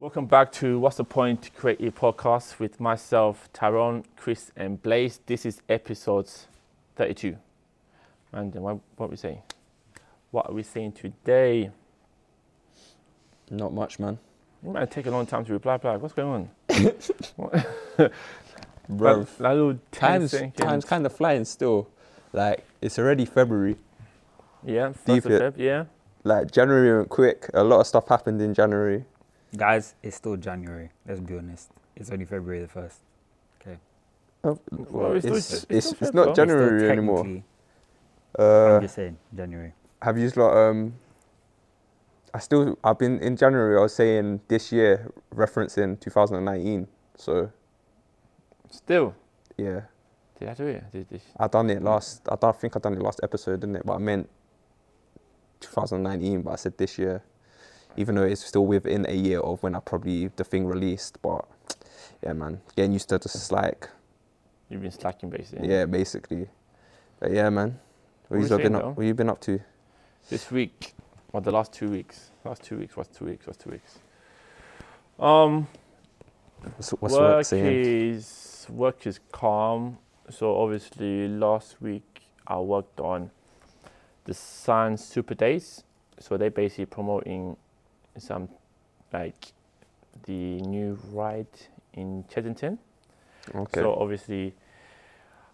Welcome 0.00 0.26
back 0.26 0.52
to 0.52 0.78
What's 0.78 0.96
the 0.96 1.04
Point 1.04 1.42
to 1.42 1.50
Create 1.50 1.80
a 1.80 1.90
Podcast 1.90 2.60
with 2.60 2.78
myself, 2.78 3.48
Tyrone, 3.52 4.04
Chris, 4.16 4.52
and 4.56 4.80
Blaze. 4.80 5.18
This 5.26 5.44
is 5.44 5.60
episode 5.68 6.30
32. 6.96 7.36
And 8.32 8.54
what, 8.54 8.78
what 8.96 9.06
are 9.06 9.08
we 9.08 9.16
saying? 9.16 9.42
What 10.30 10.48
are 10.48 10.52
we 10.52 10.62
saying 10.62 10.92
today? 10.92 11.70
Not 13.50 13.72
much, 13.72 13.98
man. 13.98 14.18
It 14.64 14.70
might 14.70 14.90
take 14.90 15.06
a 15.06 15.10
long 15.10 15.26
time 15.26 15.44
to 15.46 15.52
reply 15.52 15.78
back. 15.78 16.00
What's 16.00 16.14
going 16.14 16.48
on? 16.68 16.92
Bro, 18.88 19.24
That- 19.24 19.38
that 19.38 19.54
little 19.54 19.72
10 19.74 19.80
time's, 19.90 20.30
seconds. 20.30 20.54
time's 20.56 20.84
kind 20.84 21.06
of 21.06 21.12
flying 21.12 21.44
still. 21.44 21.88
Like, 22.32 22.64
it's 22.80 22.98
already 22.98 23.24
February. 23.24 23.76
Yeah, 24.64 24.92
Deep 25.06 25.24
of 25.24 25.32
it. 25.32 25.42
Feb, 25.42 25.58
yeah. 25.58 25.84
Like, 26.24 26.50
January 26.52 26.96
went 26.98 27.08
quick. 27.08 27.48
A 27.54 27.64
lot 27.64 27.80
of 27.80 27.86
stuff 27.86 28.06
happened 28.08 28.40
in 28.42 28.54
January. 28.54 29.04
Guys, 29.56 29.94
it's 30.02 30.16
still 30.16 30.36
January. 30.36 30.90
Let's 31.06 31.20
be 31.20 31.36
honest. 31.38 31.70
It's 31.96 32.10
only 32.10 32.24
February 32.24 32.60
the 32.60 32.68
first. 32.68 33.00
Oh, 34.44 34.56
Well, 34.70 34.86
well, 34.90 35.12
it's 35.14 35.24
it's, 35.26 35.52
it's, 35.52 35.66
it's 35.68 35.92
it's, 36.00 36.14
not 36.14 36.26
though. 36.26 36.30
It's 36.30 36.36
January 36.36 36.88
anymore. 36.90 37.24
technically- 37.24 37.44
Uh, 38.38 38.76
I'm 38.76 38.82
just 38.82 38.94
saying, 38.94 39.18
January. 39.34 39.72
have 40.00 40.16
you 40.16 40.30
lot, 40.36 40.56
um, 40.56 40.94
I 42.32 42.38
still, 42.38 42.78
I've 42.84 42.98
been 43.00 43.18
in 43.18 43.36
January, 43.36 43.76
I 43.76 43.80
was 43.80 43.94
saying 43.96 44.40
this 44.46 44.70
year, 44.70 45.10
referencing 45.34 45.98
2019. 45.98 46.86
So, 47.16 47.50
Still. 48.70 49.14
yeah. 49.56 49.80
Did 50.38 50.48
I 50.50 50.54
do 50.54 50.66
it? 50.68 50.92
Did 50.92 51.08
this? 51.10 51.22
I 51.36 51.48
done 51.48 51.68
it 51.70 51.82
last. 51.82 52.22
I 52.30 52.36
don't 52.36 52.56
think 52.60 52.76
I 52.76 52.78
done 52.78 52.92
it 52.94 53.02
last 53.02 53.18
episode, 53.24 53.58
didn't 53.58 53.74
it? 53.76 53.82
But 53.84 53.94
I 53.94 53.98
meant 53.98 54.28
2019. 55.60 56.42
But 56.42 56.52
I 56.52 56.56
said 56.56 56.78
this 56.78 56.96
year, 56.96 57.22
even 57.98 58.14
though 58.14 58.22
it's 58.22 58.44
still 58.44 58.64
within 58.64 59.04
a 59.08 59.12
year 59.12 59.40
of 59.40 59.60
when 59.62 59.74
I 59.74 59.80
probably 59.80 60.28
the 60.28 60.44
thing 60.44 60.66
released. 60.66 61.20
But 61.20 61.44
yeah, 62.22 62.32
man, 62.32 62.60
getting 62.76 62.92
used 62.92 63.08
to 63.08 63.18
just 63.18 63.50
like 63.50 63.88
You've 64.68 64.82
been 64.82 64.92
slacking 64.92 65.30
basically. 65.30 65.68
yeah, 65.68 65.84
basically. 65.84 66.48
But 67.18 67.32
yeah, 67.32 67.50
man. 67.50 67.78
What 68.28 68.40
What, 68.40 68.50
you 68.50 68.56
been 68.58 68.74
up? 68.76 68.96
What 68.96 69.06
you 69.06 69.14
been 69.14 69.30
up 69.30 69.40
to? 69.42 69.60
This 70.30 70.50
week, 70.50 70.94
or 71.32 71.40
the 71.40 71.50
last 71.50 71.72
two 71.72 71.90
weeks. 71.90 72.30
Last 72.44 72.62
two 72.62 72.78
weeks, 72.78 72.96
what's 72.96 73.16
two 73.16 73.24
weeks? 73.24 73.46
What's 73.46 73.58
two 73.58 73.70
weeks? 73.70 73.98
Um, 75.18 75.66
What's, 76.76 76.90
what's 76.90 77.14
work 77.14 77.20
work 77.36 77.44
saying? 77.46 77.66
is 77.66 78.66
work 78.68 79.06
is 79.06 79.18
calm. 79.32 79.98
So 80.30 80.56
obviously 80.56 81.26
last 81.28 81.80
week 81.80 82.22
I 82.46 82.58
worked 82.60 83.00
on 83.00 83.30
the 84.24 84.34
Sun 84.34 84.98
Super 84.98 85.34
Days. 85.34 85.82
So 86.20 86.36
they 86.36 86.48
basically 86.48 86.86
promoting 86.86 87.56
some 88.20 88.48
like 89.12 89.52
the 90.24 90.60
new 90.60 90.98
ride 91.12 91.46
in 91.94 92.24
Chessington. 92.24 92.78
Okay. 93.54 93.80
So 93.80 93.94
obviously 93.94 94.54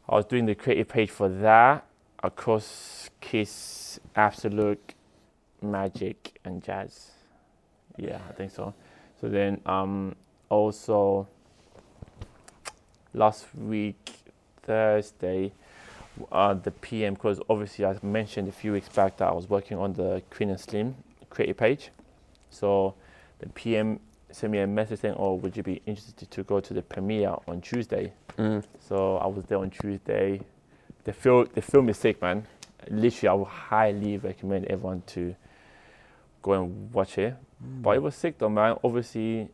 I 0.08 0.16
was 0.16 0.24
doing 0.24 0.46
the 0.46 0.54
creative 0.54 0.88
page 0.88 1.10
for 1.10 1.28
that 1.28 1.86
across 2.22 3.10
Kiss, 3.20 4.00
Absolute, 4.16 4.94
Magic 5.62 6.38
and 6.44 6.62
Jazz. 6.62 7.10
Yeah, 7.96 8.18
I 8.28 8.32
think 8.32 8.50
so. 8.50 8.74
So 9.20 9.28
then 9.28 9.60
um 9.66 10.16
also 10.48 11.28
last 13.12 13.46
week 13.54 14.12
Thursday 14.62 15.52
uh, 16.30 16.54
the 16.54 16.70
PM 16.70 17.14
because 17.14 17.40
obviously 17.48 17.84
I 17.84 17.96
mentioned 18.02 18.48
a 18.48 18.52
few 18.52 18.72
weeks 18.72 18.88
back 18.88 19.16
that 19.18 19.28
I 19.28 19.32
was 19.32 19.48
working 19.48 19.78
on 19.78 19.94
the 19.94 20.22
Queen 20.30 20.50
and 20.50 20.60
Slim 20.60 20.94
creative 21.30 21.56
page. 21.56 21.90
So 22.54 22.94
the 23.38 23.48
PM 23.50 24.00
sent 24.30 24.52
me 24.52 24.58
a 24.60 24.66
message 24.66 25.00
saying, 25.00 25.16
"Oh, 25.18 25.34
would 25.34 25.56
you 25.56 25.62
be 25.62 25.82
interested 25.86 26.30
to 26.30 26.42
go 26.42 26.60
to 26.60 26.74
the 26.74 26.82
premiere 26.82 27.36
on 27.46 27.60
Tuesday?" 27.60 28.12
Mm. 28.38 28.64
So 28.80 29.16
I 29.18 29.26
was 29.26 29.44
there 29.44 29.58
on 29.58 29.70
Tuesday. 29.70 30.40
The 31.04 31.12
film, 31.12 31.48
the 31.54 31.62
film 31.62 31.88
is 31.88 31.98
sick, 31.98 32.20
man. 32.22 32.46
Literally, 32.88 33.28
I 33.28 33.34
would 33.34 33.48
highly 33.48 34.18
recommend 34.18 34.66
everyone 34.66 35.02
to 35.08 35.34
go 36.42 36.52
and 36.52 36.92
watch 36.92 37.18
it. 37.18 37.34
But 37.60 37.96
it 37.96 38.02
was 38.02 38.14
sick, 38.14 38.38
though, 38.38 38.48
man. 38.48 38.76
Obviously, 38.84 39.48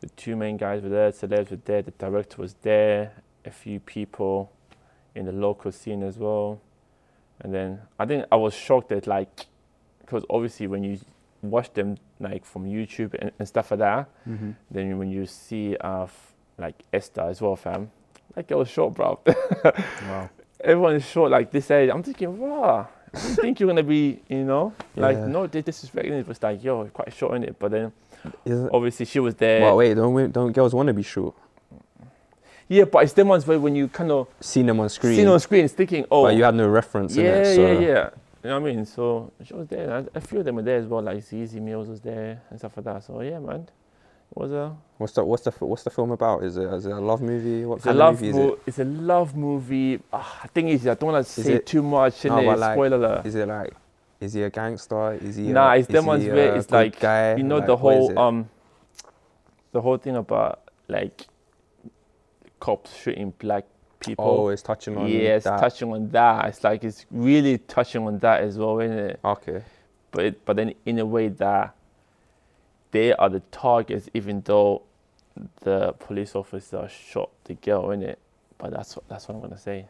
the 0.00 0.08
two 0.10 0.36
main 0.36 0.56
guys 0.56 0.82
were 0.82 0.88
there, 0.88 1.10
celebs 1.10 1.50
were 1.50 1.56
there, 1.64 1.82
the 1.82 1.92
director 1.92 2.42
was 2.42 2.54
there, 2.62 3.12
a 3.44 3.50
few 3.50 3.80
people 3.80 4.50
in 5.14 5.26
the 5.26 5.32
local 5.32 5.72
scene 5.72 6.02
as 6.02 6.18
well. 6.18 6.60
And 7.40 7.54
then 7.54 7.80
I 7.98 8.06
think 8.06 8.26
I 8.30 8.36
was 8.36 8.54
shocked 8.54 8.88
that, 8.90 9.06
like, 9.06 9.46
because 10.00 10.24
obviously 10.30 10.66
when 10.66 10.84
you 10.84 10.98
watch 11.42 11.72
them 11.74 11.96
like 12.20 12.44
from 12.44 12.64
YouTube 12.64 13.14
and, 13.20 13.30
and 13.38 13.46
stuff 13.48 13.70
like 13.70 13.80
that, 13.80 14.08
Mm-hmm. 14.28 14.50
then 14.70 14.98
when 14.98 15.10
you 15.10 15.26
see 15.26 15.76
uh, 15.80 16.06
like 16.58 16.74
Esther 16.92 17.22
as 17.22 17.40
well, 17.40 17.56
fam, 17.56 17.90
that 18.34 18.46
girl 18.48 18.58
was 18.60 18.68
short, 18.68 18.94
bro. 18.94 19.18
Wow. 19.64 20.30
Everyone 20.60 20.94
is 20.96 21.04
short 21.06 21.30
like 21.30 21.50
this 21.50 21.70
age. 21.70 21.90
I'm 21.92 22.02
thinking, 22.02 22.38
wow, 22.38 22.88
I 23.14 23.18
think 23.18 23.60
you're 23.60 23.68
gonna 23.68 23.82
be, 23.82 24.20
you 24.28 24.42
know, 24.44 24.72
like 24.96 25.16
Yeah. 25.16 25.26
no 25.26 25.46
dis- 25.46 25.64
disrespecting 25.64 26.12
it. 26.12 26.26
was 26.26 26.42
like, 26.42 26.64
yo, 26.64 26.86
quite 26.86 27.12
short 27.12 27.34
in 27.36 27.44
it. 27.44 27.58
But 27.58 27.70
then 27.72 27.92
Isn't, 28.44 28.70
obviously 28.72 29.04
she 29.06 29.20
was 29.20 29.34
there. 29.34 29.60
well, 29.60 29.76
wait, 29.76 29.94
don't 29.94 30.14
we- 30.14 30.28
don't 30.28 30.52
girls 30.52 30.74
want 30.74 30.86
to 30.88 30.94
be 30.94 31.02
short? 31.02 31.34
Yeah, 32.68 32.84
but 32.84 33.04
it's 33.04 33.12
them 33.12 33.28
ones 33.28 33.46
where 33.46 33.60
when 33.60 33.76
you 33.76 33.86
kind 33.86 34.10
of 34.10 34.26
Seen 34.40 34.66
them 34.66 34.80
on 34.80 34.88
screen, 34.88 35.14
seen 35.14 35.28
on 35.28 35.38
screen, 35.38 35.64
it's 35.66 35.74
thinking, 35.74 36.04
oh, 36.10 36.24
but 36.24 36.34
you 36.34 36.42
had 36.42 36.54
no 36.54 36.66
reference 36.66 37.16
in 37.16 37.24
yeah, 37.24 37.32
it. 37.42 37.54
So 37.54 37.72
yeah, 37.72 37.78
yeah. 37.78 38.10
You 38.46 38.52
know 38.52 38.60
what 38.60 38.70
I 38.70 38.74
mean? 38.76 38.86
So 38.86 39.32
she 39.42 39.54
was 39.54 39.66
there. 39.66 39.90
and 39.90 40.08
A 40.14 40.20
few 40.20 40.38
of 40.38 40.44
them 40.44 40.54
were 40.54 40.62
there 40.62 40.76
as 40.78 40.86
well. 40.86 41.02
Like 41.02 41.18
Easy 41.32 41.58
Meals 41.58 41.88
was 41.88 42.00
there 42.00 42.40
and 42.48 42.56
stuff 42.60 42.76
like 42.76 42.84
that. 42.84 43.02
So 43.02 43.20
yeah, 43.20 43.40
man, 43.40 43.62
it 43.62 44.38
was 44.38 44.52
a 44.52 44.72
What's 44.98 45.14
the 45.14 45.24
what's 45.24 45.42
the 45.42 45.50
what's 45.64 45.82
the 45.82 45.90
film 45.90 46.12
about? 46.12 46.44
Is 46.44 46.56
it 46.56 46.72
is 46.72 46.86
it 46.86 46.92
a 46.92 47.00
love 47.00 47.20
movie? 47.22 47.64
What 47.64 47.78
It's 47.78 47.86
a 47.86 47.92
love 47.92 48.14
movie 48.22 48.28
is 48.28 48.36
mo- 48.36 48.52
it? 48.52 48.62
It's 48.68 48.78
a 48.78 48.84
love 48.84 49.34
movie. 49.36 49.98
Ah, 50.12 50.38
the 50.42 50.48
thing 50.48 50.68
is, 50.68 50.86
I 50.86 50.94
don't 50.94 51.10
want 51.12 51.26
to 51.26 51.32
say 51.42 51.54
it- 51.54 51.66
too 51.66 51.82
much 51.82 52.24
in 52.24 52.30
No, 52.36 52.38
it. 52.52 52.56
like, 52.56 52.74
Spoiler 52.76 52.96
alert. 52.98 53.26
Is 53.26 53.34
it 53.34 53.48
like 53.48 53.74
is 54.20 54.32
he 54.34 54.42
a 54.44 54.50
gangster? 54.50 55.14
Is 55.14 55.34
he? 55.34 55.48
Nah, 55.48 55.72
a, 55.72 55.78
it's 55.78 55.88
them 55.88 56.06
ones 56.06 56.24
where 56.24 56.54
it's 56.54 56.70
like, 56.70 57.00
guy? 57.00 57.34
you 57.34 57.42
know 57.42 57.56
Like, 57.58 57.66
the 57.66 57.76
whole 57.76 58.16
um, 58.16 58.48
the 59.72 59.80
whole 59.80 59.96
thing 59.96 60.14
about 60.14 60.70
like 60.86 61.26
cops 62.60 62.94
shooting 62.94 63.34
black 63.40 63.64
people. 64.06 64.24
Oh, 64.24 64.48
it's 64.48 64.62
touching 64.62 64.96
on 64.96 65.08
yes, 65.08 65.44
that. 65.44 65.60
touching 65.60 65.92
on 65.92 66.08
that. 66.10 66.46
It's 66.46 66.64
like 66.64 66.84
it's 66.84 67.06
really 67.10 67.58
touching 67.58 68.06
on 68.06 68.18
that 68.20 68.42
as 68.42 68.58
well, 68.58 68.78
isn't 68.80 68.98
it? 68.98 69.20
Okay. 69.24 69.62
But 70.10 70.24
it, 70.24 70.44
but 70.44 70.56
then 70.56 70.74
in 70.84 70.98
a 70.98 71.06
way 71.06 71.28
that 71.28 71.74
they 72.92 73.12
are 73.12 73.28
the 73.28 73.40
targets, 73.50 74.08
even 74.14 74.40
though 74.44 74.82
the 75.60 75.92
police 75.98 76.34
officer 76.34 76.88
shot 76.88 77.30
the 77.44 77.54
girl 77.54 77.90
in 77.90 78.02
it. 78.02 78.18
But 78.58 78.70
that's 78.70 78.96
what 78.96 79.08
that's 79.08 79.28
what 79.28 79.34
I'm 79.34 79.40
gonna 79.42 79.58
say. 79.58 79.86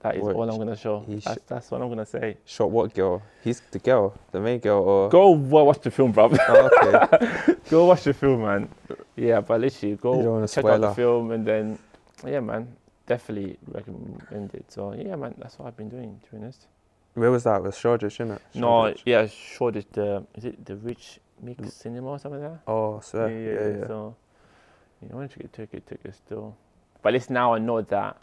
That 0.00 0.16
is 0.16 0.22
What, 0.22 0.34
all 0.34 0.50
I'm 0.50 0.56
gonna 0.58 0.76
show. 0.76 1.04
he 1.06 1.20
sh- 1.20 1.24
That's, 1.24 1.42
that's 1.46 1.70
what 1.70 1.82
I'm 1.82 1.90
gonna 1.90 2.06
say. 2.06 2.38
Shot 2.46 2.70
what 2.70 2.94
girl? 2.94 3.22
He's 3.44 3.60
the 3.70 3.78
girl, 3.78 4.14
the 4.32 4.40
main 4.40 4.58
girl, 4.58 4.78
or 4.82 5.08
Go 5.10 5.30
wa- 5.30 5.62
watch 5.62 5.80
the 5.82 5.90
film, 5.90 6.12
bro. 6.12 6.30
Oh, 6.48 6.70
okay. 6.82 7.54
go 7.70 7.84
watch 7.84 8.04
the 8.04 8.14
film, 8.14 8.42
man. 8.42 8.68
Yeah, 9.14 9.42
but 9.42 9.60
literally 9.60 9.96
go 9.96 10.46
check 10.46 10.64
out 10.64 10.80
the 10.80 10.94
film 10.94 11.32
and 11.32 11.46
then 11.46 11.78
yeah, 12.26 12.40
man, 12.40 12.76
definitely 13.06 13.58
recommend 13.66 14.54
it. 14.54 14.64
So 14.70 14.92
yeah, 14.92 15.16
man, 15.16 15.34
that's 15.38 15.58
what 15.58 15.68
I've 15.68 15.76
been 15.76 15.88
doing. 15.88 16.20
To 16.24 16.30
be 16.30 16.36
honest. 16.38 16.66
Where 17.14 17.30
was 17.30 17.44
that? 17.44 17.56
It 17.56 17.62
was 17.64 17.76
Shoreditch, 17.78 18.20
isn't 18.20 18.30
it? 18.32 18.42
No, 18.54 18.94
yeah, 19.04 19.26
Shoreditch. 19.26 19.86
The 19.92 20.24
is 20.34 20.44
it 20.44 20.64
the 20.64 20.76
Rich 20.76 21.20
Mix 21.42 21.74
Cinema 21.74 22.08
or 22.10 22.18
something 22.18 22.40
like 22.40 22.52
that? 22.52 22.60
Oh, 22.70 23.00
so 23.00 23.26
yeah, 23.26 23.34
yeah, 23.36 23.52
yeah, 23.52 23.78
yeah. 23.78 23.86
So, 23.86 24.16
you 25.02 25.08
know, 25.08 25.16
once 25.16 25.32
you 25.36 25.42
get 25.42 25.52
ticket, 25.52 25.86
ticket 25.86 26.14
still. 26.14 26.56
But 27.02 27.08
at 27.10 27.14
least 27.14 27.30
now 27.30 27.54
I 27.54 27.58
know 27.58 27.80
that 27.82 28.16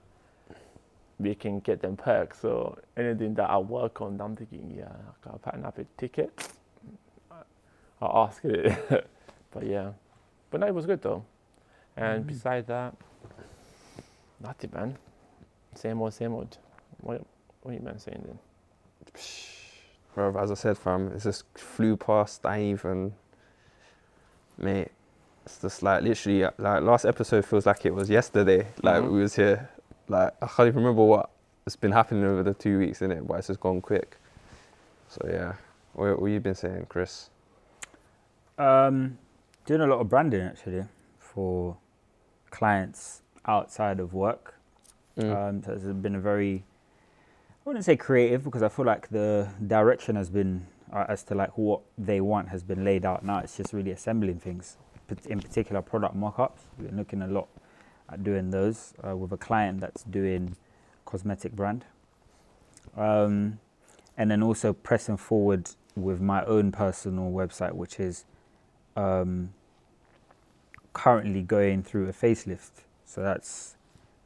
we 1.19 1.33
can 1.35 1.59
get 1.59 1.81
them 1.81 1.97
perks. 1.97 2.39
So 2.39 2.77
anything 2.95 3.33
that 3.35 3.49
I 3.49 3.57
work 3.57 4.01
on, 4.01 4.21
I'm 4.21 4.35
thinking, 4.35 4.73
yeah, 4.77 4.85
I 4.85 5.29
got 5.29 5.41
pattern 5.41 5.65
up 5.65 5.77
a 5.79 5.85
ticket. 5.97 6.31
I'll 7.99 8.27
ask 8.27 8.45
it. 8.45 8.71
but 9.51 9.65
yeah, 9.65 9.91
but 10.51 10.61
no, 10.61 10.67
it 10.67 10.73
was 10.75 10.85
good 10.85 11.01
though. 11.01 11.25
And 11.95 12.23
Mm. 12.23 12.27
besides 12.27 12.67
that, 12.67 12.95
nothing, 14.42 14.72
man. 14.74 14.98
Same 15.75 16.01
old, 16.01 16.13
same 16.13 16.34
old. 16.34 16.57
What, 17.01 17.22
what 17.62 17.72
are 17.72 17.74
you 17.75 17.81
man 17.81 18.00
saying 18.00 18.24
then? 18.25 18.39
Bro, 20.16 20.36
as 20.39 20.50
I 20.51 20.56
said, 20.56 20.78
fam, 20.78 21.10
it 21.10 21.22
just 21.22 21.44
flew 21.56 21.95
past. 21.95 22.45
I 22.45 22.63
even, 22.63 23.13
mate. 24.57 24.89
It's 25.45 25.62
just 25.62 25.81
like 25.84 26.04
literally, 26.04 26.44
uh, 26.44 26.51
like 26.57 26.81
last 26.81 27.06
episode 27.06 27.45
feels 27.45 27.66
like 27.66 27.86
it 27.86 27.94
was 27.94 28.10
yesterday. 28.10 28.68
Like 28.81 29.01
Mhm. 29.04 29.12
we 29.12 29.19
was 29.22 29.36
here. 29.36 29.69
Like 30.10 30.34
I 30.42 30.48
can't 30.48 30.68
even 30.68 30.84
remember 30.84 31.04
what 31.04 31.30
has 31.66 31.75
been 31.75 31.92
happening 31.92 32.24
over 32.25 32.44
the 32.44 32.54
two 32.54 32.80
weeks 32.80 33.01
in 33.01 33.12
it, 33.12 33.25
but 33.28 33.36
it's 33.36 33.48
just 33.48 33.60
gone 33.60 33.80
quick. 33.80 34.18
So 35.07 35.25
yeah, 35.30 35.54
what, 35.94 36.19
what 36.22 36.28
you 36.31 36.39
been 36.39 36.56
saying, 36.56 36.88
Chris? 36.89 37.30
Um, 38.57 39.18
doing 39.66 39.81
a 39.81 39.88
lot 39.88 40.00
of 40.00 40.10
branding 40.10 40.42
actually 40.42 40.84
for 41.19 41.78
clients 42.50 43.22
outside 43.47 43.99
of 43.99 44.13
work. 44.13 44.55
Mm. 45.17 45.49
Um, 45.49 45.63
so 45.63 45.71
it's 45.73 45.83
been 45.83 46.15
a 46.15 46.19
very, 46.19 46.63
I 47.65 47.69
wouldn't 47.69 47.85
say 47.85 47.95
creative 47.95 48.44
because 48.44 48.61
I 48.61 48.69
feel 48.69 48.85
like 48.85 49.09
the 49.09 49.49
direction 49.65 50.15
has 50.15 50.29
been 50.29 50.67
uh, 50.94 51.05
as 51.09 51.23
to 51.23 51.35
like 51.35 51.57
what 51.57 51.81
they 51.97 52.21
want 52.21 52.49
has 52.49 52.63
been 52.63 52.83
laid 52.85 53.05
out. 53.05 53.23
Now 53.23 53.39
it's 53.39 53.57
just 53.57 53.73
really 53.73 53.91
assembling 53.91 54.39
things. 54.39 54.77
In 55.25 55.39
particular, 55.39 55.81
product 55.81 56.15
mock-ups. 56.15 56.63
We're 56.77 56.91
looking 56.91 57.21
a 57.21 57.27
lot 57.27 57.47
at 58.09 58.23
doing 58.23 58.51
those 58.51 58.94
uh, 59.07 59.15
with 59.15 59.31
a 59.31 59.38
client 59.38 59.79
that's 59.79 60.03
doing 60.03 60.55
cosmetic 61.05 61.53
brand, 61.53 61.85
um, 62.97 63.59
and 64.17 64.29
then 64.29 64.43
also 64.43 64.73
pressing 64.73 65.15
forward 65.17 65.69
with 65.95 66.19
my 66.19 66.43
own 66.45 66.71
personal 66.71 67.31
website, 67.31 67.73
which 67.73 68.00
is 68.00 68.25
um, 68.97 69.53
currently 70.93 71.41
going 71.41 71.83
through 71.83 72.09
a 72.09 72.13
facelift. 72.13 72.83
So 73.07 73.24
that's 73.24 73.77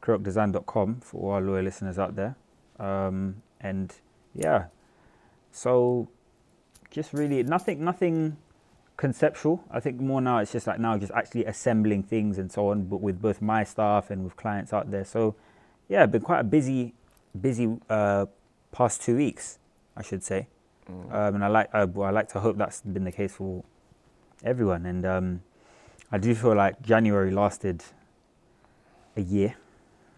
kurokdesign.com 0.02 1.02
for 1.02 1.22
all 1.22 1.32
our 1.32 1.42
loyal 1.42 1.64
listeners 1.64 2.00
out 2.00 2.16
there. 2.16 2.36
Um, 2.80 3.44
and 3.62 3.94
yeah, 4.34 4.66
so 5.52 6.10
just 6.90 7.14
really 7.14 7.44
nothing, 7.44 7.86
nothing 7.86 8.38
conceptual. 8.98 9.64
I 9.70 9.80
think 9.80 10.02
more 10.02 10.20
now 10.20 10.40
it's 10.40 10.52
just 10.52 10.66
like 10.66 10.80
now 10.80 10.98
just 10.98 11.12
actually 11.14 11.46
assembling 11.46 12.02
things 12.04 12.40
and 12.40 12.52
so 12.52 12.70
on, 12.70 12.86
but 12.86 13.02
with 13.02 13.22
both 13.22 13.40
my 13.40 13.64
staff 13.64 14.10
and 14.10 14.24
with 14.24 14.36
clients 14.36 14.74
out 14.74 14.90
there. 14.90 15.06
So 15.06 15.36
yeah, 15.88 16.08
been 16.08 16.24
quite 16.24 16.40
a 16.40 16.44
busy, 16.44 16.96
busy 17.40 17.78
uh, 17.88 18.26
past 18.72 19.04
two 19.04 19.16
weeks, 19.16 19.60
I 19.96 20.02
should 20.02 20.24
say. 20.24 20.48
Mm. 20.90 21.14
Um, 21.14 21.36
and 21.36 21.44
I 21.44 21.48
like, 21.50 21.70
uh, 21.72 21.88
I 22.02 22.10
like 22.10 22.30
to 22.30 22.40
hope 22.40 22.58
that's 22.58 22.82
been 22.82 23.04
the 23.04 23.12
case 23.12 23.34
for 23.34 23.64
everyone. 24.44 24.88
And 24.88 25.06
um, 25.06 25.42
I 26.12 26.18
do 26.18 26.34
feel 26.34 26.56
like 26.56 26.82
January 26.82 27.30
lasted 27.30 27.84
a 29.16 29.22
year. 29.22 29.56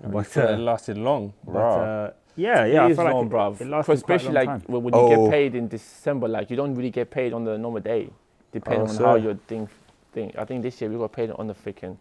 You 0.04 0.10
But, 0.10 0.28
feel 0.28 0.44
it 0.44 0.54
uh, 0.56 0.58
lasted 0.58 0.98
long. 0.98 1.34
But, 1.46 1.60
uh, 1.60 2.12
yeah, 2.36 2.66
yeah, 2.66 2.82
I 2.84 2.86
it 2.88 2.92
is 2.92 2.98
feel 2.98 3.06
like 3.06 3.14
long, 3.14 3.56
it, 3.56 3.62
it 3.62 3.68
lasted 3.68 3.92
Especially 3.94 4.32
quite 4.32 4.44
a 4.44 4.46
long 4.46 4.56
like 4.56 4.66
time. 4.68 4.74
when 4.74 4.84
when 4.84 4.94
you 4.94 5.00
Oh. 5.00 5.10
get 5.26 5.32
paid 5.32 5.56
in 5.56 5.68
December, 5.68 6.28
like 6.28 6.50
you 6.50 6.56
don't 6.58 6.76
really 6.76 6.90
get 6.90 7.10
paid 7.12 7.32
on 7.34 7.44
the 7.46 7.58
normal 7.58 7.82
day, 7.82 8.10
depending 8.52 8.82
Oh, 8.88 8.90
on 8.90 8.96
so- 8.96 9.06
how 9.06 9.16
your 9.16 9.36
thing 9.36 9.70
thing. 10.12 10.32
I 10.38 10.46
think 10.46 10.62
this 10.62 10.80
year 10.82 10.90
we 10.90 10.98
got 10.98 11.12
paid 11.12 11.32
on 11.32 11.48
the 11.48 11.54
freaking 11.56 11.98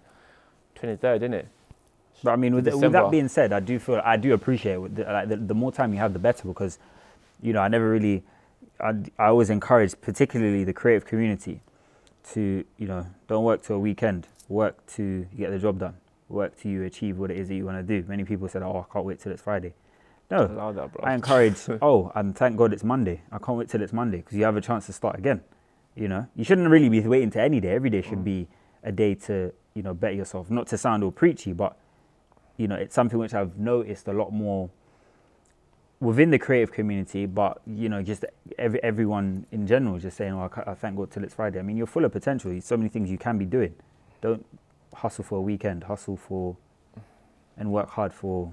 twenty 0.75 0.97
third, 0.97 1.21
didn't 1.21 1.35
it? 1.35 1.49
But 2.25 2.33
I 2.33 2.37
mean, 2.37 2.55
with, 2.55 2.67
with 2.67 2.93
that 2.93 3.11
being 3.11 3.29
said, 3.29 3.53
I 3.53 3.61
do 3.61 3.79
feel 3.79 4.01
I 4.05 4.17
do 4.17 4.33
appreciate 4.35 4.77
with 4.77 4.95
the, 4.97 5.05
like 5.05 5.29
the, 5.29 5.37
the 5.37 5.55
more 5.55 5.73
time 5.73 5.93
you 5.93 5.99
have, 5.99 6.13
the 6.13 6.19
better 6.19 6.47
because, 6.47 6.79
you 7.43 7.53
know, 7.53 7.61
I 7.61 7.69
never 7.69 7.89
really, 7.91 8.23
I, 8.81 8.91
I 9.19 9.27
always 9.27 9.51
encourage, 9.51 9.99
particularly 10.01 10.63
the 10.63 10.73
creative 10.73 11.05
community, 11.05 11.61
to 12.33 12.65
you 12.79 12.87
know, 12.87 13.07
don't 13.29 13.45
work 13.45 13.63
to 13.65 13.75
a 13.75 13.79
weekend, 13.79 14.29
work 14.49 14.87
to 14.95 15.27
get 15.37 15.51
the 15.51 15.59
job 15.59 15.79
done, 15.81 15.95
work 16.33 16.59
to 16.63 16.69
you 16.69 16.83
achieve 16.85 17.19
what 17.19 17.31
it 17.31 17.37
is 17.37 17.49
that 17.49 17.55
you 17.55 17.65
want 17.65 17.79
to 17.79 17.83
do. 17.83 18.07
Many 18.09 18.25
people 18.25 18.49
said, 18.49 18.63
oh, 18.63 18.87
I 18.89 18.93
can't 18.93 19.05
wait 19.05 19.21
till 19.21 19.33
it's 19.33 19.43
Friday. 19.43 19.75
No, 20.31 20.47
that, 20.47 20.93
bro. 20.93 21.05
I 21.05 21.15
encourage, 21.15 21.57
oh, 21.83 22.11
and 22.15 22.35
thank 22.37 22.57
God 22.57 22.73
it's 22.73 22.85
Monday. 22.85 23.21
I 23.31 23.39
can't 23.39 23.59
wait 23.59 23.69
till 23.69 23.83
it's 23.83 23.93
Monday 23.93 24.19
because 24.19 24.37
you 24.39 24.45
have 24.45 24.57
a 24.57 24.61
chance 24.63 24.87
to 24.87 24.93
start 24.93 25.19
again. 25.19 25.43
You 25.95 26.09
know, 26.09 26.27
you 26.35 26.43
shouldn't 26.45 26.69
really 26.71 26.89
be 26.89 27.01
waiting 27.01 27.31
to 27.33 27.41
any 27.43 27.61
day. 27.61 27.75
Every 27.75 27.91
day 27.91 28.01
should 28.01 28.21
Mm. 28.21 28.25
be 28.25 28.49
a 28.83 28.91
day 28.91 29.15
to, 29.15 29.53
you 29.75 29.83
know, 29.83 29.93
better 29.93 30.15
yourself. 30.15 30.51
Not 30.51 30.67
to 30.69 30.79
sound 30.79 31.05
all 31.05 31.11
preachy, 31.11 31.53
but, 31.53 31.77
you 32.57 32.67
know, 32.67 32.77
it's 32.77 32.95
something 32.95 33.19
which 33.19 33.35
I've 33.35 33.59
noticed 33.59 34.09
a 34.09 34.13
lot 34.15 34.33
more 34.33 34.71
within 36.01 36.31
the 36.31 36.39
creative 36.39 36.73
community, 36.73 37.27
but, 37.27 37.61
you 37.67 37.89
know, 37.89 38.03
just 38.03 38.25
every, 38.59 38.83
everyone 38.83 39.47
in 39.53 39.67
general 39.67 39.99
just 39.99 40.17
saying, 40.17 40.33
oh, 40.33 40.51
I, 40.67 40.71
I 40.73 40.75
thank 40.75 40.97
God 40.97 41.11
till 41.11 41.23
it's 41.25 41.35
Friday. 41.35 41.59
I 41.59 41.63
mean, 41.63 41.77
you're 41.77 41.87
full 41.87 42.05
of 42.05 42.11
potential. 42.13 42.51
There's 42.51 42.65
so 42.65 42.77
many 42.77 42.89
things 42.89 43.11
you 43.11 43.19
can 43.19 43.39
be 43.39 43.45
doing. 43.45 43.75
Don't 44.21 44.45
hustle 44.95 45.25
for 45.25 45.39
a 45.39 45.43
weekend, 45.43 45.85
hustle 45.85 46.17
for, 46.17 46.57
and 47.57 47.73
work 47.73 47.91
hard 47.91 48.13
for 48.13 48.53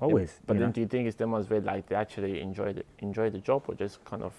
Yeah, 0.00 0.04
always. 0.04 0.40
But 0.46 0.54
then, 0.54 0.68
know? 0.68 0.72
do 0.72 0.80
you 0.80 0.86
think 0.86 1.08
it's 1.08 1.16
where 1.50 1.60
like 1.60 1.88
they 1.88 1.94
actually 1.96 2.40
enjoy 2.40 2.72
the 2.72 2.84
enjoy 2.98 3.30
the 3.30 3.38
job 3.38 3.64
or 3.68 3.74
just 3.74 4.04
kind 4.04 4.22
of? 4.22 4.32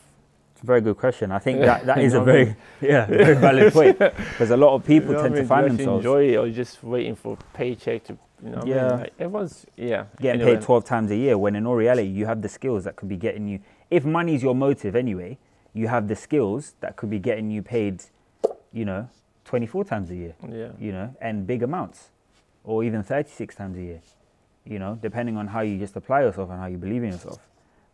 It's 0.54 0.64
a 0.64 0.66
very 0.66 0.82
good 0.82 0.98
question. 0.98 1.32
I 1.32 1.40
think 1.40 1.60
that, 1.60 1.86
that 1.86 1.98
is 2.06 2.14
a 2.14 2.18
know 2.18 2.24
what 2.24 2.30
I 2.30 2.34
very 2.34 2.56
yeah 2.82 3.06
very 3.06 3.36
valid 3.36 3.74
point 3.74 4.00
because 4.00 4.52
a 4.52 4.58
lot 4.58 4.74
of 4.74 4.86
people 4.86 5.10
you 5.12 5.18
know 5.18 5.24
tend 5.24 5.36
I 5.36 5.42
to 5.42 5.46
find 5.46 5.68
Do 5.68 5.74
you 5.74 5.78
actually 5.78 5.86
themselves 5.86 6.06
enjoy 6.06 6.34
it 6.34 6.36
or 6.38 6.50
just 6.52 6.84
waiting 6.84 7.16
for 7.16 7.38
paycheck 7.54 8.04
to 8.06 8.18
you 8.44 8.52
know? 8.52 8.58
what 8.58 8.64
I 8.64 8.66
mean? 8.66 8.76
Yeah. 8.76 8.96
Like, 8.96 9.14
everyone's 9.20 9.66
yeah. 9.76 10.06
getting 10.22 10.42
Anyway, 10.42 10.58
paid 10.58 10.64
twelve 10.64 10.86
times 10.86 11.12
a 11.12 11.16
year 11.16 11.38
when 11.38 11.56
in 11.56 11.66
all 11.66 11.76
reality 11.76 12.08
you 12.08 12.26
have 12.26 12.42
the 12.42 12.50
skills 12.50 12.84
that 12.84 12.96
could 12.96 13.10
be 13.10 13.18
getting 13.18 13.48
you. 13.48 13.60
If 13.90 14.06
money 14.06 14.36
is 14.36 14.44
your 14.44 14.56
motive 14.56 14.96
anyway, 14.96 15.38
you 15.74 15.88
have 15.88 16.08
the 16.08 16.16
skills 16.16 16.76
that 16.82 16.96
could 16.96 17.10
be 17.10 17.20
getting 17.20 17.50
you 17.50 17.62
paid, 17.62 18.04
you 18.74 18.86
know, 18.86 19.10
twenty 19.48 19.66
four 19.66 19.84
times 19.84 20.12
a 20.12 20.16
year. 20.16 20.36
Yeah. 20.48 20.72
you 20.80 20.92
know, 20.92 21.16
and 21.22 21.48
big 21.48 21.64
amounts, 21.64 22.10
or 22.64 22.84
even 22.84 23.02
36 23.02 23.56
times 23.56 23.78
a 23.78 23.82
year, 23.82 24.02
you 24.66 24.78
know, 24.78 25.00
depending 25.02 25.38
on 25.38 25.48
how 25.48 25.62
you 25.62 25.80
just 25.80 25.96
apply 25.96 26.22
yourself 26.22 26.50
and 26.50 26.60
how 26.60 26.68
you 26.68 26.78
believe 26.78 27.02
in 27.02 27.12
yourself. 27.12 27.40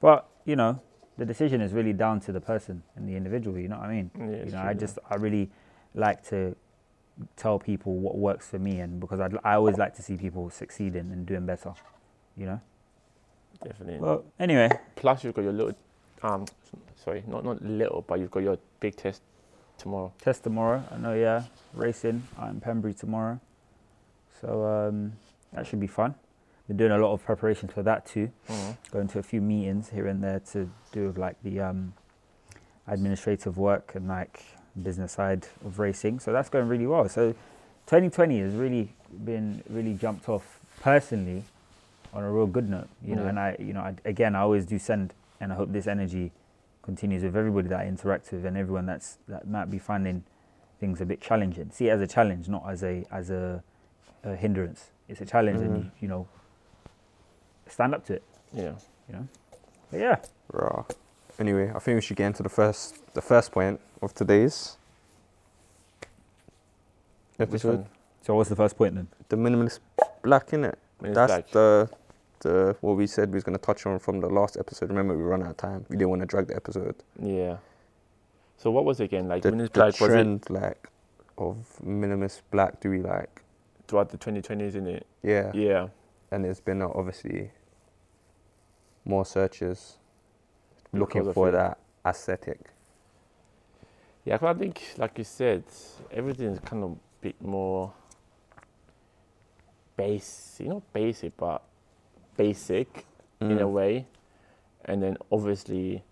But, 0.01 0.27
you 0.45 0.55
know, 0.55 0.81
the 1.17 1.25
decision 1.25 1.61
is 1.61 1.71
really 1.73 1.93
down 1.93 2.19
to 2.21 2.31
the 2.31 2.41
person 2.41 2.81
and 2.95 3.07
the 3.07 3.15
individual, 3.15 3.59
you 3.59 3.67
know 3.67 3.77
what 3.77 3.89
I 3.89 3.93
mean? 3.93 4.11
Yeah, 4.17 4.25
you 4.25 4.31
know, 4.31 4.45
true, 4.49 4.59
I 4.59 4.67
yeah. 4.71 4.73
just, 4.73 4.97
I 5.09 5.15
really 5.15 5.51
like 5.93 6.23
to 6.29 6.55
tell 7.35 7.59
people 7.59 7.93
what 7.97 8.17
works 8.17 8.47
for 8.47 8.57
me, 8.57 8.79
and 8.79 8.99
because 8.99 9.19
I'd, 9.19 9.37
I 9.43 9.53
always 9.53 9.77
like 9.77 9.93
to 9.95 10.01
see 10.01 10.17
people 10.17 10.49
succeeding 10.49 11.11
and 11.11 11.25
doing 11.25 11.45
better, 11.45 11.73
you 12.35 12.47
know? 12.47 12.59
definitely. 13.63 13.99
Well, 13.99 14.25
anyway, 14.39 14.69
Plus, 14.95 15.23
you've 15.23 15.35
got 15.35 15.43
your 15.43 15.53
little, 15.53 15.75
um, 16.23 16.45
sorry, 16.95 17.23
not 17.27 17.45
not 17.45 17.61
little, 17.63 18.01
but 18.01 18.19
you've 18.19 18.31
got 18.31 18.41
your 18.41 18.57
big 18.79 18.95
test 18.95 19.21
tomorrow. 19.77 20.11
test 20.21 20.43
tomorrow. 20.43 20.83
I 20.91 20.97
know, 20.97 21.13
yeah, 21.13 21.43
racing 21.73 22.23
out 22.39 22.49
in 22.49 22.61
Pembrey 22.61 22.97
tomorrow. 22.97 23.39
So 24.41 24.65
um, 24.65 25.13
that 25.53 25.65
should 25.67 25.79
be 25.79 25.87
fun. 25.87 26.15
Been 26.67 26.77
doing 26.77 26.91
a 26.91 26.97
lot 26.97 27.11
of 27.13 27.23
preparations 27.25 27.73
for 27.73 27.83
that 27.83 28.05
too. 28.05 28.31
Mhm. 28.47 28.77
going 28.91 29.07
to 29.09 29.19
a 29.19 29.23
few 29.23 29.41
meetings 29.41 29.89
here 29.89 30.07
and 30.07 30.23
there 30.23 30.39
to 30.51 30.69
do 30.91 31.07
with 31.07 31.17
like 31.17 31.35
the 31.43 31.59
um, 31.59 31.93
administrative 32.87 33.57
work 33.57 33.95
and 33.95 34.07
like 34.07 34.43
business 34.81 35.13
side 35.13 35.47
of 35.65 35.79
racing. 35.79 36.19
So 36.19 36.31
that's 36.31 36.49
going 36.49 36.67
really 36.67 36.87
well. 36.87 37.07
So 37.09 37.33
2020 37.87 38.39
has 38.39 38.53
really 38.55 38.93
been 39.25 39.61
really 39.69 39.93
jumped 39.93 40.27
off 40.29 40.59
personally 40.81 41.43
on 42.13 42.23
a 42.23 42.31
real 42.31 42.47
good 42.47 42.69
note. 42.69 42.87
You 43.03 43.15
know, 43.15 43.23
Yeah. 43.23 43.29
and 43.29 43.39
I, 43.39 43.55
you 43.59 43.73
know, 43.73 43.81
I, 43.81 43.95
again, 44.05 44.35
I 44.35 44.39
always 44.41 44.65
do 44.65 44.79
send, 44.79 45.13
and 45.39 45.51
I 45.51 45.55
hope 45.55 45.71
this 45.71 45.87
energy 45.87 46.31
continues 46.83 47.23
with 47.23 47.35
everybody 47.35 47.67
that 47.69 47.79
I 47.79 47.87
interact 47.87 48.31
with 48.31 48.45
and 48.45 48.55
everyone 48.57 48.85
that's 48.85 49.17
that 49.27 49.47
might 49.47 49.71
be 49.71 49.79
finding 49.79 50.23
things 50.79 51.01
a 51.01 51.05
bit 51.05 51.19
challenging. 51.21 51.71
See 51.71 51.87
it 51.87 51.91
as 51.91 52.01
a 52.01 52.07
challenge, 52.07 52.47
not 52.49 52.63
as 52.69 52.83
a 52.83 53.03
as 53.11 53.29
a, 53.31 53.63
a 54.23 54.35
hindrance. 54.35 54.91
It's 55.09 55.21
a 55.21 55.25
challenge, 55.25 55.59
and 55.61 55.71
Mhm. 55.71 55.83
you, 55.85 55.91
you 56.01 56.07
know, 56.07 56.27
stand 57.67 57.93
up 57.95 58.05
to 58.05 58.13
it. 58.13 58.23
Yeah. 58.53 58.73
You 59.09 59.15
know. 59.15 59.27
But 59.91 59.99
yeah. 59.99 60.15
Rah. 60.51 60.83
Anyway, 61.39 61.71
I 61.75 61.79
think 61.79 61.95
we 61.95 62.01
should 62.01 62.17
get 62.17 62.27
into 62.27 62.43
the 62.43 62.49
first 62.49 63.13
the 63.13 63.21
first 63.21 63.51
point 63.51 63.79
of 64.01 64.13
today's 64.13 64.77
episode. 67.39 67.85
So 68.21 68.35
what's 68.35 68.49
the 68.49 68.55
first 68.55 68.77
point 68.77 68.95
then? 68.95 69.07
The 69.29 69.35
minimalist 69.35 69.79
black, 70.21 70.53
in 70.53 70.63
it. 70.65 70.77
That's 71.01 71.31
black. 71.33 71.49
the 71.51 71.89
what 72.45 72.97
we 72.97 73.07
said 73.07 73.29
we 73.29 73.35
was 73.35 73.43
gonna 73.43 73.57
touch 73.57 73.85
on 73.85 73.99
from 73.99 74.19
the 74.19 74.27
last 74.29 74.57
episode. 74.57 74.89
Remember, 74.89 75.15
we 75.17 75.23
run 75.23 75.43
out 75.43 75.51
of 75.51 75.57
time. 75.57 75.85
We 75.89 75.97
didn't 75.97 76.09
want 76.09 76.21
to 76.21 76.25
drag 76.25 76.47
the 76.47 76.55
episode. 76.55 76.95
Yeah. 77.21 77.57
So 78.57 78.71
what 78.71 78.85
was 78.85 78.99
it 78.99 79.05
again? 79.05 79.27
Like 79.27 79.43
The, 79.43 79.51
the 79.51 79.69
black, 79.69 79.95
trend 79.95 80.49
like 80.49 80.87
of 81.37 81.57
minimalist 81.85 82.41
black. 82.51 82.79
Do 82.79 82.89
we 82.89 82.99
like? 82.99 83.41
throughout 83.87 84.09
the 84.09 84.17
2020s, 84.17 84.61
isn't 84.61 84.87
it? 84.87 85.05
Yeah. 85.21 85.51
Yeah. 85.53 85.87
And 86.31 86.45
there's 86.45 86.61
been 86.61 86.81
uh, 86.81 86.87
obviously 86.95 87.51
more 89.05 89.25
searches 89.25 89.97
looking 90.93 91.27
of 91.27 91.33
for 91.33 91.51
that 91.51 91.77
aesthetic. 92.05 92.69
Yeah, 94.25 94.37
'cause 94.37 94.55
I 94.55 94.57
think, 94.57 94.81
like 94.97 95.17
you 95.17 95.25
said, 95.25 95.63
everything's 96.11 96.59
kind 96.59 96.83
of 96.83 96.91
a 96.91 96.95
bit 97.19 97.41
more 97.41 97.91
basic, 99.97 100.65
not 100.67 100.81
basic, 100.93 101.35
but 101.37 101.61
basic 102.37 103.05
in 103.41 103.59
a 103.59 103.65
Mm. 103.65 103.71
way. 103.71 104.07
And 104.85 105.01
then 105.01 105.17
obviously, 105.31 106.03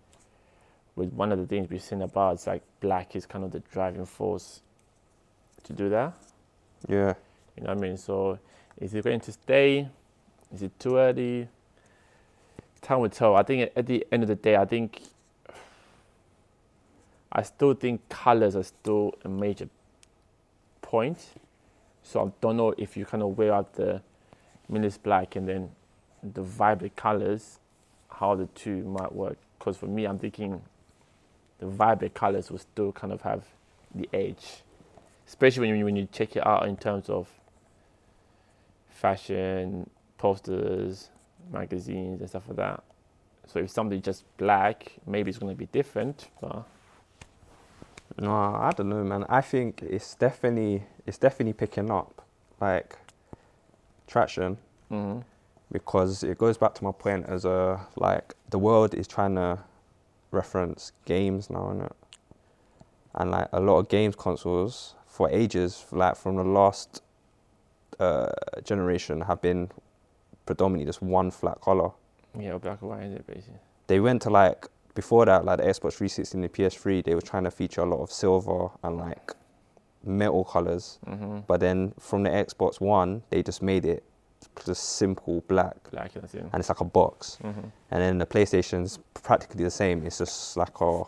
with 0.96 1.12
one 1.12 1.32
of 1.32 1.38
the 1.38 1.46
things 1.46 1.68
we've 1.70 1.82
seen 1.82 2.02
about, 2.02 2.34
it's 2.34 2.46
like 2.46 2.62
black 2.80 3.16
is 3.16 3.26
kind 3.26 3.44
of 3.44 3.50
the 3.50 3.60
driving 3.60 4.04
force 4.06 4.62
to 5.64 5.72
do 5.72 5.88
that. 5.90 6.14
Yeah. 6.88 7.14
You 7.56 7.64
know 7.64 7.70
what 7.70 7.78
I 7.78 7.80
mean? 7.80 7.96
So, 7.96 8.38
is 8.78 8.94
it 8.94 9.04
going 9.04 9.20
to 9.20 9.32
stay? 9.32 9.88
Is 10.52 10.62
it 10.62 10.78
too 10.78 10.96
early? 10.96 11.48
Time 12.80 13.00
will 13.00 13.08
tell. 13.08 13.36
I 13.36 13.42
think 13.42 13.70
at 13.76 13.86
the 13.86 14.06
end 14.10 14.22
of 14.22 14.28
the 14.28 14.34
day, 14.34 14.56
I 14.56 14.64
think 14.64 15.02
I 17.30 17.42
still 17.42 17.72
think 17.74 18.08
colors 18.08 18.54
are 18.56 18.62
still 18.62 19.14
a 19.24 19.28
major 19.28 19.68
point. 20.82 21.18
So 22.02 22.26
I 22.26 22.32
don't 22.40 22.56
know 22.56 22.74
if 22.76 22.96
you 22.96 23.06
kind 23.06 23.22
of 23.22 23.38
wear 23.38 23.54
out 23.54 23.72
the 23.74 24.02
minimalist 24.70 25.02
black 25.02 25.36
and 25.36 25.48
then 25.48 25.70
the 26.22 26.42
vibrant 26.42 26.96
colors, 26.96 27.58
how 28.10 28.34
the 28.34 28.46
two 28.48 28.82
might 28.84 29.12
work. 29.14 29.38
Because 29.58 29.76
for 29.76 29.86
me, 29.86 30.04
I'm 30.06 30.18
thinking 30.18 30.62
the 31.58 31.66
vibrant 31.66 32.14
colors 32.14 32.50
will 32.50 32.58
still 32.58 32.92
kind 32.92 33.12
of 33.12 33.22
have 33.22 33.44
the 33.94 34.08
edge, 34.12 34.62
especially 35.26 35.68
when 35.70 35.78
you 35.78 35.84
when 35.84 35.96
you 35.96 36.08
check 36.12 36.36
it 36.36 36.46
out 36.46 36.66
in 36.68 36.76
terms 36.76 37.08
of 37.08 37.28
fashion, 38.88 39.88
posters, 40.18 41.10
magazines, 41.52 42.20
and 42.20 42.28
stuff 42.30 42.44
like 42.48 42.56
that. 42.56 42.84
So 43.46 43.58
if 43.60 43.70
something 43.70 44.00
just 44.02 44.24
black, 44.38 44.92
maybe 45.06 45.30
it's 45.30 45.38
gonna 45.38 45.54
be 45.54 45.66
different. 45.66 46.28
But 46.40 46.64
No, 48.18 48.32
I 48.32 48.70
don't 48.76 48.88
know, 48.90 49.02
man. 49.04 49.24
I 49.28 49.40
think 49.40 49.82
it's 49.82 50.14
definitely 50.14 50.84
it's 51.06 51.18
definitely 51.18 51.54
picking 51.54 51.90
up, 51.90 52.22
like 52.60 52.96
traction, 54.06 54.58
mhm. 54.90 55.24
Because 55.72 56.22
it 56.22 56.38
goes 56.38 56.56
back 56.58 56.74
to 56.74 56.84
my 56.84 56.92
point 56.92 57.26
as 57.26 57.44
a 57.44 57.80
like 57.96 58.34
the 58.50 58.58
world 58.58 58.94
is 58.94 59.08
trying 59.08 59.34
to 59.36 59.58
reference 60.30 60.92
games 61.04 61.50
now, 61.50 61.72
innit? 61.72 61.92
And 63.14 63.30
like 63.30 63.48
a 63.52 63.60
lot 63.60 63.78
of 63.78 63.88
games 63.88 64.16
consoles 64.16 64.94
for 65.06 65.30
ages, 65.30 65.84
like 65.90 66.16
from 66.16 66.36
the 66.36 66.44
last 66.44 67.02
uh, 67.98 68.30
generation, 68.64 69.20
have 69.22 69.42
been 69.42 69.70
predominantly 70.46 70.86
just 70.86 71.02
one 71.02 71.30
flat 71.30 71.60
color. 71.60 71.90
yeah, 72.38 72.56
black 72.58 72.80
and 72.80 72.90
white 72.90 73.04
is 73.04 73.14
it 73.14 73.26
basically. 73.26 73.60
They 73.86 74.00
went 74.00 74.22
to 74.22 74.30
like 74.30 74.66
before 74.94 75.24
that, 75.26 75.44
like 75.44 75.58
the 75.58 75.64
Xbox 75.64 75.94
360 75.94 76.36
and 76.36 76.44
the 76.44 76.48
PS3, 76.48 77.04
they 77.04 77.14
were 77.14 77.22
trying 77.22 77.44
to 77.44 77.50
feature 77.50 77.80
a 77.80 77.86
lot 77.86 78.00
of 78.00 78.12
silver 78.12 78.68
and 78.82 78.98
like 78.98 79.32
metal 80.04 80.44
colors. 80.44 80.98
Mm-hmm. 81.06 81.40
But 81.46 81.60
then 81.60 81.94
from 81.98 82.22
the 82.22 82.30
Xbox 82.30 82.80
One, 82.80 83.22
they 83.30 83.42
just 83.42 83.62
made 83.62 83.84
it 83.86 84.04
just 84.66 84.82
simple 84.96 85.42
black, 85.48 85.76
Black, 85.90 86.12
that's 86.14 86.34
it. 86.34 86.40
and 86.42 86.54
it's 86.54 86.68
like 86.68 86.80
a 86.80 86.84
box. 86.84 87.38
Mm-hmm. 87.42 87.60
And 87.90 88.02
then 88.02 88.18
the 88.18 88.26
PlayStation's 88.26 88.98
practically 89.14 89.64
the 89.64 89.70
same. 89.70 90.04
It's 90.06 90.18
just 90.18 90.56
like 90.56 90.80
a 90.80 91.04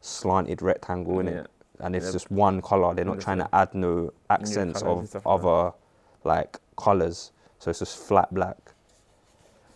slanted 0.00 0.62
rectangle 0.62 1.20
in 1.20 1.26
Yeah. 1.26 1.32
it, 1.40 1.46
and 1.80 1.96
it's 1.96 2.06
Yeah. 2.06 2.12
just 2.12 2.30
one 2.30 2.60
color. 2.62 2.94
They're 2.94 3.04
not 3.04 3.20
trying 3.20 3.38
to 3.38 3.48
add 3.54 3.74
no 3.74 4.12
accents 4.30 4.82
of 4.82 5.08
stuff 5.08 5.24
like 5.26 5.40
that. 5.40 5.46
other 5.48 5.72
like 6.24 6.58
colors. 6.76 7.32
So 7.58 7.70
it's 7.70 7.78
just 7.78 7.96
flat 7.98 8.32
black. 8.32 8.56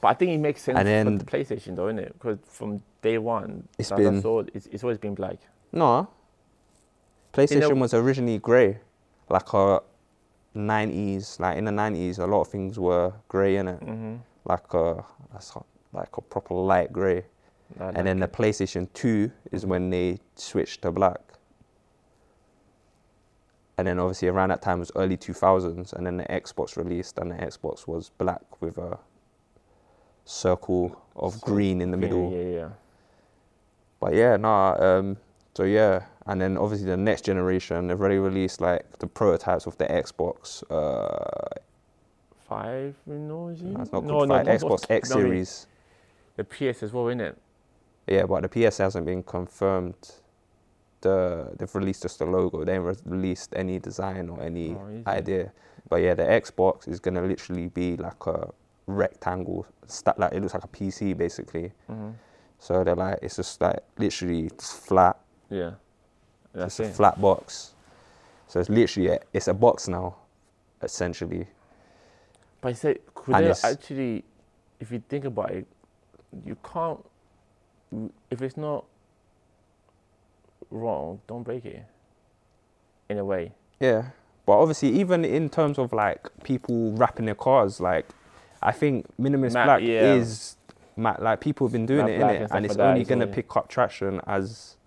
But 0.01 0.09
I 0.09 0.15
think 0.15 0.31
it 0.33 0.39
makes 0.39 0.63
sense 0.63 0.79
And 0.79 1.19
for 1.21 1.25
the 1.25 1.31
PlayStation, 1.31 1.75
though, 1.77 1.89
it 1.89 2.13
Because 2.13 2.39
from 2.45 2.83
day 3.03 3.19
one, 3.19 3.67
It's 3.79 3.89
that- 3.89 3.99
been- 3.99 4.15
that's 4.15 4.25
all, 4.27 4.45
it's, 4.55 4.67
it's 4.67 4.83
always 4.85 4.99
been 4.99 5.15
black. 5.15 5.39
No, 5.73 6.09
PlayStation 7.33 7.79
was 7.79 7.95
originally 7.95 8.39
grey, 8.39 8.79
like 9.29 9.53
a 9.53 9.83
90s. 10.59 11.39
Like 11.41 11.57
in 11.59 11.65
the 11.65 11.71
90s, 11.73 12.19
a 12.19 12.27
lot 12.27 12.43
of 12.43 12.49
things 12.49 12.79
were 12.79 13.13
grey 13.29 13.57
in 13.57 13.69
it, 13.69 13.81
Mm-hmm. 13.81 14.17
like 14.45 14.73
a 14.75 15.05
a- 15.35 15.63
like 15.93 16.17
a 16.17 16.21
proper 16.21 16.55
light 16.55 16.93
grey. 16.93 17.25
And 17.81 18.07
then 18.07 18.19
the 18.19 18.29
PlayStation 18.29 18.89
2 18.95 19.31
is 19.53 19.65
when 19.67 19.91
they 19.91 20.19
switched 20.37 20.83
to 20.83 20.91
black. 20.93 21.21
And 23.77 23.87
then 23.87 23.99
obviously 23.99 24.29
around 24.29 24.49
that 24.51 24.61
time 24.63 24.81
was 24.81 24.91
early 24.97 25.17
2000s, 25.17 25.93
and 25.93 26.05
then 26.07 26.17
the 26.17 26.25
Xbox 26.25 26.77
released, 26.77 27.19
and 27.19 27.31
the 27.31 27.37
Xbox 27.37 27.87
was 27.87 28.11
black 28.19 28.61
with 28.61 28.77
a 28.79 28.99
circle 30.25 31.01
of 31.15 31.41
green 31.41 31.81
in 31.81 31.91
the 31.91 31.97
middle. 31.97 32.33
Yeah, 32.33 32.39
yeah, 32.39 32.55
yeah. 32.61 32.69
But 34.01 34.15
yeah, 34.15 34.37
nah. 34.37 34.75
Um, 34.79 35.17
so 35.55 35.63
yeah, 35.65 36.03
and 36.29 36.41
then 36.41 36.57
obviously 36.59 36.87
the 36.87 36.97
next 36.97 37.25
generation, 37.25 37.89
they've 37.89 37.99
already 37.99 38.19
released 38.19 38.61
like 38.61 38.99
the 38.99 39.07
prototypes 39.07 39.67
of 39.67 39.77
the 39.79 39.87
Xbox. 39.87 40.63
Uh, 40.71 41.59
Five, 42.49 42.95
no, 43.07 43.49
is 43.49 43.61
it? 43.61 43.67
it's 43.79 43.93
not 43.93 44.05
no, 44.05 44.25
no, 44.25 44.35
five, 44.35 44.47
not- 44.47 44.61
Xbox 44.61 44.91
X 44.91 45.11
no, 45.11 45.17
Series. 45.17 45.67
The 46.37 46.45
PS 46.45 46.83
as 46.83 46.93
well, 46.93 47.09
it? 47.09 47.37
Yeah, 48.07 48.25
but 48.25 48.43
the 48.43 48.49
PS 48.49 48.79
hasn't 48.79 49.05
been 49.05 49.23
confirmed. 49.23 49.97
The 51.03 51.51
they've 51.59 51.75
released 51.75 52.03
just 52.03 52.19
the 52.19 52.25
logo. 52.27 52.65
They 52.65 52.75
haven't 52.75 53.03
released 53.05 53.53
any 53.55 53.79
design 53.79 54.29
or 54.31 54.41
any 54.43 54.75
Oh, 54.75 55.03
idea. 55.07 55.53
But 55.89 55.97
yeah, 55.97 56.15
the 56.15 56.23
Xbox 56.25 56.89
is 56.89 57.01
gonna 57.01 57.23
literally 57.23 57.69
be 57.69 57.97
like 57.97 58.27
a 58.27 58.49
rectangle, 58.87 59.67
sta- 59.87 60.15
like 60.17 60.33
it 60.33 60.41
looks 60.41 60.55
like 60.55 60.65
a 60.65 60.69
PC 60.69 61.17
basically. 61.17 61.73
Mm-hmm. 61.91 62.11
So 62.59 62.83
they're 62.83 62.97
like, 62.97 63.19
it's 63.23 63.37
just 63.37 63.61
like 63.61 63.81
literally 63.99 64.47
it's 64.47 64.73
flat. 64.73 65.19
Yeah. 65.51 65.73
That's 66.53 66.81
it's 66.81 66.91
a 66.91 66.93
flat 66.93 67.21
box. 67.21 67.75
So 68.47 68.61
it's 68.61 68.69
literally 68.69 69.11
a, 69.11 69.19
it's 69.33 69.49
a 69.49 69.55
box 69.55 69.89
now, 69.89 70.17
essentially. 70.83 71.47
But 72.61 72.71
I 72.71 72.73
said, 72.73 72.99
could 73.15 73.35
And 73.35 73.47
they 73.47 73.55
actually, 73.63 74.25
if 74.81 74.91
you 74.91 75.03
think 75.09 75.25
about 75.25 75.51
it, 75.51 75.67
you 76.45 76.57
can't, 76.65 77.05
if 78.31 78.43
it's 78.43 78.57
not 78.57 78.85
wrong, 80.71 81.21
don't 81.27 81.43
break 81.43 81.65
it. 81.65 81.85
In 83.09 83.19
a 83.19 83.25
way. 83.25 83.53
Yeah, 83.81 84.11
but 84.45 84.59
obviously, 84.59 84.99
even 84.99 85.27
in 85.27 85.51
terms 85.51 85.79
of 85.79 85.93
like 85.93 86.29
people 86.43 86.93
wrapping 86.93 87.27
their 87.27 87.35
cars, 87.35 87.81
like 87.81 88.07
I 88.63 88.73
think 88.73 89.07
minimalist 89.21 89.53
Matte, 89.53 89.67
black 89.67 89.83
yeah. 89.83 90.15
is 90.15 90.57
like 90.97 91.41
people 91.43 91.67
have 91.67 91.73
been 91.73 91.85
doing 91.85 92.07
Matte 92.07 92.11
it 92.11 92.15
in 92.15 92.21
black 92.21 92.35
it, 92.35 92.43
and 92.43 92.53
and 92.53 92.65
it's 92.65 92.77
like 92.77 92.89
only 92.89 93.05
gonna 93.05 93.27
well. 93.27 93.35
pick 93.35 93.57
up 93.57 93.69
traction 93.69 94.23
as 94.27 94.78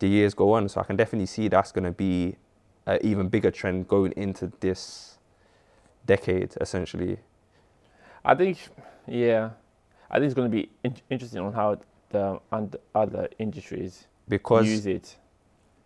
the 0.00 0.08
years 0.08 0.34
go 0.34 0.52
on. 0.52 0.68
So 0.68 0.80
I 0.80 0.84
can 0.84 0.96
definitely 0.96 1.26
see 1.26 1.48
that's 1.48 1.72
gonna 1.72 1.92
be 1.92 2.36
an 2.86 2.98
even 3.02 3.28
bigger 3.28 3.50
trend 3.50 3.88
going 3.88 4.12
into 4.16 4.52
this 4.60 5.18
decade, 6.06 6.54
essentially. 6.60 7.18
I 8.24 8.34
think, 8.34 8.58
yeah, 9.06 9.50
I 10.10 10.14
think 10.16 10.26
it's 10.26 10.34
going 10.34 10.50
to 10.50 10.54
be 10.56 10.68
in- 10.84 10.96
interesting 11.08 11.40
on 11.40 11.52
how 11.52 11.78
the 12.10 12.40
and 12.52 12.74
other 12.94 13.28
industries 13.38 14.06
Because 14.28 14.66
use 14.66 14.86
it. 14.86 15.16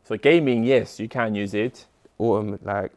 So 0.02 0.16
gaming, 0.16 0.64
yes, 0.64 0.99
you 0.99 1.09
can 1.09 1.35
use 1.35 1.54
it. 1.54 1.87
autumn, 2.18 2.59
like 2.62 2.92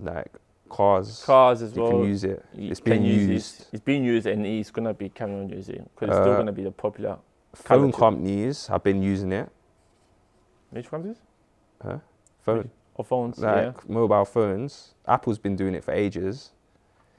like 0.00 0.30
cars, 0.68 1.22
Cars 1.24 1.62
as 1.62 1.74
you 1.76 1.82
well. 1.82 1.90
can 1.92 2.04
use 2.04 2.24
it. 2.24 2.44
It's 2.56 2.80
being 2.80 3.04
use 3.04 3.28
it. 3.28 3.32
used. 3.32 3.66
It's 3.72 3.82
being 3.84 4.04
used, 4.04 4.26
and 4.26 4.46
it's 4.46 4.70
going 4.70 4.86
to 4.86 4.94
be 4.94 5.08
carrying 5.08 5.40
on 5.40 5.48
using 5.48 5.88
because 5.94 6.08
it's 6.10 6.18
still 6.18 6.32
Uh, 6.32 6.36
going 6.36 6.46
to 6.46 6.52
be 6.52 6.62
the 6.64 6.70
popular. 6.70 7.18
Phone 7.54 7.92
companies 7.92 8.66
have 8.66 8.82
been 8.82 9.02
using 9.02 9.32
it. 9.32 9.48
Which 10.70 10.90
ones 10.92 11.06
is? 11.06 11.16
Huh? 11.82 11.98
Phone. 12.42 12.70
Or 12.94 13.04
phones? 13.04 13.42
Oh, 13.42 13.46
like 13.46 13.56
yeah. 13.56 13.72
mobile 13.86 14.24
phones. 14.24 14.94
Apple's 15.06 15.38
been 15.38 15.56
doing 15.56 15.74
it 15.74 15.84
for 15.84 15.92
ages. 15.92 16.50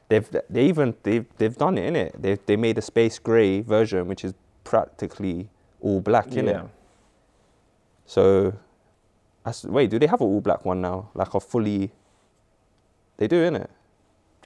They've 0.09 0.27
they 0.49 0.65
even 0.65 0.95
they've 1.03 1.25
they've 1.37 1.55
done 1.55 1.77
it 1.77 1.85
in 1.85 1.95
it. 1.95 2.21
They 2.21 2.37
they 2.45 2.57
made 2.57 2.77
a 2.77 2.81
space 2.81 3.19
grey 3.19 3.61
version 3.61 4.07
which 4.07 4.25
is 4.25 4.33
practically 4.63 5.49
all 5.81 6.01
black 6.01 6.33
in 6.33 6.47
yeah. 6.47 6.63
it. 6.63 6.69
So, 8.05 8.53
I 9.45 9.53
wait, 9.65 9.91
do 9.91 9.99
they 9.99 10.07
have 10.07 10.21
an 10.21 10.27
all 10.27 10.41
black 10.41 10.65
one 10.65 10.81
now? 10.81 11.09
Like 11.13 11.33
a 11.35 11.39
fully? 11.39 11.91
They 13.17 13.27
do 13.27 13.43
in 13.43 13.55
it. 13.55 13.69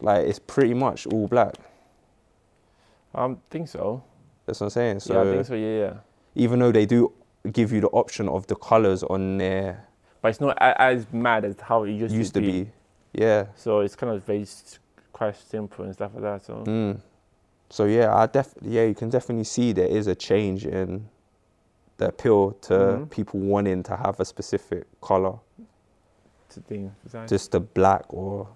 Like 0.01 0.27
it's 0.27 0.39
pretty 0.39 0.73
much 0.73 1.07
all 1.07 1.27
black. 1.27 1.55
I 3.15 3.35
think 3.49 3.69
so. 3.69 4.03
That's 4.45 4.59
what 4.59 4.67
I'm 4.67 4.69
saying. 4.71 4.99
So 4.99 5.13
yeah, 5.13 5.21
I 5.21 5.33
think 5.33 5.45
so. 5.45 5.55
Yeah, 5.55 5.77
yeah. 5.77 5.93
even 6.35 6.59
though 6.59 6.71
they 6.71 6.85
do 6.85 7.13
give 7.51 7.71
you 7.71 7.81
the 7.81 7.87
option 7.89 8.29
of 8.29 8.47
the 8.47 8.55
colors 8.55 9.03
on 9.03 9.37
there. 9.37 9.85
But 10.21 10.29
it's 10.29 10.39
not 10.41 10.55
a- 10.57 10.81
as 10.81 11.05
mad 11.11 11.43
as 11.43 11.55
how 11.59 11.83
it 11.83 11.91
used, 11.91 12.15
used 12.15 12.33
to 12.35 12.41
be, 12.41 12.69
yeah. 13.11 13.47
So 13.55 13.81
it's 13.81 13.95
kind 13.95 14.13
of 14.13 14.23
very 14.23 14.43
s- 14.43 14.79
quite 15.11 15.35
simple 15.35 15.83
and 15.85 15.93
stuff 15.93 16.11
like 16.13 16.23
that. 16.23 16.45
So 16.45 16.63
Mm. 16.65 16.99
So 17.69 17.85
yeah, 17.85 18.15
I 18.15 18.27
def 18.27 18.53
yeah, 18.61 18.83
you 18.83 18.93
can 18.95 19.09
definitely 19.09 19.43
see 19.45 19.73
there 19.73 19.87
is 19.87 20.07
a 20.07 20.15
change 20.15 20.65
in 20.65 21.09
the 21.97 22.07
appeal 22.09 22.51
to 22.61 22.73
Mhm. 22.73 23.09
people 23.09 23.39
wanting 23.39 23.83
to 23.83 23.95
have 23.97 24.19
a 24.19 24.25
specific 24.25 24.85
color, 25.01 25.39
to 26.49 26.59
design. 27.03 27.27
just 27.27 27.51
the 27.51 27.59
black 27.59 28.05
or, 28.09 28.47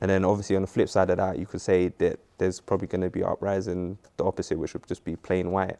and 0.00 0.10
then 0.10 0.24
obviously 0.24 0.54
on 0.56 0.62
the 0.62 0.68
flip 0.68 0.88
side 0.88 1.10
of 1.10 1.16
that, 1.18 1.38
you 1.38 1.46
could 1.46 1.60
say 1.60 1.88
that 1.98 2.18
there's 2.38 2.60
probably 2.60 2.86
going 2.86 3.00
to 3.00 3.10
be 3.10 3.22
uprising 3.24 3.98
the 4.16 4.24
opposite, 4.24 4.56
which 4.58 4.72
would 4.72 4.86
just 4.86 5.04
be 5.04 5.16
plain 5.16 5.50
white. 5.50 5.76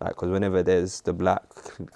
Like, 0.00 0.10
because 0.10 0.30
whenever 0.30 0.62
there's 0.62 1.00
the 1.02 1.12
black 1.12 1.42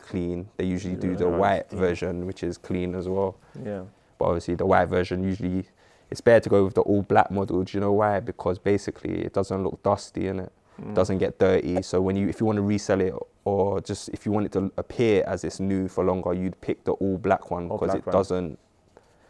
clean, 0.08 0.48
they 0.58 0.64
usually 0.64 0.94
do 0.96 1.16
the 1.16 1.24
Yeah, 1.28 1.36
white 1.36 1.66
yeah. 1.70 1.78
version, 1.78 2.26
which 2.26 2.42
is 2.42 2.58
clean 2.58 2.94
as 2.94 3.08
well. 3.08 3.36
yeah. 3.64 3.82
But 4.18 4.26
obviously, 4.26 4.54
the 4.54 4.66
white 4.66 4.86
version 4.88 5.22
usually 5.24 5.64
it's 6.10 6.20
better 6.20 6.40
to 6.40 6.48
go 6.50 6.64
with 6.64 6.74
the 6.74 6.82
all 6.82 7.02
black 7.02 7.30
model. 7.30 7.62
Do 7.64 7.76
you 7.76 7.80
know 7.80 7.92
why? 7.92 8.20
Because 8.20 8.58
basically, 8.58 9.22
it 9.24 9.32
doesn't 9.32 9.64
look 9.64 9.82
dusty 9.82 10.28
in 10.28 10.38
it. 10.40 10.52
Mm. 10.80 10.94
Doesn't 10.94 11.18
get 11.18 11.38
dirty. 11.38 11.82
So 11.82 12.00
when 12.02 12.14
you, 12.14 12.28
if 12.28 12.40
you 12.40 12.46
want 12.46 12.56
to 12.56 12.62
resell 12.62 13.00
it, 13.00 13.14
or 13.44 13.80
just 13.80 14.10
if 14.10 14.24
you 14.26 14.32
want 14.32 14.46
it 14.46 14.52
to 14.52 14.70
appear 14.76 15.24
as 15.26 15.42
it's 15.44 15.58
new 15.60 15.88
for 15.88 16.04
longer, 16.04 16.32
you'd 16.34 16.60
pick 16.60 16.84
the 16.84 16.92
all 16.92 17.16
black 17.18 17.50
one 17.50 17.68
All 17.70 17.78
because 17.78 17.92
black 17.94 17.98
it 18.00 18.06
one. 18.06 18.12
doesn't 18.12 18.58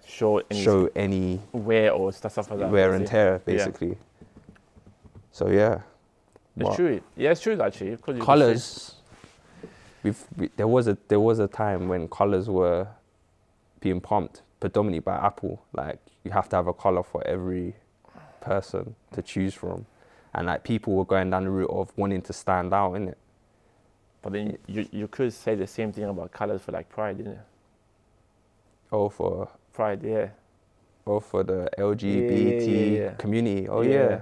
show 0.06 0.38
any 0.50 0.62
show 0.62 0.90
any 0.96 1.40
wear 1.52 1.92
or 1.92 2.12
stuff, 2.12 2.32
stuff 2.32 2.50
like 2.50 2.58
that. 2.60 2.70
wear 2.70 2.92
and 2.92 3.06
tear, 3.06 3.38
basically. 3.46 3.96
So 5.32 5.48
yeah, 5.48 5.80
It's 6.56 6.68
But 6.68 6.76
true. 6.76 7.00
Yeah, 7.16 7.30
it's 7.32 7.40
true 7.40 7.60
actually. 7.60 7.96
'cause 7.96 7.98
you 7.98 8.02
could 8.14 8.16
say- 8.20 8.24
colors. 8.26 8.94
We've, 10.02 10.22
there 10.56 10.68
was 10.68 10.86
a 10.86 10.98
there 11.08 11.18
was 11.20 11.38
a 11.38 11.48
time 11.48 11.88
when 11.88 12.08
colors 12.08 12.48
were 12.48 12.86
being 13.80 14.00
pumped 14.02 14.42
predominantly 14.60 15.00
by 15.00 15.16
Apple. 15.16 15.62
Like 15.72 15.98
you 16.24 16.30
have 16.30 16.48
to 16.50 16.56
have 16.56 16.66
a 16.66 16.74
color 16.74 17.02
for 17.02 17.26
every 17.26 17.74
person 18.42 18.94
to 19.12 19.22
choose 19.22 19.54
from, 19.54 19.86
and 20.34 20.46
like 20.46 20.62
people 20.62 20.94
were 20.94 21.06
going 21.06 21.30
down 21.30 21.44
the 21.44 21.50
route 21.50 21.70
of 21.70 21.90
wanting 21.96 22.20
to 22.22 22.32
stand 22.34 22.74
out 22.74 22.94
in 22.94 23.08
it. 23.08 23.18
But 24.20 24.34
then 24.34 24.58
you 24.66 24.86
you 24.92 25.08
could 25.08 25.32
say 25.32 25.54
the 25.54 25.66
same 25.66 25.90
thing 25.90 26.04
about 26.04 26.32
colors 26.32 26.60
for 26.60 26.72
like 26.72 26.88
Pride, 26.90 27.16
didn't 27.16 27.32
it? 27.32 27.40
Oh, 28.92 29.08
for 29.08 29.48
Pride, 29.72 30.02
yeah. 30.02 30.28
oh 31.06 31.18
for 31.20 31.42
the 31.44 31.68
LGBT 31.78 32.66
yeah, 32.66 33.00
yeah. 33.04 33.10
community. 33.14 33.68
Oh 33.68 33.80
Yeah. 33.80 33.92
yeah. 33.92 34.20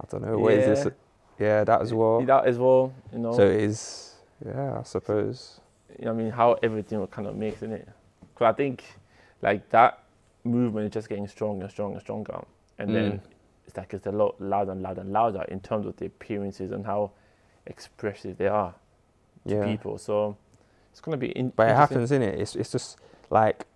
I 0.00 0.04
don't 0.10 0.22
know. 0.24 0.38
What 0.38 0.54
is 0.54 0.66
Yeah. 0.78 0.84
this? 0.84 0.94
Yeah, 1.38 1.64
that 1.64 1.80
as 1.82 1.92
well. 1.92 2.22
That 2.24 2.46
as 2.46 2.58
well, 2.58 2.92
you 3.12 3.18
know. 3.18 3.32
So 3.36 3.42
it 3.46 3.60
is, 3.60 4.14
yeah, 4.44 4.78
I 4.78 4.82
suppose. 4.84 5.60
you 5.98 6.04
know 6.06 6.12
I 6.12 6.14
mean, 6.14 6.30
how 6.30 6.56
everything 6.62 6.98
will 7.00 7.06
kind 7.06 7.26
of 7.28 7.36
mix 7.36 7.62
in 7.62 7.72
it. 7.72 7.88
Because 8.34 8.52
I 8.52 8.56
think 8.56 8.84
like 9.42 9.68
that 9.70 10.00
movement 10.44 10.86
is 10.86 10.92
just 10.92 11.08
getting 11.08 11.26
stronger 11.28 11.62
and 11.64 11.70
stronger 11.72 11.94
and 11.94 12.02
stronger. 12.02 12.44
And 12.78 12.94
then 12.94 13.12
Mm. 13.12 13.20
it's 13.66 13.76
like 13.76 13.94
it's 13.94 14.06
a 14.06 14.12
lot 14.12 14.40
louder 14.40 14.72
and 14.72 14.82
louder 14.82 15.00
and 15.02 15.12
louder 15.12 15.42
in 15.48 15.60
terms 15.60 15.86
of 15.86 15.96
the 15.96 16.06
appearances 16.06 16.70
and 16.72 16.84
how 16.86 17.12
expressive 17.66 18.36
they 18.38 18.48
are 18.48 18.74
to 19.46 19.54
Yeah. 19.54 19.64
people. 19.64 19.98
So 19.98 20.36
it's 20.90 21.00
going 21.00 21.12
to 21.18 21.26
be 21.26 21.30
in- 21.32 21.50
But 21.56 21.70
it 21.70 21.76
happens, 21.76 22.10
innit? 22.10 22.34
It's 22.38 22.54
it's 22.56 22.70
just 22.72 22.98
like 23.30 23.66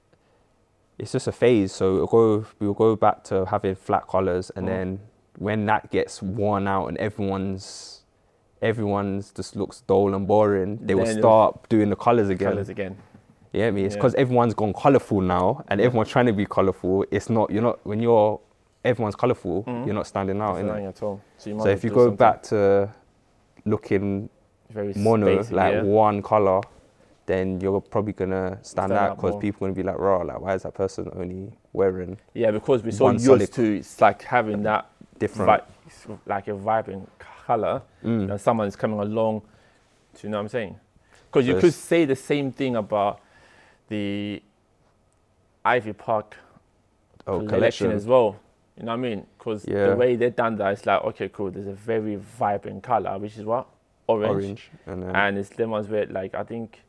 it's 0.99 1.13
just 1.13 1.27
a 1.29 1.33
phase. 1.33 1.73
So 1.73 1.95
it'll 1.95 2.07
go 2.09 2.45
we'll 2.59 2.75
go 2.75 2.97
back 2.97 3.23
to 3.25 3.45
having 3.47 3.75
flat 3.77 4.07
collars, 4.07 4.51
and 4.57 4.67
Mm. 4.67 4.71
then 4.71 5.01
when 5.39 5.67
that 5.67 5.91
gets 5.91 6.21
worn 6.23 6.67
out 6.69 6.87
and 6.89 6.99
everyone's 6.99 7.95
everyone's 8.61 9.31
just 9.31 9.55
looks 9.55 9.83
dull 9.83 10.15
and 10.15 10.27
boring, 10.27 10.79
they 10.83 10.95
will 10.97 11.05
Then 11.05 11.19
start 11.19 11.69
doing 11.69 11.91
the 11.91 11.97
colours 11.97 12.29
again. 12.29 12.51
Colours 12.51 12.69
again. 12.69 12.97
Yeah, 13.53 13.69
I 13.69 13.71
mean, 13.71 13.85
it's 13.87 13.95
Yeah. 13.95 13.99
because 14.01 14.15
everyone's 14.17 14.53
gone 14.55 14.73
colourful 14.73 15.21
now, 15.21 15.63
and 15.69 15.81
everyone's 15.81 16.09
trying 16.09 16.27
to 16.27 16.33
be 16.33 16.45
colourful. 16.45 17.05
It's 17.13 17.31
not 17.31 17.51
you're 17.51 17.63
not 17.63 17.79
when 17.87 18.01
you're 18.01 18.41
everyone's 18.85 19.15
colourful, 19.15 19.63
Mhm. 19.65 19.87
you're 19.87 19.95
not 19.95 20.07
standing 20.09 20.41
out, 20.41 20.57
It's 20.57 20.63
innit? 20.65 20.67
nothing 20.67 20.87
at 20.87 21.03
all. 21.03 21.21
So, 21.37 21.51
you 21.51 21.57
might 21.57 21.63
So 21.65 21.69
if 21.71 21.85
you 21.85 21.91
go 21.91 22.11
back 22.11 22.43
to 22.45 22.89
looking 23.65 24.29
very 24.71 24.93
mono, 24.97 25.37
like 25.51 25.75
yeah. 25.75 25.83
one 25.83 26.23
color, 26.23 26.61
then 27.27 27.61
you're 27.61 27.81
probably 27.81 28.13
gonna 28.13 28.59
stand, 28.63 28.91
Stand 28.91 28.93
out 28.93 29.11
out 29.11 29.17
because 29.17 29.33
more. 29.33 29.41
people 29.41 29.61
gonna 29.67 29.75
be 29.75 29.83
like, 29.83 29.99
"Raw, 29.99 30.19
like 30.23 30.41
why 30.41 30.55
is 30.55 30.63
that 30.63 30.75
person 30.75 31.11
only 31.17 31.53
wearing 31.73 32.19
Yeah, 32.35 32.51
because 32.51 32.83
we're 32.83 32.91
so 32.93 33.05
one 33.05 33.15
used 33.15 33.27
solid- 33.27 33.53
to 33.53 33.77
it's 33.79 34.01
like 34.01 34.23
having 34.23 34.63
that 34.63 34.87
different?" 35.19 35.65
vi- 36.07 36.19
like 36.27 36.49
a 36.49 36.55
vibrant 36.55 37.09
color. 37.19 37.83
Mm. 38.05 38.21
you 38.21 38.27
know, 38.27 38.37
someone 38.37 38.69
is 38.69 38.77
coming 38.77 38.99
along. 38.99 39.43
Do 40.15 40.21
you 40.23 40.31
know 40.31 40.39
what 40.39 40.43
I'm 40.43 40.49
saying? 40.49 40.77
Because 41.27 41.47
you 41.47 41.59
could 41.59 41.75
say 41.75 42.05
the 42.05 42.17
same 42.17 42.53
thing 42.53 42.77
about 42.77 43.21
the 43.89 44.43
Ivy 45.65 45.93
Park 45.93 46.37
oh, 47.27 47.39
collection, 47.39 47.49
collection 47.49 47.91
as 47.93 48.07
well. 48.07 48.41
You 48.77 48.85
know 48.85 48.93
what 48.93 48.99
I 48.99 49.09
mean? 49.09 49.27
Because 49.37 49.67
Yeah. 49.67 49.89
the 49.89 49.97
way 49.97 50.17
they've 50.17 50.35
done 50.35 50.57
that, 50.57 50.73
it's 50.73 50.87
like, 50.87 51.03
okay, 51.05 51.29
cool. 51.29 51.51
There's 51.51 51.67
a 51.67 51.73
very 51.73 52.17
vibrant 52.17 52.83
color, 52.83 53.19
which 53.19 53.37
is 53.37 53.45
what 53.45 53.67
orange, 54.07 54.31
orange, 54.31 54.71
and 54.87 55.03
then 55.03 55.17
and 55.17 55.39
it's 55.39 55.51
them 55.51 55.71
ones 55.71 55.89
where, 55.89 56.07
like, 56.07 56.35
I 56.35 56.45
think 56.45 56.83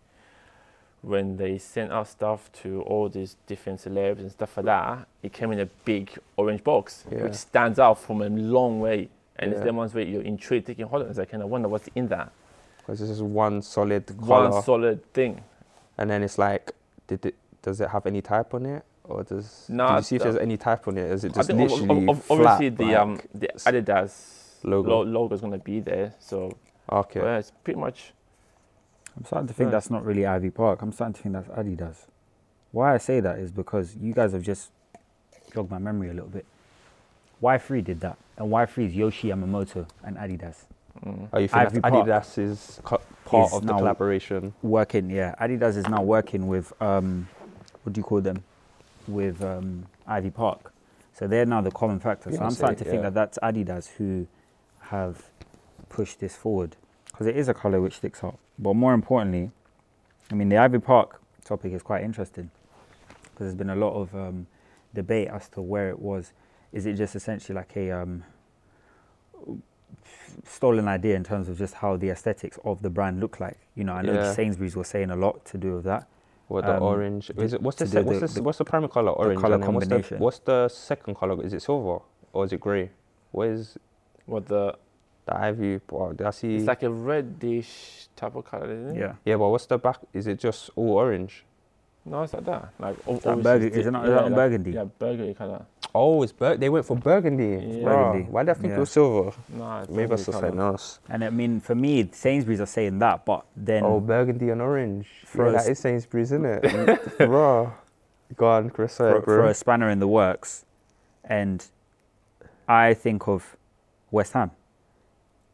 when 1.02 1.38
they 1.38 1.58
sent 1.58 1.92
out 1.92 2.08
stuff 2.08 2.52
to 2.62 2.82
all 2.82 3.08
these 3.10 3.36
different 3.48 3.80
celebs 3.80 4.20
and 4.20 4.32
stuff 4.32 4.58
like 4.58 4.66
that, 4.66 5.08
it 5.24 5.32
came 5.34 5.52
in 5.52 5.60
a 5.60 5.66
big 5.86 6.12
orange 6.38 6.64
box, 6.64 7.06
Yeah. 7.12 7.24
which 7.24 7.36
stands 7.36 7.80
out 7.80 8.00
from 8.00 8.22
a 8.22 8.30
long 8.30 8.80
way. 8.82 9.10
And 9.38 9.54
it's 9.54 9.64
Yeah. 9.66 9.72
ones 9.72 9.94
where 9.94 10.04
you're 10.04 10.22
intrigued, 10.22 10.66
thinking, 10.66 10.86
hold 10.86 11.04
on 11.04 11.10
a 11.10 11.14
second, 11.14 11.42
I 11.42 11.46
wonder 11.46 11.70
what's 11.70 11.88
in 11.96 12.08
that. 12.10 12.32
because 12.80 13.00
this 13.02 13.10
is 13.12 13.22
one 13.22 13.62
solid 13.62 14.06
color, 14.20 14.50
one 14.50 14.64
solid 14.64 15.14
thing. 15.14 15.44
and 16.00 16.10
then 16.10 16.24
it's 16.24 16.38
like, 16.40 16.72
did 17.08 17.24
it? 17.24 17.36
Does 17.62 17.80
it 17.82 17.90
have 17.90 18.08
any 18.08 18.20
type 18.22 18.54
on 18.56 18.66
it, 18.66 18.84
or 19.04 19.24
does? 19.24 19.68
Did 19.68 19.78
you 19.78 20.02
see 20.02 20.16
if 20.16 20.24
there's 20.24 20.38
any 20.38 20.58
type 20.58 20.88
on 20.88 20.98
it? 20.98 21.04
Is 21.12 21.24
it 21.24 21.34
just 21.36 21.52
ob- 21.52 21.58
literally 21.58 22.08
ob- 22.10 22.18
flat, 22.18 22.40
obviously 22.40 22.70
the 22.70 22.84
like- 22.86 22.98
um 22.98 23.20
the 23.34 23.48
Adidas 23.58 24.56
logo? 24.64 24.90
lo- 24.90 25.04
logo 25.04 25.36
is 25.36 25.42
gonna 25.42 25.60
be 25.60 25.80
there, 25.82 26.14
so 26.20 26.52
okay, 26.92 27.20
yeah, 27.22 27.38
it's 27.38 27.52
pretty 27.64 27.80
much 27.80 28.14
I'm 29.18 29.26
starting 29.26 29.48
to 29.48 29.54
think 29.54 29.68
Yeah. 29.68 29.72
that's 29.72 29.90
not 29.90 30.06
really 30.06 30.26
Ivy 30.26 30.50
Park. 30.50 30.82
I'm 30.82 30.92
starting 30.92 31.14
to 31.14 31.22
think 31.22 31.34
that's 31.34 31.48
Adidas. 31.50 32.06
Why 32.72 32.94
I 32.94 32.98
say 32.98 33.20
that 33.20 33.40
is 33.40 33.52
because 33.52 33.96
you 33.96 34.14
guys 34.14 34.34
have 34.34 34.44
just 34.44 34.72
jogged 35.54 35.72
my 35.72 35.80
memory 35.80 36.10
a 36.10 36.14
little 36.14 36.30
bit. 36.30 36.46
Y3 37.42 37.84
did 37.84 38.00
that, 38.02 38.18
and 38.38 38.52
Y3 38.52 38.86
is 38.88 38.94
Yohji 38.94 39.30
Yamamoto 39.30 39.88
and 40.04 40.18
Adidas 40.18 40.66
mm, 41.06 41.30
oh, 41.32 41.40
you 41.40 41.48
think 41.48 41.58
Ivy 41.62 41.80
that's 41.80 41.90
Park 41.90 42.08
Adidas 42.08 42.38
is 42.38 42.82
co- 42.84 43.02
part 43.26 43.48
is 43.48 43.54
of 43.58 43.66
the 43.66 43.74
collaboration? 43.74 44.54
working. 44.62 45.10
Yeah, 45.10 45.36
Adidas 45.40 45.78
is 45.78 45.88
now 45.88 46.02
working 46.02 46.48
with 46.48 46.74
um, 46.82 47.28
what 47.84 47.94
do 47.94 48.00
you 48.00 48.04
call 48.04 48.22
them? 48.22 48.44
With 49.08 49.44
um, 49.44 49.86
Ivy 50.08 50.30
Park. 50.32 50.74
So 51.14 51.28
they're 51.28 51.46
now 51.46 51.62
the 51.62 51.72
common 51.72 52.00
factor. 52.00 52.32
So 52.32 52.42
I'm 52.42 52.52
starting 52.52 52.78
to 52.78 52.86
think 52.86 53.02
that 53.02 53.14
that's 53.14 53.38
Adidas 53.40 53.90
who 53.98 54.28
have 54.80 55.30
pushed 55.90 56.20
this 56.20 56.36
forward 56.36 56.76
because 57.12 57.28
it 57.28 57.36
is 57.36 57.48
a 57.50 57.54
color 57.54 57.82
which 57.82 57.96
sticks 57.96 58.24
out. 58.24 58.38
But 58.60 58.74
more 58.76 58.94
importantly, 58.94 59.52
I 60.32 60.36
mean 60.36 60.50
the 60.50 60.58
Ivy 60.58 60.80
Park 60.80 61.22
topic 61.46 61.72
is 61.74 61.82
quite 61.82 62.04
interesting 62.04 62.52
because 63.24 63.48
there's 63.48 63.56
been 63.56 63.70
a 63.72 63.76
lot 63.76 63.94
of 63.96 64.14
um, 64.14 64.46
debate 64.94 65.30
as 65.30 65.48
to 65.50 65.62
where 65.62 65.90
it 65.90 66.00
was. 66.00 66.34
Is 66.74 66.86
it 66.86 66.94
just 66.94 67.16
essentially 67.16 67.56
like 67.56 67.76
a 67.78 67.90
um, 67.92 68.24
stolen 70.44 70.88
idea 70.88 71.16
in 71.16 71.24
terms 71.24 71.50
of 71.50 71.58
just 71.58 71.74
how 71.76 71.96
the 71.98 72.10
aesthetics 72.10 72.60
of 72.64 72.82
the 72.82 72.90
brand 72.90 73.20
look 73.20 73.40
like? 73.40 73.58
You 73.76 73.84
know, 73.86 73.94
I 73.94 74.02
know 74.02 74.14
Yeah. 74.14 74.34
Sainsbury's 74.34 74.76
were 74.76 74.84
saying 74.84 75.10
a 75.10 75.16
lot 75.16 75.46
to 75.46 75.58
do 75.58 75.76
with 75.76 75.86
that. 75.86 76.08
What 76.48 76.66
the 76.66 76.76
Um, 76.78 76.84
orange? 76.84 77.30
Is 77.38 77.54
it 77.54 77.62
what's 77.62 77.78
the, 77.78 77.86
to 77.86 77.92
se- 77.92 78.02
what's 78.04 78.20
the- 78.20 78.28
the, 78.28 78.34
the- 78.34 78.44
what's 78.44 78.58
the 78.58 78.66
primary 78.66 78.90
color? 78.90 79.12
Orange. 79.12 79.40
colour 79.42 79.56
and 79.56 79.64
then 79.64 79.74
what's 79.74 79.88
the, 79.88 79.96
combination. 79.96 80.20
what's 80.20 80.40
the 80.40 80.68
second 80.70 81.16
color? 81.16 81.44
Is 81.44 81.54
it 81.54 81.62
silver 81.62 82.00
or 82.34 82.46
is 82.46 82.52
it 82.54 82.60
grey? 82.60 82.90
What 83.32 83.48
is 83.50 83.78
what 84.26 84.48
the 84.48 84.76
the 85.30 85.38
ivy? 85.40 85.80
Wow, 85.90 86.14
I 86.26 86.30
see? 86.32 86.56
it's 86.56 86.66
like 86.68 86.84
a 86.84 86.90
reddish 86.90 88.08
type 88.16 88.36
of 88.36 88.46
color, 88.46 88.72
isn't 88.72 88.98
it? 88.98 89.00
Yeah. 89.00 89.14
yeah, 89.26 89.36
but 89.38 89.50
what's 89.50 89.66
the 89.66 89.78
back? 89.78 89.98
Is 90.14 90.28
it 90.28 90.40
just 90.40 90.70
all 90.76 90.94
orange? 90.98 91.44
No, 92.06 92.24
it's 92.24 92.34
like 92.34 92.46
that. 92.46 92.70
Like 92.80 92.96
o- 93.08 93.16
Is 93.18 93.24
that 93.24 93.44
burgundy- 93.44 93.80
is 93.80 93.86
it 93.88 93.92
not- 93.92 94.06
is 94.06 94.10
that 94.10 94.16
yeah, 94.16 94.26
on 94.26 94.32
like- 94.32 94.36
burgundy? 94.36 94.72
Yeah, 94.72 94.84
burgundy 94.98 95.34
color. 95.34 95.66
Oh, 95.94 96.22
it's 96.24 96.32
bur- 96.32 96.56
they 96.58 96.70
went 96.70 96.86
for 96.86 96.96
burgundy. 96.96 97.44
Yeah. 97.66 97.84
Bruh, 97.84 98.14
Burgundy, 98.14 98.32
Why 98.32 98.44
did 98.44 98.50
I 98.52 98.54
think 98.54 98.70
yeah. 98.72 98.78
it 98.78 98.80
was 98.80 98.92
silver? 98.92 99.32
No, 99.50 99.80
it's 99.80 99.90
Maybe 99.90 100.04
I 100.04 100.08
burgundy 100.08 100.24
saw 100.24 100.32
colour. 100.32 100.48
something 100.48 100.60
else. 100.60 101.00
And 101.10 101.24
I 101.24 101.30
mean, 101.30 101.60
for 101.60 101.76
me, 101.76 102.10
Sainsbury's 102.12 102.62
are 102.62 102.66
saying 102.68 103.00
that, 103.00 103.26
but 103.26 103.46
then 103.56 103.84
Oh, 103.84 104.00
burgundy 104.00 104.50
and 104.50 104.62
orange. 104.62 105.08
For 105.26 105.50
yeah, 105.52 105.58
us- 105.58 105.66
that 105.66 105.72
is 105.72 105.80
Sainsbury's, 105.80 106.32
isn't 106.32 106.46
it? 106.46 107.20
Raw. 107.28 107.72
Go 108.36 108.48
on, 108.48 108.70
Chris. 108.70 108.94
Sorry, 108.94 109.14
throw, 109.14 109.22
bro. 109.22 109.36
throw 109.38 109.48
a 109.50 109.54
spanner 109.54 109.90
in 109.90 110.00
the 110.00 110.08
works, 110.08 110.64
and 111.24 111.66
I 112.68 112.94
think 112.94 113.28
of 113.28 113.58
West 114.12 114.34
Ham, 114.34 114.52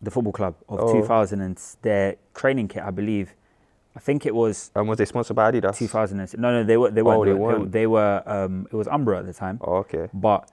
the 0.02 0.12
football 0.12 0.34
club 0.34 0.56
of 0.70 0.80
Oh. 0.80 0.94
2000 0.94 1.42
and 1.42 1.58
their 1.82 2.16
training 2.34 2.68
kit, 2.68 2.84
I 2.84 2.92
believe. 2.92 3.34
I 3.96 4.00
think 4.00 4.26
it 4.26 4.36
was 4.36 4.72
And 4.76 4.88
was 4.90 4.98
they 4.98 5.06
sponsored 5.06 5.36
by 5.38 5.50
Adidas? 5.52 5.78
2000. 5.78 6.18
No, 6.38 6.52
no, 6.52 6.64
they 6.64 6.76
were. 6.78 6.92
They 6.92 7.02
Oh, 7.02 7.06
weren't. 7.06 7.24
they 7.26 7.32
they, 7.32 7.38
were- 7.40 7.40
weren't. 7.60 7.72
they 7.72 7.88
were. 7.88 8.24
Um, 8.26 8.68
it 8.72 8.76
was 8.76 8.88
Umbro 8.88 9.18
at 9.20 9.26
the 9.26 9.34
time. 9.34 9.58
Oh, 9.62 9.76
okay. 9.78 10.10
but 10.14 10.50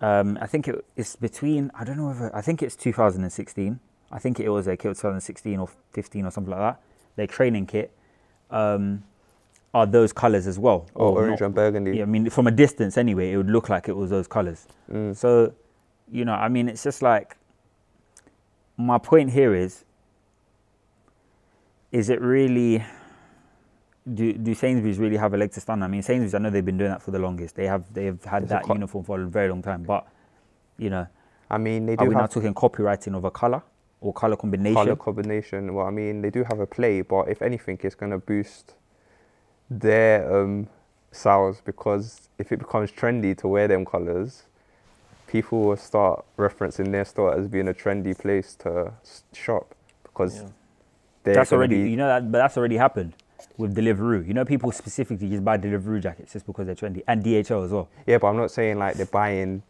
um, 0.00 0.36
I 0.40 0.46
think 0.46 0.68
it, 0.68 0.84
it's 0.96 1.16
between 1.16 1.70
I 1.74 1.82
don't 1.84 1.96
know 1.96 2.08
whether 2.08 2.30
I 2.36 2.40
think 2.42 2.62
it's 2.62 2.76
2016. 2.76 3.80
I 4.12 4.18
think 4.18 4.38
it 4.38 4.48
was 4.50 4.66
a 4.66 4.76
kit 4.76 4.90
2016 4.90 5.58
or 5.58 5.68
15 5.92 6.26
or 6.26 6.30
something 6.30 6.50
like 6.50 6.60
that. 6.60 6.80
Their 7.16 7.26
training 7.26 7.66
kit 7.66 7.90
um, 8.50 9.02
are 9.74 9.86
those 9.86 10.12
colours 10.12 10.46
as 10.46 10.58
well. 10.58 10.86
Oh, 10.94 11.08
Or 11.14 11.22
orange 11.22 11.40
not- 11.40 11.46
and 11.46 11.54
burgundy. 11.54 11.96
yeah, 11.96 12.02
I 12.02 12.06
mean 12.06 12.28
from 12.30 12.46
a 12.46 12.50
distance 12.50 12.98
anyway, 12.98 13.32
it 13.32 13.38
would 13.38 13.50
look 13.50 13.70
like 13.70 13.88
it 13.88 13.96
was 13.96 14.10
those 14.10 14.28
colours. 14.28 14.66
Mm. 14.92 15.16
So, 15.16 15.54
you 16.12 16.24
know, 16.26 16.34
I 16.34 16.48
mean, 16.48 16.68
it's 16.68 16.82
just 16.84 17.00
like 17.02 17.36
my 18.78 18.96
point 18.96 19.30
here 19.32 19.54
is: 19.54 19.84
is 21.92 22.08
it 22.08 22.20
really? 22.20 22.82
Do, 24.14 24.32
do 24.32 24.54
Sainsbury's 24.54 24.98
really 24.98 25.18
have 25.18 25.34
a 25.34 25.36
leg 25.36 25.52
to 25.52 25.60
stand? 25.60 25.82
on? 25.82 25.90
I 25.90 25.92
mean, 25.92 26.02
Sainsbury's. 26.02 26.32
I 26.32 26.38
know 26.38 26.48
they've 26.48 26.64
been 26.64 26.78
doing 26.78 26.90
that 26.90 27.02
for 27.02 27.10
the 27.10 27.18
longest. 27.18 27.56
They 27.56 27.66
have 27.66 27.92
they 27.92 28.06
have 28.06 28.24
had 28.24 28.44
It's 28.44 28.50
that 28.50 28.62
co- 28.62 28.72
uniform 28.72 29.04
for 29.04 29.20
a 29.20 29.26
very 29.26 29.50
long 29.50 29.60
time. 29.60 29.82
But 29.82 30.06
you 30.78 30.88
know, 30.88 31.06
I 31.50 31.58
mean, 31.58 31.84
they 31.84 31.92
are 31.94 31.96
do 31.96 32.04
we 32.06 32.14
now 32.14 32.22
have 32.22 32.30
talking 32.30 32.54
copywriting 32.54 33.14
of 33.14 33.24
a 33.24 33.30
color 33.30 33.62
or 34.00 34.14
color 34.14 34.36
combination? 34.36 34.74
color 34.74 34.96
combination. 34.96 35.74
Well, 35.74 35.86
I 35.86 35.90
mean, 35.90 36.22
they 36.22 36.30
do 36.30 36.44
have 36.44 36.60
a 36.60 36.66
play, 36.66 37.02
but 37.02 37.28
if 37.28 37.42
anything, 37.42 37.78
it's 37.82 37.94
going 37.94 38.12
to 38.12 38.18
boost 38.18 38.74
their 39.68 40.42
um, 40.42 40.68
sales 41.10 41.60
because 41.64 42.28
if 42.38 42.52
it 42.52 42.58
becomes 42.60 42.90
trendy 42.92 43.36
to 43.38 43.48
wear 43.48 43.68
them 43.68 43.84
colors, 43.84 44.44
people 45.28 45.60
will 45.60 45.76
start 45.76 46.24
referencing 46.36 46.90
their 46.90 47.04
store 47.04 47.38
as 47.38 47.46
being 47.46 47.68
a 47.68 47.74
trendy 47.74 48.18
place 48.18 48.54
to 48.56 48.92
shop 49.32 49.74
because 50.02 50.40
Yeah. 50.42 50.48
they're 51.22 51.34
that's 51.34 51.52
already 51.52 51.88
you 51.90 51.96
know 51.96 52.08
that, 52.08 52.32
but 52.32 52.38
that's 52.38 52.56
already 52.56 52.76
happened 52.76 53.12
with 53.56 53.76
Deliveroo. 53.76 54.26
You 54.26 54.34
know, 54.34 54.44
people 54.44 54.72
specifically 54.72 55.28
just 55.28 55.44
buy 55.44 55.58
Deliveroo 55.58 56.00
jackets 56.02 56.32
just 56.32 56.46
because 56.46 56.66
they're 56.66 56.74
trendy, 56.74 57.02
and 57.06 57.22
DHL 57.22 57.64
as 57.64 57.70
well. 57.70 57.88
Yeah, 58.06 58.18
but 58.18 58.28
I'm 58.28 58.36
not 58.36 58.50
saying 58.50 58.78
like 58.78 58.96
they're 58.96 59.06
buying. 59.06 59.62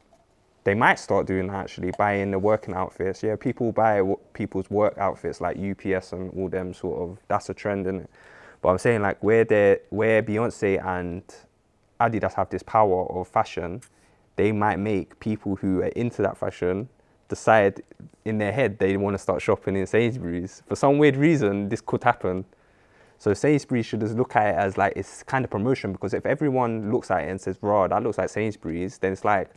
They 0.65 0.75
might 0.75 0.99
start 0.99 1.27
doing 1.27 1.47
that 1.49 1.57
actually, 1.57 1.93
buying 1.97 2.31
the 2.31 2.39
working 2.39 2.75
outfits. 2.75 3.23
Yeah, 3.23 3.37
people 3.37 3.73
buy 3.73 4.03
people's 4.35 4.69
work 4.71 4.97
outfits 4.99 5.41
like 5.41 5.57
UPS 5.57 6.13
and 6.13 6.31
all 6.37 6.49
them 6.49 6.75
sort 6.75 7.01
of. 7.01 7.19
That's 7.29 7.49
a 7.49 7.55
trend, 7.55 7.87
is 7.87 7.95
it? 8.03 8.11
But 8.61 8.71
I'm 8.71 8.79
saying 8.79 9.03
like 9.03 9.23
where 9.23 9.45
they 9.45 9.81
where 9.91 10.23
Beyonce 10.23 10.85
and 10.85 11.23
Adidas 12.01 12.35
have 12.35 12.49
this 12.51 12.63
power 12.63 13.07
of 13.11 13.27
fashion, 13.29 13.81
they 14.39 14.53
might 14.53 14.79
make 14.79 15.21
people 15.21 15.57
who 15.57 15.81
are 15.83 15.89
into 15.89 16.23
that 16.23 16.37
fashion 16.39 16.89
decide 17.29 17.83
in 18.25 18.39
their 18.39 18.53
head 18.53 18.79
they 18.79 18.97
want 18.97 19.13
to 19.15 19.19
start 19.19 19.43
shopping 19.43 19.77
in 19.77 19.87
Sainsbury's. 19.87 20.63
For 20.67 20.77
some 20.77 20.97
weird 20.97 21.17
reason, 21.17 21.69
this 21.69 21.83
could 21.83 22.03
happen. 22.03 22.47
So 23.19 23.35
Sainsbury's 23.35 23.85
should 23.85 24.01
just 24.01 24.15
look 24.17 24.35
at 24.37 24.55
it 24.55 24.59
as 24.59 24.79
like 24.79 24.93
it's 24.97 25.23
kind 25.25 25.45
of 25.45 25.51
promotion 25.51 25.93
because 25.93 26.15
if 26.15 26.25
everyone 26.25 26.91
looks 26.93 27.11
at 27.11 27.25
it 27.25 27.29
and 27.31 27.41
says, 27.41 27.59
"Raw, 27.61 27.87
that 27.89 28.03
looks 28.03 28.17
like 28.17 28.31
Sainsbury's," 28.31 28.97
then 28.99 29.13
it's 29.13 29.25
like 29.25 29.51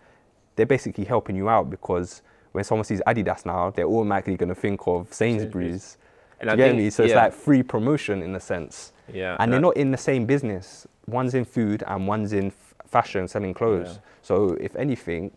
they're 0.56 0.66
basically 0.66 1.06
helping 1.06 1.36
you 1.36 1.48
out 1.48 1.70
because 1.70 2.24
when 2.54 2.64
someone 2.64 2.84
sees 2.84 3.02
Adidas 3.08 3.46
now, 3.46 3.70
they're 3.70 3.86
automatically 3.86 4.36
going 4.36 4.50
to 4.50 4.56
think 4.56 4.82
of 4.88 5.14
Sainsbury's. 5.14 5.98
And 6.40 6.48
Do 6.48 6.52
I 6.52 6.54
you 6.54 6.58
get 6.58 6.68
think- 6.72 6.78
me? 6.80 6.90
So 6.90 7.04
it's 7.04 7.14
like 7.14 7.34
free 7.34 7.64
promotion 7.64 8.22
in 8.24 8.36
a 8.36 8.40
sense. 8.40 8.92
Yeah. 9.14 9.38
And 9.40 9.54
they're 9.54 9.60
not 9.62 9.78
in 9.78 9.92
the 9.92 9.98
same 9.98 10.26
business. 10.26 10.88
One's 11.08 11.34
in 11.36 11.46
food 11.46 11.84
and 11.88 12.08
one's 12.08 12.34
in 12.34 12.52
fashion, 12.92 13.28
selling 13.28 13.54
clothes. 13.54 13.94
Yeah. 13.96 14.02
So 14.22 14.54
if 14.60 14.76
anything, 14.76 15.32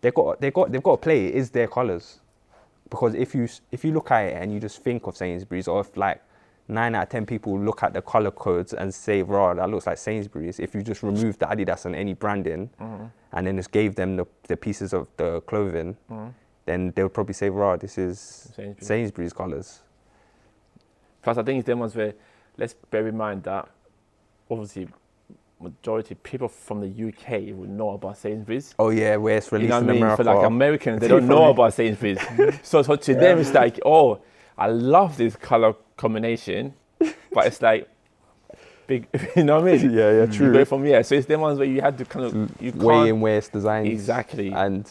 they 0.00 0.10
got 0.10 0.40
they 0.40 0.50
got 0.50 0.70
they've 0.72 0.82
got 0.82 0.96
to 1.00 1.02
play. 1.02 1.26
It 1.26 1.34
is 1.34 1.50
their 1.50 1.66
colours, 1.68 2.20
because 2.88 3.14
if 3.14 3.34
you 3.34 3.48
if 3.72 3.84
you 3.84 3.92
look 3.92 4.10
at 4.10 4.24
it 4.26 4.34
and 4.40 4.52
you 4.52 4.60
just 4.60 4.82
think 4.82 5.06
of 5.06 5.16
Sainsbury's, 5.16 5.68
or 5.68 5.80
if 5.80 5.96
like 5.96 6.20
nine 6.68 6.94
out 6.94 7.02
of 7.04 7.08
ten 7.10 7.26
people 7.26 7.58
look 7.58 7.82
at 7.82 7.92
the 7.92 8.00
colour 8.02 8.30
codes 8.30 8.72
and 8.72 8.94
say, 8.94 9.22
"Raw, 9.22 9.52
that 9.54 9.68
looks 9.68 9.86
like 9.86 9.98
Sainsbury's." 9.98 10.58
If 10.60 10.74
you 10.74 10.82
just 10.82 11.02
remove 11.02 11.38
the 11.38 11.46
Adidas 11.46 11.84
and 11.84 11.94
any 11.94 12.14
branding, 12.14 12.70
Mhm. 12.80 13.10
and 13.32 13.46
then 13.46 13.56
just 13.56 13.70
gave 13.72 13.94
them 13.96 14.16
the, 14.16 14.26
the 14.48 14.56
pieces 14.56 14.92
of 14.94 15.08
the 15.16 15.40
clothing, 15.42 15.96
Mhm. 16.10 16.32
then 16.64 16.92
they 16.94 17.02
would 17.02 17.12
probably 17.12 17.34
say, 17.34 17.50
"Raw, 17.50 17.76
this 17.76 17.98
is 17.98 18.18
Sainsbury's. 18.56 18.86
Sainsbury's 18.86 19.32
colours." 19.34 19.80
Plus, 21.22 21.36
I 21.38 21.42
think 21.42 21.58
it's 21.60 21.66
them 21.66 21.80
ones 21.80 21.94
where 21.96 22.14
let's 22.56 22.74
bear 22.74 23.06
in 23.08 23.16
mind 23.16 23.42
that 23.44 23.68
obviously 24.50 24.88
majority 25.64 26.14
people 26.14 26.48
from 26.48 26.80
the 26.80 27.08
UK 27.08 27.54
would 27.56 27.70
know 27.70 27.90
about 27.90 28.16
Sainsbury's. 28.18 28.74
Oh 28.78 28.90
yeah, 28.90 29.16
where 29.16 29.36
it's 29.38 29.50
You 29.50 29.58
released 29.58 29.70
know 29.70 29.76
what 29.80 29.84
I 29.84 29.86
in 29.86 29.92
mean? 29.94 30.02
America. 30.02 30.16
For 30.24 30.34
like 30.34 30.46
Americans, 30.46 31.00
they 31.00 31.08
don't 31.08 31.26
know 31.26 31.46
me- 31.46 31.50
about 31.50 31.74
Sainsbury's. 31.74 32.18
so, 32.62 32.82
so 32.82 32.96
to 32.96 33.14
them, 33.14 33.38
it's 33.38 33.52
like, 33.54 33.80
oh, 33.84 34.20
I 34.56 34.68
love 34.68 35.16
this 35.16 35.34
color 35.36 35.74
combination, 35.96 36.74
but 37.32 37.46
it's 37.46 37.60
like 37.62 37.88
big. 38.86 39.08
You 39.36 39.44
know 39.44 39.60
what 39.60 39.68
I 39.68 39.76
mean? 39.76 39.90
yeah, 39.92 40.10
yeah, 40.12 40.20
You 40.26 40.26
true. 40.32 40.52
go 40.52 40.64
from 40.64 40.84
yeah. 40.86 41.02
So 41.02 41.14
it's 41.16 41.26
them 41.26 41.40
ones 41.40 41.58
where 41.58 41.66
you 41.68 41.80
had 41.80 41.98
to 41.98 42.04
kind 42.04 42.24
of 42.26 42.62
you 42.62 42.72
Way 42.72 43.08
in 43.08 43.20
where 43.20 43.38
it's 43.38 43.48
designed. 43.48 43.88
exactly. 43.88 44.52
And 44.52 44.88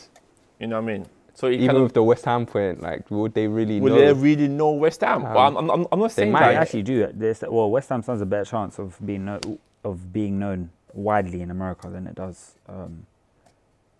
you 0.59 0.67
know 0.67 0.81
what 0.81 0.89
I 0.89 0.97
mean? 0.97 1.05
So 1.35 1.49
even 1.49 1.65
kind 1.65 1.77
of 1.77 1.83
with 1.85 1.93
the 1.93 2.03
West 2.03 2.25
Ham 2.25 2.45
point, 2.45 2.81
like, 2.81 3.09
would 3.09 3.33
they 3.33 3.47
really 3.47 3.79
will 3.79 3.95
know? 3.95 3.99
they 4.05 4.13
really 4.13 4.47
know 4.47 4.69
West 4.71 5.01
Ham? 5.01 5.23
well, 5.23 5.37
I'm, 5.39 5.57
Um, 5.57 5.69
I'm, 5.71 5.87
I'm 5.91 5.99
not 5.99 6.11
saying 6.11 6.31
might 6.31 6.47
They 6.49 6.53
that. 6.53 6.61
actually 6.61 6.83
do 6.83 7.01
it. 7.05 7.17
There's, 7.19 7.41
well, 7.41 7.71
West 7.71 7.89
Ham 7.89 8.03
stands 8.03 8.21
a 8.21 8.25
better 8.27 8.45
chance 8.45 8.77
of 8.77 8.97
being 9.03 9.25
know, 9.25 9.39
of 9.83 10.11
being 10.13 10.39
known 10.39 10.69
widely 10.93 11.41
in 11.41 11.49
America 11.51 11.89
than 11.89 12.07
it 12.07 12.15
does 12.15 12.55
um, 12.69 13.05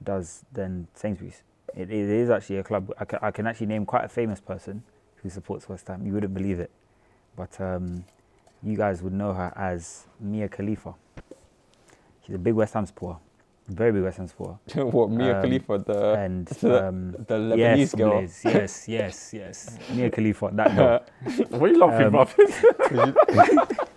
does 0.03 0.43
than 0.53 0.87
Sainsbury's. 0.93 1.43
It, 1.75 1.89
it 1.89 2.09
is 2.09 2.29
actually 2.29 2.57
a 2.57 2.63
club. 2.63 2.91
I 2.99 3.05
can, 3.05 3.19
I 3.21 3.31
can 3.31 3.47
actually 3.47 3.67
name 3.67 3.85
quite 3.85 4.05
a 4.05 4.09
famous 4.09 4.39
person 4.39 4.83
who 5.17 5.29
supports 5.29 5.67
West 5.67 5.87
Ham. 5.87 6.05
You 6.05 6.13
wouldn't 6.13 6.33
believe 6.33 6.59
it, 6.59 6.69
but 7.35 7.59
um, 7.59 8.03
you 8.61 8.77
guys 8.77 9.01
would 9.01 9.13
know 9.13 9.33
her 9.33 9.51
as 9.55 10.05
Mia 10.19 10.47
Khalifa. 10.49 10.93
She's 12.25 12.35
a 12.35 12.39
big 12.39 12.53
West 12.53 12.73
Ham 12.75 12.85
supporter, 12.85 13.19
very 13.67 13.91
big 13.91 14.03
West 14.03 14.17
Ham 14.17 14.27
supporter, 14.27 14.57
what 14.85 15.09
Mia 15.09 15.35
Um, 15.37 15.41
Khalifa, 15.41 15.77
the 15.79 16.13
and 16.13 16.45
the- 16.61 16.87
um, 16.87 17.11
the 17.11 17.35
Lebanese 17.35 17.57
yes, 17.77 17.95
girl. 17.95 18.21
Yes, 18.21 18.87
yes, 18.87 19.33
yes, 19.33 19.77
Mia 19.95 20.09
Khalifa, 20.11 20.49
that 20.53 20.75
girl. 20.75 21.03
What 21.59 21.69
are 21.69 21.73
you 21.73 21.79
laughing 21.79 22.07
Um, 22.07 22.15
about? 22.15 23.89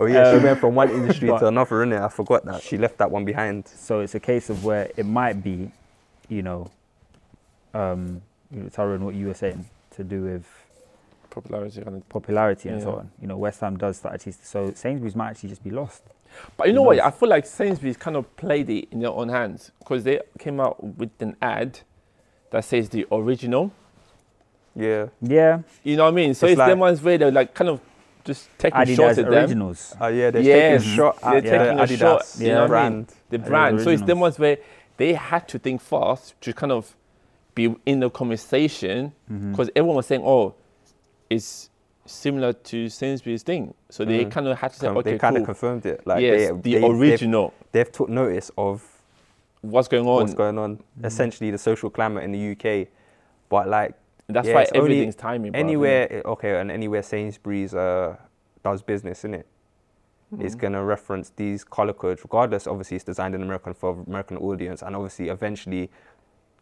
Oh 0.00 0.06
yeah, 0.06 0.28
Um, 0.28 0.38
she 0.38 0.44
went 0.44 0.60
from 0.60 0.74
one 0.74 0.90
industry 0.90 1.28
but- 1.30 1.40
to 1.40 1.48
another. 1.48 1.76
Innit? 1.84 2.00
I 2.00 2.08
forgot 2.08 2.44
that 2.44 2.62
she 2.62 2.78
left 2.78 2.98
that 2.98 3.10
one 3.10 3.24
behind. 3.24 3.66
So 3.68 4.00
it's 4.00 4.14
a 4.14 4.20
case 4.20 4.48
of 4.48 4.64
where 4.64 4.90
it 4.96 5.04
might 5.04 5.42
be, 5.42 5.70
you 6.28 6.42
know, 6.42 6.70
um, 7.74 8.22
you 8.50 8.62
know, 8.62 8.68
Tyrone, 8.68 9.04
what 9.04 9.14
you 9.14 9.26
were 9.26 9.34
saying 9.34 9.66
to 9.96 10.04
do 10.04 10.22
with 10.22 10.46
Popularity 11.30 11.82
kind 11.82 11.96
of 11.96 12.08
popularity 12.08 12.68
and 12.70 12.80
so 12.82 12.92
on. 12.96 13.10
You 13.20 13.28
know, 13.28 13.36
West 13.36 13.60
Ham 13.60 13.76
does 13.76 13.98
start 13.98 14.14
actually. 14.14 14.32
So 14.32 14.72
Sainsbury's 14.74 15.14
might 15.14 15.30
actually 15.30 15.50
just 15.50 15.62
be 15.62 15.70
lost. 15.70 16.02
But 16.56 16.68
you 16.68 16.72
know 16.72 16.80
Who 16.82 16.86
what? 16.88 17.00
I 17.00 17.10
feel 17.10 17.28
like 17.28 17.46
Sainsbury's 17.46 17.96
kind 17.98 18.16
of 18.16 18.34
played 18.36 18.68
it 18.70 18.88
in 18.90 19.00
their 19.00 19.10
own 19.10 19.28
hands 19.28 19.70
because 19.78 20.04
they 20.04 20.20
came 20.38 20.58
out 20.58 20.82
with 20.82 21.10
an 21.20 21.36
ad 21.42 21.80
that 22.50 22.64
says 22.64 22.88
the 22.88 23.06
original. 23.12 23.72
Yeah. 24.74 25.08
Yeah, 25.20 25.60
You 25.84 25.96
know 25.96 26.04
what 26.04 26.10
I 26.12 26.16
mean? 26.16 26.34
So 26.34 26.46
It's 26.46 26.52
it's, 26.58 26.66
them 26.66 26.78
ones 26.78 27.02
where 27.02 27.18
they're 27.18 27.30
like 27.30 27.52
kind 27.54 27.68
of 27.70 27.80
just 28.28 28.48
taking 28.58 28.78
shots 28.78 28.90
Adidas 28.98 29.10
at 29.10 29.16
them. 29.24 29.34
originals. 29.34 29.96
Uh, 30.00 30.06
yeah, 30.06 30.30
they're 30.30 30.42
Yes, 30.42 30.82
taking 30.82 30.92
a 30.92 30.96
shot 30.96 31.20
they're 31.20 31.34
at 31.36 31.42
the 31.44 31.50
taking 31.50 31.78
a 31.78 31.82
Adidas 31.82 31.98
shot, 31.98 32.40
you 32.40 32.48
know 32.48 32.54
what 32.54 32.64
I 32.64 32.66
brand. 32.68 33.14
The 33.30 33.38
Adidas 33.38 33.46
brand. 33.48 33.80
So 33.82 33.90
it's 33.90 34.02
them 34.02 34.20
ones 34.20 34.38
where 34.38 34.58
they 34.98 35.12
had 35.14 35.48
to 35.48 35.58
think 35.58 35.80
fast 35.80 36.40
to 36.42 36.52
kind 36.52 36.72
of 36.72 36.94
be 37.54 37.74
in 37.86 38.00
the 38.00 38.10
conversation 38.10 39.12
because 39.50 39.68
everyone 39.74 39.96
was 39.96 40.06
saying, 40.06 40.22
"Oh, 40.24 40.54
it's 41.30 41.70
similar 42.06 42.52
to 42.52 42.88
Sainsbury's 42.88 43.42
thing." 43.42 43.74
So 43.90 44.04
they 44.04 44.24
Mm. 44.24 44.30
kind 44.30 44.46
of 44.48 44.58
had 44.58 44.72
to 44.72 44.78
say, 44.78 44.88
"Okay, 44.88 45.12
they 45.12 45.18
kind 45.18 45.34
cool." 45.36 45.42
of 45.42 45.46
confirmed 45.46 45.86
it. 45.86 46.06
Like 46.06 46.22
yes, 46.22 46.30
they, 46.40 46.46
the 46.46 46.60
they, 46.74 46.80
they've- 46.80 46.90
original. 47.00 47.52
They've, 47.72 47.90
took 47.92 48.08
notice 48.08 48.50
of 48.56 48.82
What's 49.60 49.88
going 49.88 50.06
on? 50.06 50.20
what's 50.22 50.34
going 50.34 50.56
on. 50.58 50.76
Mhm. 50.76 51.04
Essentially, 51.04 51.50
the 51.50 51.58
social 51.58 51.90
climate 51.90 52.22
in 52.24 52.32
the 52.32 52.38
UK. 52.52 52.88
But 53.48 53.68
like 53.68 53.94
That's 54.30 54.46
Yeah, 54.46 54.54
why 54.56 54.62
it's 54.62 54.72
only 54.72 54.80
everything's 54.96 55.14
timing. 55.16 55.54
anywhere, 55.56 56.20
okay, 56.26 56.60
and 56.60 56.70
anywhere 56.70 57.02
Sainsbury's 57.02 57.74
uh, 57.74 58.16
does 58.62 58.82
business 58.82 59.24
in 59.24 59.32
it. 59.32 59.46
It's 60.38 60.54
Mhm. 60.54 60.58
gonna 60.58 60.84
reference 60.84 61.30
these 61.30 61.64
color 61.64 61.94
codes, 61.94 62.22
regardless. 62.22 62.66
Obviously, 62.66 62.96
it's 62.96 63.04
designed 63.04 63.34
in 63.34 63.42
American 63.42 63.72
for 63.72 64.04
American 64.06 64.36
audience, 64.36 64.82
and 64.82 64.94
obviously, 64.94 65.28
eventually, 65.30 65.90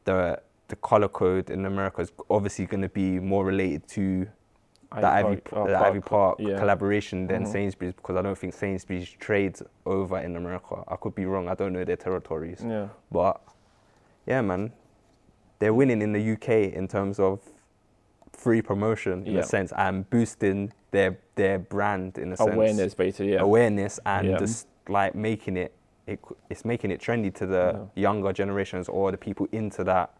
the 0.04 0.40
the 0.68 0.76
color 0.76 1.06
code 1.08 1.48
in 1.48 1.64
America 1.64 2.00
is 2.02 2.12
obviously 2.28 2.66
going 2.66 2.82
to 2.82 2.88
be 2.88 3.20
more 3.20 3.44
related 3.44 3.86
to 3.86 4.26
the 4.96 5.06
Ivy, 5.06 5.36
Park- 5.36 5.52
uh, 5.52 5.66
the 5.70 5.78
Ivy 5.78 6.00
Park 6.00 6.36
yeah. 6.40 6.58
collaboration 6.58 7.28
than 7.28 7.44
Mhm. 7.44 7.46
Sainsbury's 7.48 7.94
because 7.94 8.16
I 8.16 8.22
don't 8.22 8.36
think 8.36 8.52
Sainsbury's 8.52 9.08
trades 9.08 9.62
over 9.84 10.18
in 10.18 10.34
America. 10.34 10.82
I 10.88 10.96
could 10.96 11.14
be 11.14 11.24
wrong. 11.24 11.48
I 11.48 11.54
don't 11.54 11.72
know 11.72 11.84
their 11.84 11.94
territories, 11.96 12.64
Yeah. 12.66 12.88
but 13.12 13.40
yeah, 14.26 14.40
man, 14.40 14.72
they're 15.60 15.72
winning 15.74 16.02
in 16.02 16.10
the 16.12 16.20
UK 16.20 16.72
in 16.72 16.88
terms 16.88 17.20
of 17.20 17.40
free 18.36 18.62
promotion 18.62 19.26
in 19.26 19.34
Yeah. 19.34 19.40
a 19.40 19.42
sense 19.44 19.72
and 19.76 20.08
boosting 20.10 20.72
their 20.90 21.18
their 21.36 21.58
brand 21.58 22.18
in 22.18 22.32
a 22.32 22.36
sense 22.36 22.54
Awareness, 22.54 22.94
basically. 22.94 23.32
Yeah. 23.32 23.40
awareness 23.40 23.98
and 24.06 24.28
Yeah. 24.28 24.38
just 24.38 24.68
like 24.88 25.14
making 25.14 25.56
it, 25.56 25.72
it 26.06 26.20
it's 26.50 26.64
making 26.64 26.90
it 26.90 27.00
trendy 27.00 27.32
to 27.34 27.46
the 27.46 27.86
younger 27.94 28.32
generations 28.32 28.88
or 28.88 29.10
the 29.10 29.18
people 29.18 29.46
into 29.52 29.84
that 29.84 30.10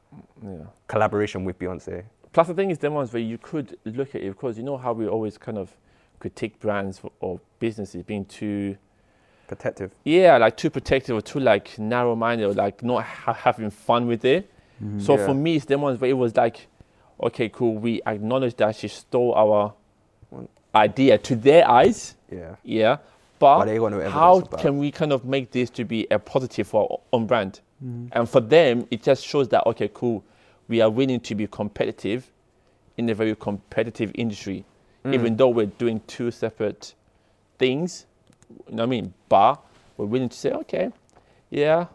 yeah. 0.42 0.64
collaboration 0.88 1.44
with 1.44 1.59
Beyonce. 1.59 2.05
Plus, 2.33 2.48
the 2.48 2.55
thing 2.55 2.70
is, 2.70 2.79
them 2.79 2.94
ones 2.94 3.12
where 3.12 3.22
you 3.22 3.38
could 3.38 3.79
look 3.85 4.14
at 4.14 4.20
it 4.22 4.29
because 4.29 4.59
you 4.59 4.64
know 4.64 4.76
how 4.76 4.92
we 4.92 5.07
always 5.07 5.38
kind 5.38 5.57
of 5.59 5.70
critique 6.18 6.59
brands 6.61 7.00
or 7.20 7.40
businesses 7.61 8.02
being 8.02 8.24
too, 8.26 8.76
Protective. 9.48 9.92
yeah, 10.05 10.37
like 10.38 10.57
too 10.57 10.68
protective 10.70 11.16
or 11.16 11.20
too 11.22 11.40
like 11.40 11.79
narrow-minded 11.79 12.44
or 12.44 12.52
like 12.52 12.83
not 12.83 13.05
ha- 13.05 13.33
having 13.33 13.70
fun 13.70 14.07
with 14.07 14.24
it. 14.24 14.50
Mhm. 14.83 15.00
So 15.00 15.16
for 15.16 15.33
me, 15.35 15.57
it's 15.57 15.64
them 15.66 15.81
ones 15.83 15.98
where 16.00 16.11
it 16.11 16.14
was 16.14 16.37
like, 16.37 16.66
okay, 17.20 17.48
cool, 17.48 17.74
we 17.76 18.00
acknowledge 18.07 18.57
that 18.57 18.76
she 18.76 18.88
stole 18.88 19.35
our 19.35 19.72
idea 20.74 21.18
to 21.18 21.37
their 21.37 21.68
eyes, 21.68 22.14
Yeah. 22.31 22.57
yeah, 22.62 22.96
But 23.38 23.59
but 23.59 23.64
they 23.66 23.79
got 23.79 23.92
no 23.92 24.09
how 24.11 24.40
can 24.40 24.79
we 24.79 24.90
kind 24.90 25.12
of 25.12 25.24
make 25.24 25.50
this 25.50 25.70
to 25.70 25.85
be 25.85 26.07
a 26.11 26.18
positive 26.18 26.66
for 26.68 26.83
our 26.90 26.98
own 27.12 27.26
brand? 27.26 27.61
Mhm. 27.85 28.09
And 28.12 28.29
for 28.29 28.40
them, 28.40 28.87
it 28.90 29.02
just 29.02 29.24
shows 29.26 29.48
that 29.48 29.66
okay, 29.66 29.90
cool, 29.92 30.22
we 30.68 30.81
are 30.81 30.90
willing 30.90 31.20
to 31.20 31.35
be 31.35 31.46
competitive 31.46 32.31
in 32.96 33.09
a 33.11 33.14
very 33.14 33.35
competitive 33.37 34.11
industry, 34.14 34.64
Mm. 35.05 35.14
even 35.14 35.37
though 35.37 35.48
we're 35.48 35.66
doing 35.79 36.00
two 36.07 36.31
separate 36.31 36.94
things. 37.59 38.07
You 38.68 38.76
know 38.76 38.83
what 38.83 38.83
I 38.83 38.87
mean? 38.87 39.14
But 39.29 39.61
we're 39.96 40.07
willing 40.07 40.29
to 40.29 40.37
say, 40.37 40.50
okay, 40.52 40.90
yeah, 41.50 41.87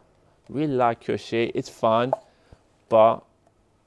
we 0.50 0.68
like 0.68 1.08
your 1.08 1.18
shit, 1.18 1.52
it's 1.56 1.70
fun, 1.70 2.14
but 2.90 3.22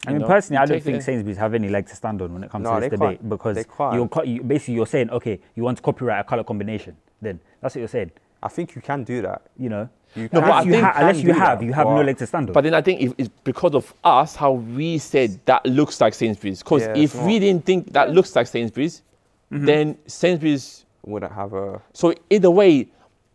I 0.07 0.13
mean, 0.13 0.21
know, 0.23 0.27
personally, 0.27 0.59
I 0.59 0.67
don't 0.67 0.83
think 0.83 0.99
the- 0.99 1.03
Sainsbury's 1.03 1.37
have 1.39 1.55
any 1.55 1.69
leg 1.69 1.87
to 1.89 1.97
stand 1.97 2.21
on 2.23 2.33
when 2.35 2.45
it 2.45 2.51
comes 2.51 2.65
No, 2.65 2.75
to 2.75 2.81
this 2.81 2.91
debate 2.91 3.19
can't. 3.21 3.29
because 3.29 3.65
you're 3.95 4.09
co- 4.09 4.23
you, 4.23 4.43
basically 4.43 4.75
you're 4.75 4.87
saying, 4.87 5.11
okay, 5.11 5.41
you 5.55 5.63
want 5.63 5.79
to 5.79 5.83
copyright 5.83 6.21
a 6.21 6.25
color 6.25 6.45
combination. 6.45 6.97
Then 7.23 7.41
that's 7.61 7.75
what 7.75 7.81
you're 7.81 7.89
saying. 7.89 8.11
I 8.43 8.49
think 8.49 8.75
you 8.75 8.83
can 8.83 9.05
do 9.05 9.23
that. 9.23 9.43
You 9.59 9.69
know, 9.71 9.89
You 10.15 10.29
No, 10.33 10.41
can, 10.41 10.41
but 10.43 10.51
unless 10.51 10.67
you, 10.67 10.85
ha- 10.85 10.93
can 10.93 11.01
unless 11.03 11.23
you 11.25 11.33
have, 11.33 11.59
that, 11.59 11.65
you 11.67 11.73
have 11.73 11.87
no 11.89 12.03
leg 12.03 12.17
to 12.19 12.27
stand 12.27 12.49
on. 12.49 12.53
But 12.53 12.63
then 12.65 12.75
I 12.75 12.83
think 12.83 13.01
if 13.01 13.15
it's 13.19 13.29
because 13.43 13.75
of 13.75 13.93
us 14.05 14.37
how 14.37 14.53
we 14.53 14.99
said 14.99 15.41
that 15.47 15.65
looks 15.67 16.01
like 16.01 16.15
Sainsbury's. 16.15 16.63
Because 16.63 16.83
Yeah, 16.83 16.91
if 16.97 17.15
it's 17.15 17.25
we 17.25 17.39
didn't 17.41 17.65
think 17.65 17.93
that 17.95 18.11
looks 18.13 18.37
like 18.37 18.47
Sainsbury's, 18.47 19.03
Mhm. 19.51 19.67
then 19.67 19.99
Sainsbury's. 20.07 20.85
wouldn't 21.05 21.33
have 21.33 21.53
a. 21.53 21.83
So 21.93 22.15
either 22.31 22.51
way, 22.51 22.89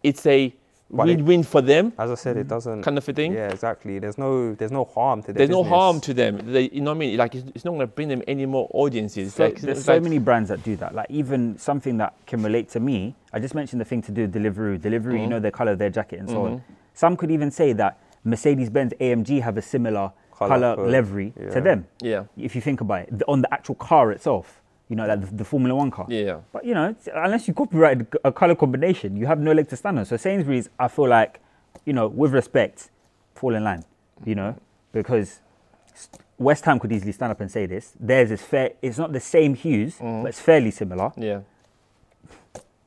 it's 0.04 0.26
a 0.26 0.48
But 0.48 0.54
it- 0.54 0.54
win-win 0.90 1.44
for 1.44 1.62
them, 1.62 1.94
As 1.98 2.10
I 2.12 2.16
said, 2.16 2.38
it 2.38 2.48
doesn't. 2.48 2.82
kind 2.84 2.98
of 2.98 3.08
a 3.08 3.14
thing. 3.14 3.34
Yeah, 3.34 3.50
exactly. 3.50 4.00
There's 4.00 4.18
no, 4.18 4.56
there's 4.56 4.72
no 4.72 4.86
harm 4.86 5.22
to 5.24 5.28
their 5.34 5.34
There's 5.46 5.50
no 5.50 5.64
harm 5.64 6.02
to 6.02 6.14
them. 6.14 6.52
They, 6.52 6.70
you 6.70 6.82
know 6.82 6.92
what 6.92 6.96
I 6.96 7.00
mean? 7.00 7.18
Like 7.18 7.36
it's, 7.36 7.48
it's 7.56 7.66
not 7.66 7.72
going 7.72 7.82
to 7.82 7.88
bring 7.88 8.08
them 8.08 8.24
any 8.28 8.46
more 8.46 8.70
audiences. 8.74 9.36
So, 9.36 9.46
like, 9.46 9.62
there's 9.62 9.84
so 9.84 9.94
like- 9.94 10.04
many 10.04 10.20
brands 10.20 10.50
that 10.50 10.64
do 10.64 10.76
that. 10.78 10.96
Like 10.96 11.08
even 11.10 11.58
something 11.58 11.98
that 11.98 12.14
can 12.26 12.42
relate 12.44 12.70
to 12.70 12.80
me. 12.80 13.16
I 13.34 13.40
just 13.40 13.54
mentioned 13.56 13.80
the 13.80 13.86
thing 13.86 14.02
to 14.04 14.12
do 14.12 14.22
with 14.24 14.34
Deliveroo. 14.34 14.80
Deliveroo, 14.80 15.20
you 15.20 15.28
know, 15.28 15.40
the 15.40 15.52
color, 15.52 15.74
of 15.74 15.78
their 15.78 15.90
jacket, 15.92 16.20
and 16.20 16.30
so 16.30 16.46
on. 16.46 16.52
Mhm. 16.58 16.62
Some 16.94 17.16
could 17.16 17.30
even 17.32 17.52
say 17.52 17.74
that 17.74 18.00
Mercedes-Benz 18.24 18.94
AMG 19.00 19.42
have 19.42 19.58
a 19.58 19.62
similar 19.62 20.12
Colour 20.36 20.76
color 20.76 20.88
livery 20.90 21.34
yeah. 21.40 21.50
to 21.52 21.62
them. 21.62 21.88
Yeah, 22.02 22.24
If 22.38 22.56
you 22.56 22.62
think 22.62 22.82
about 22.82 23.02
it, 23.02 23.20
the- 23.20 23.26
on 23.28 23.42
the 23.42 23.54
actual 23.54 23.76
car 23.76 24.12
itself, 24.12 24.62
you 24.90 24.96
know, 24.96 25.06
like 25.06 25.22
the, 25.22 25.28
the 25.36 25.46
Formula 25.46 25.76
One 25.76 25.92
car. 25.92 26.06
yeah. 26.10 26.40
But 26.52 26.66
you 26.66 26.74
know, 26.74 26.96
unless 27.16 27.48
you 27.48 27.54
copyright 27.54 28.08
a 28.26 28.32
color 28.32 28.56
combination, 28.56 29.16
you 29.16 29.28
have 29.28 29.40
no 29.40 29.52
leg 29.54 29.70
to 29.70 29.76
stand 29.78 30.00
on. 30.00 30.06
So 30.06 30.18
Sainsbury's, 30.18 30.68
I 30.80 30.88
feel 30.88 31.08
like, 31.08 31.40
you 31.86 31.94
know, 31.94 32.08
with 32.08 32.34
respect, 32.34 32.90
fall 33.36 33.54
in 33.56 33.64
line. 33.64 33.84
You 34.26 34.36
know, 34.36 34.56
because 34.92 35.40
West 36.38 36.66
Ham 36.66 36.80
could 36.80 36.92
easily 36.92 37.12
stand 37.14 37.32
up 37.32 37.40
and 37.42 37.50
say 37.52 37.66
this. 37.68 37.94
Theirs 38.00 38.32
is 38.32 38.42
fair. 38.42 38.72
It's 38.82 38.98
not 38.98 39.14
the 39.14 39.20
same 39.20 39.54
hues, 39.54 39.98
Mm. 39.98 40.24
but 40.24 40.30
it's 40.30 40.42
fairly 40.42 40.72
similar. 40.72 41.12
Yeah. 41.16 41.42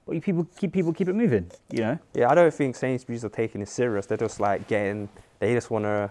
But 0.04 0.16
you 0.16 0.20
people 0.20 0.46
keep 0.56 0.72
people 0.72 0.92
keep 0.92 1.08
it 1.08 1.14
moving. 1.14 1.50
You 1.70 1.80
know. 1.80 1.98
Yeah, 2.14 2.30
I 2.30 2.34
don't 2.34 2.52
think 2.52 2.74
Sainsbury's 2.76 3.24
are 3.24 3.28
taking 3.28 3.62
it 3.62 3.68
serious. 3.68 4.06
They're 4.06 4.18
just 4.18 4.40
like 4.40 4.66
getting. 4.66 5.08
They 5.38 5.54
just 5.54 5.70
want 5.70 5.84
to 5.84 6.10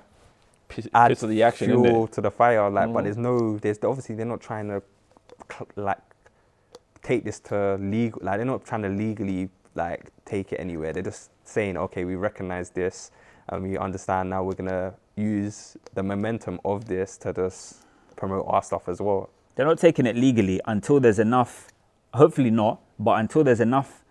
add 0.93 1.09
piece 1.09 1.23
of 1.23 1.29
the 1.29 1.43
action, 1.43 1.67
fuel 1.67 2.07
to 2.07 2.21
the 2.21 2.31
fire. 2.31 2.69
Like, 2.69 2.87
Mm. 2.89 2.93
but 2.93 3.03
there's 3.03 3.17
no. 3.17 3.57
There's 3.57 3.77
obviously 3.83 4.15
they're 4.15 4.25
not 4.25 4.39
trying 4.41 4.69
to 4.69 4.81
cl- 4.81 4.83
like 5.75 5.99
take 7.01 7.23
this 7.23 7.39
to 7.39 7.75
legal. 7.75 8.19
Like 8.23 8.37
they're 8.37 8.45
not 8.45 8.65
trying 8.65 8.83
to 8.83 8.89
legally 8.89 9.49
like 9.75 10.11
take 10.25 10.51
it 10.53 10.57
anywhere. 10.57 10.93
They're 10.93 11.03
just 11.03 11.31
saying, 11.43 11.77
okay, 11.77 12.05
we 12.05 12.15
recognize 12.15 12.69
this 12.69 13.11
and 13.49 13.63
we 13.63 13.77
understand 13.77 14.29
now. 14.29 14.43
We're 14.43 14.53
gonna 14.53 14.93
use 15.15 15.77
the 15.93 16.03
momentum 16.03 16.59
of 16.65 16.85
this 16.85 17.17
to 17.17 17.33
just 17.33 17.83
promote 18.15 18.45
our 18.47 18.63
stuff 18.63 18.87
as 18.87 19.01
well. 19.01 19.29
They're 19.55 19.65
not 19.65 19.79
taking 19.79 20.05
it 20.05 20.15
legally 20.15 20.61
until 20.65 20.99
there's 20.99 21.19
enough. 21.19 21.67
Hopefully 22.13 22.49
not, 22.51 22.81
but 22.99 23.19
until 23.19 23.43
there's 23.43 23.61
enough 23.61 24.03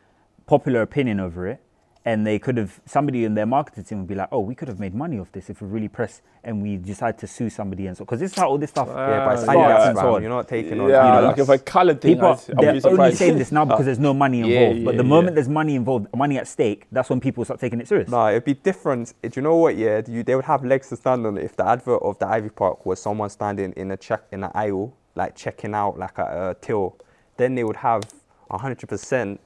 popular 0.47 0.83
opinion 0.83 1.21
over 1.21 1.47
it, 1.47 1.63
and 2.11 2.27
they 2.29 2.39
could 2.45 2.57
have 2.63 2.73
somebody 2.97 3.21
in 3.29 3.33
their 3.39 3.47
marketing 3.57 3.85
team 3.85 3.99
would 4.01 4.09
be 4.15 4.19
like, 4.23 4.29
"Oh, 4.33 4.41
we 4.51 4.55
could 4.59 4.69
have 4.73 4.81
made 4.85 4.95
money 5.05 5.19
off 5.23 5.31
this 5.37 5.47
if 5.53 5.57
we 5.63 5.69
really 5.77 5.89
press 5.99 6.13
and 6.47 6.53
we 6.65 6.71
decide 6.93 7.17
to 7.23 7.27
sue 7.37 7.49
somebody 7.59 7.85
and 7.89 7.95
so." 7.97 8.03
Because 8.05 8.21
this 8.21 8.33
is 8.33 8.39
how 8.39 8.49
all 8.51 8.59
this 8.65 8.71
stuff. 8.77 8.89
yeah, 8.89 9.25
but 9.25 9.33
it's 9.35 9.43
Ah, 9.43 9.53
starts 9.53 9.59
Adidas, 9.73 9.89
and 9.91 9.99
so 9.99 10.15
on. 10.15 10.23
You're 10.23 10.37
not 10.39 10.49
taking 10.57 10.81
on. 10.81 10.89
Yeah, 10.91 11.03
know, 11.21 11.27
like 11.29 11.39
if 11.39 11.49
a 11.49 11.59
colour 11.59 11.95
thing, 11.95 12.15
People, 12.15 12.29
I'd, 12.33 12.39
I'd 12.39 12.47
they're 12.47 12.57
be 12.57 12.67
only 12.69 12.81
surprised. 12.81 13.19
saying 13.19 13.39
this 13.39 13.53
now 13.53 13.65
because 13.65 13.87
there's 13.89 14.05
no 14.11 14.15
money 14.25 14.39
Yeah, 14.45 14.47
involved. 14.61 14.85
but 14.87 14.95
yeah, 14.95 15.03
the 15.03 15.05
yeah. 15.09 15.15
moment 15.17 15.35
there's 15.37 15.49
money 15.61 15.75
involved, 15.77 16.07
money 16.25 16.37
at 16.43 16.49
stake, 16.49 16.87
that's 16.91 17.09
when 17.11 17.21
people 17.21 17.45
start 17.45 17.61
taking 17.61 17.81
it 17.81 17.87
serious. 17.89 18.09
No, 18.11 18.29
it'd 18.29 18.45
be 18.45 18.55
different. 18.55 19.15
Do 19.23 19.31
you 19.37 19.43
know 19.43 19.57
what? 19.57 19.77
Yeah, 19.77 20.03
you, 20.15 20.23
they 20.29 20.35
would 20.35 20.47
have 20.55 20.65
legs 20.65 20.89
to 20.91 20.97
stand 20.97 21.27
on 21.27 21.39
if 21.39 21.53
the 21.57 21.67
advert 21.75 22.03
of 22.03 22.19
the 22.19 22.27
Ivy 22.27 22.51
Park 22.51 22.85
was 22.87 23.01
someone 23.01 23.31
standing 23.31 23.73
in 23.77 23.91
a 23.93 23.97
check 23.97 24.23
in 24.33 24.43
an 24.45 24.51
aisle, 24.55 24.95
like 25.15 25.37
checking 25.37 25.75
out 25.75 25.99
like 25.99 26.19
a, 26.19 26.51
a 26.51 26.55
till. 26.67 26.97
Then 27.37 27.55
they 27.55 27.65
would 27.65 27.77
have 27.77 28.03
hundred 28.51 28.89
percent 28.89 29.41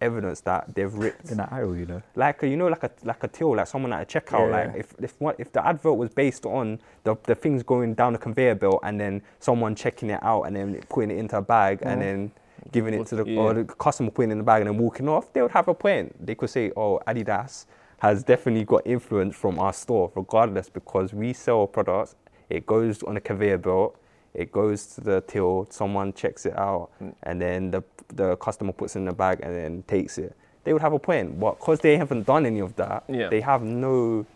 evidence 0.00 0.40
that 0.42 0.74
they've 0.74 0.92
ripped, 0.92 1.30
In 1.30 1.36
that 1.38 1.52
aisle, 1.52 1.76
you 1.76 1.86
know. 1.86 2.02
like 2.14 2.42
a, 2.42 2.48
you 2.48 2.56
know, 2.56 2.68
like 2.68 2.82
a 2.82 2.90
like 3.04 3.22
a 3.24 3.28
till, 3.28 3.54
like 3.56 3.66
someone 3.66 3.92
at 3.92 4.02
a 4.02 4.20
checkout. 4.20 4.48
Yeah, 4.50 4.56
like 4.56 4.66
yeah. 4.74 4.80
if 4.80 4.94
if 5.00 5.14
what 5.20 5.36
if 5.38 5.52
the 5.52 5.66
advert 5.66 5.94
was 5.94 6.10
based 6.10 6.46
on 6.46 6.78
the 7.04 7.16
the 7.24 7.34
things 7.34 7.62
going 7.62 7.94
down 7.94 8.12
the 8.12 8.18
conveyor 8.18 8.54
belt 8.56 8.80
and 8.82 9.00
then 9.00 9.22
someone 9.40 9.74
checking 9.74 10.10
it 10.10 10.22
out 10.22 10.42
and 10.42 10.56
then 10.56 10.80
putting 10.88 11.10
it 11.10 11.18
into 11.18 11.36
a 11.36 11.42
bag 11.42 11.78
and 11.82 12.00
then 12.02 12.32
giving 12.72 12.92
it 12.94 13.06
to 13.06 13.16
the 13.16 13.24
Yeah. 13.24 13.40
or 13.40 13.54
the 13.54 13.64
customer 13.64 14.10
putting 14.10 14.30
it 14.30 14.32
in 14.32 14.38
the 14.38 14.44
bag 14.44 14.62
and 14.62 14.70
then 14.70 14.78
walking 14.78 15.08
off, 15.08 15.32
they 15.32 15.40
would 15.42 15.52
have 15.52 15.68
a 15.68 15.74
point. 15.74 16.14
They 16.24 16.34
could 16.34 16.50
say, 16.50 16.70
"Oh, 16.76 17.00
Adidas 17.06 17.66
has 17.98 18.22
definitely 18.22 18.64
got 18.64 18.82
influence 18.86 19.34
from 19.34 19.58
our 19.58 19.72
store, 19.72 20.10
regardless, 20.14 20.68
because 20.68 21.12
we 21.12 21.32
sell 21.32 21.66
products. 21.66 22.14
It 22.48 22.64
goes 22.66 23.02
on 23.02 23.16
a 23.16 23.20
conveyor 23.20 23.58
belt, 23.58 23.96
it 24.34 24.52
goes 24.52 24.86
to 24.94 25.00
the 25.00 25.20
till, 25.26 25.66
someone 25.70 26.12
checks 26.12 26.46
it 26.46 26.56
out, 26.56 26.90
Mm. 27.00 27.14
and 27.22 27.40
then 27.40 27.70
the 27.70 27.82
the 28.14 28.36
customer 28.36 28.72
puts 28.72 28.96
it 28.96 29.00
in 29.00 29.04
the 29.04 29.12
bag 29.12 29.40
and 29.42 29.54
then 29.54 29.82
takes 29.86 30.18
it." 30.18 30.34
They 30.64 30.72
would 30.72 30.82
have 30.82 30.92
a 30.92 30.98
point, 30.98 31.38
but 31.40 31.58
because 31.58 31.80
they 31.80 31.96
haven't 31.96 32.26
done 32.26 32.44
any 32.46 32.60
of 32.60 32.74
that, 32.76 33.04
Yeah. 33.08 33.28
they 33.28 33.40
have 33.40 33.62
no. 33.62 34.26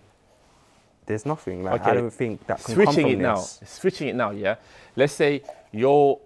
There's 1.07 1.27
nothing. 1.27 1.63
Like 1.65 1.85
I 1.85 1.95
don't 1.95 2.13
think 2.13 2.47
that 2.47 2.63
can 2.63 2.75
switching 2.75 3.09
it 3.09 3.19
now. 3.19 3.37
Switching 3.37 4.09
it 4.09 4.15
now, 4.15 4.31
yeah. 4.31 4.55
Let's 4.97 5.13
say 5.13 5.43
your 5.73 6.21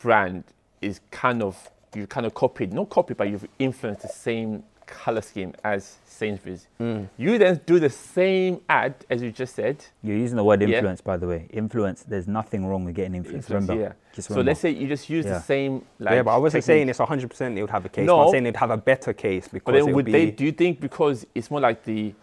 brand 0.00 0.44
is 0.80 1.00
kind 1.10 1.42
of 1.42 1.70
you 1.94 2.06
kind 2.06 2.26
of 2.26 2.34
copied, 2.34 2.72
not 2.72 2.88
copied, 2.90 3.16
but 3.16 3.28
you've 3.30 3.48
influenced 3.58 4.02
the 4.02 4.08
same 4.08 4.62
color 4.86 5.20
scheme 5.20 5.52
as 5.64 5.96
Sainsbury's. 6.06 6.68
Mm. 6.80 7.08
You 7.16 7.38
then 7.38 7.60
do 7.66 7.78
the 7.80 7.90
same 7.90 8.60
ad 8.68 8.94
as 9.10 9.20
you 9.22 9.30
just 9.32 9.54
said. 9.56 9.84
You're 10.02 10.16
using 10.16 10.36
the 10.36 10.44
word 10.44 10.62
Yeah. 10.62 10.68
influence, 10.76 11.00
by 11.00 11.16
the 11.16 11.26
way. 11.26 11.46
Influence. 11.50 12.02
There's 12.04 12.28
nothing 12.28 12.66
wrong 12.66 12.84
with 12.84 12.94
getting 12.94 13.14
influence. 13.14 13.44
Influence, 13.46 13.68
remember. 13.68 13.88
yeah. 13.88 14.14
Just 14.14 14.28
So 14.28 14.40
let's 14.40 14.60
say 14.60 14.70
you 14.70 14.86
just 14.86 15.10
use 15.10 15.24
Yeah. 15.26 15.34
the 15.34 15.40
same 15.40 15.84
like. 15.98 16.14
yeah, 16.14 16.22
but 16.22 16.30
I 16.34 16.38
wasn't 16.38 16.62
technique. 16.64 16.76
saying 16.76 16.88
it's 16.88 17.00
100% 17.00 17.54
they 17.56 17.62
would 17.62 17.70
have 17.70 17.84
a 17.84 17.88
case. 17.88 18.06
No. 18.06 18.20
I'm 18.22 18.30
saying 18.30 18.44
they'd 18.44 18.56
have 18.56 18.70
a 18.70 18.76
better 18.76 19.12
case 19.12 19.48
because 19.48 19.64
But 19.64 19.72
then 19.72 19.80
it 19.82 19.86
would 19.86 19.94
would 19.96 20.04
be. 20.06 20.12
they? 20.12 20.30
Do 20.30 20.44
you 20.44 20.52
think 20.52 20.80
because 20.80 21.26
it's 21.34 21.50
more 21.50 21.60
like 21.60 21.82
the 21.84 22.14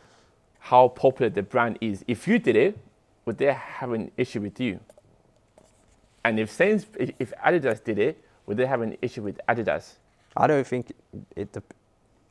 how 0.59 0.87
popular 0.87 1.29
the 1.29 1.43
brand 1.43 1.77
is? 1.81 2.03
If 2.07 2.27
you 2.27 2.39
did 2.39 2.55
it, 2.55 2.77
would 3.25 3.37
they 3.37 3.51
have 3.53 3.91
an 3.91 4.11
issue 4.17 4.39
with 4.41 4.59
you? 4.59 4.79
And 6.25 6.39
if 6.39 6.49
Sains, 6.49 6.85
if 6.97 7.11
if 7.19 7.33
Adidas 7.45 7.83
did 7.83 7.99
it, 7.99 8.17
would 8.45 8.57
they 8.57 8.65
have 8.65 8.81
an 8.81 8.95
issue 9.01 9.21
with 9.21 9.39
Adidas? 9.49 9.95
I 10.37 10.47
don't 10.47 10.65
think 10.65 10.91
it. 11.35 11.55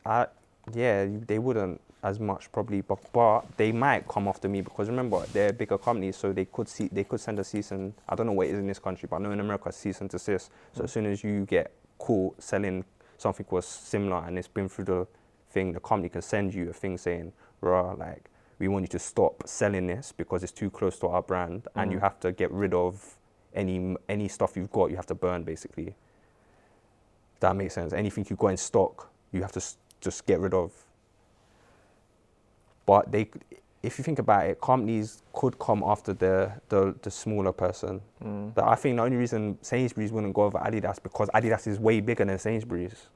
I, 0.04 0.26
yeah, 0.74 1.06
they 1.26 1.38
wouldn't 1.38 1.80
as 2.02 2.18
much 2.18 2.50
probably, 2.50 2.80
but 2.80 2.98
but 3.12 3.42
they 3.56 3.70
might 3.70 4.08
come 4.08 4.26
after 4.26 4.48
me 4.48 4.60
because 4.60 4.88
remember 4.88 5.24
they're 5.32 5.50
a 5.50 5.52
bigger 5.52 5.78
companies, 5.78 6.16
so 6.16 6.32
they 6.32 6.44
could 6.46 6.68
see 6.68 6.88
they 6.90 7.04
could 7.04 7.20
send 7.20 7.38
a 7.38 7.44
cease 7.44 7.70
and 7.70 7.94
I 8.08 8.16
don't 8.16 8.26
know 8.26 8.32
what 8.32 8.48
it 8.48 8.50
is 8.54 8.58
in 8.58 8.66
this 8.66 8.80
country, 8.80 9.06
but 9.08 9.16
I 9.16 9.18
know 9.20 9.30
in 9.30 9.40
America 9.40 9.70
cease 9.70 10.00
and 10.00 10.10
desist. 10.10 10.50
So 10.72 10.84
as 10.84 10.92
soon 10.92 11.06
as 11.06 11.22
you 11.22 11.44
get 11.46 11.70
caught 11.98 12.42
selling 12.42 12.84
something 13.18 13.46
was 13.50 13.66
similar 13.66 14.24
and 14.26 14.36
it's 14.36 14.48
been 14.48 14.68
through 14.68 14.86
the 14.86 15.06
thing, 15.50 15.72
the 15.72 15.80
company 15.80 16.08
can 16.08 16.22
send 16.22 16.52
you 16.54 16.70
a 16.70 16.72
thing 16.72 16.98
saying, 16.98 17.32
"Rah, 17.60 17.92
like 17.92 18.24
we 18.58 18.66
want 18.66 18.82
you 18.82 18.88
to 18.88 18.98
stop 18.98 19.42
selling 19.46 19.86
this 19.86 20.10
because 20.10 20.42
it's 20.42 20.52
too 20.52 20.70
close 20.70 20.98
to 20.98 21.06
our 21.06 21.22
brand, 21.22 21.68
and 21.76 21.92
you 21.92 21.98
Mhm. 21.98 22.02
have 22.02 22.18
to 22.20 22.32
get 22.32 22.50
rid 22.50 22.74
of 22.74 23.16
any 23.54 23.96
any 24.08 24.26
stuff 24.26 24.56
you've 24.56 24.72
got. 24.72 24.90
You 24.90 24.96
have 24.96 25.06
to 25.06 25.14
burn 25.14 25.44
basically." 25.44 25.94
That 27.38 27.54
makes 27.54 27.74
sense. 27.74 27.92
Anything 27.92 28.26
you've 28.28 28.38
got 28.38 28.48
in 28.48 28.56
stock, 28.56 29.08
you 29.32 29.42
have 29.42 29.52
to 29.52 29.60
just 30.02 30.26
get 30.26 30.40
rid 30.40 30.52
of. 30.52 30.72
But 32.84 33.10
they, 33.10 33.30
if 33.82 33.96
you 33.98 34.04
think 34.04 34.18
about 34.18 34.46
it, 34.46 34.60
companies 34.60 35.22
could 35.32 35.58
come 35.58 35.82
after 35.86 36.12
the 36.12 36.52
the, 36.68 36.94
the 37.02 37.10
smaller 37.10 37.52
person. 37.52 38.00
Mm. 38.22 38.54
But 38.54 38.64
I 38.64 38.74
think 38.74 38.96
the 38.96 39.02
only 39.02 39.16
reason 39.16 39.56
Sainsbury's 39.62 40.12
wouldn't 40.12 40.34
go 40.34 40.42
over 40.42 40.58
Adidas 40.58 41.02
because 41.02 41.28
Adidas 41.34 41.66
is 41.66 41.78
way 41.78 42.00
bigger 42.00 42.24
than 42.24 42.38
Sainsbury's. 42.38 43.08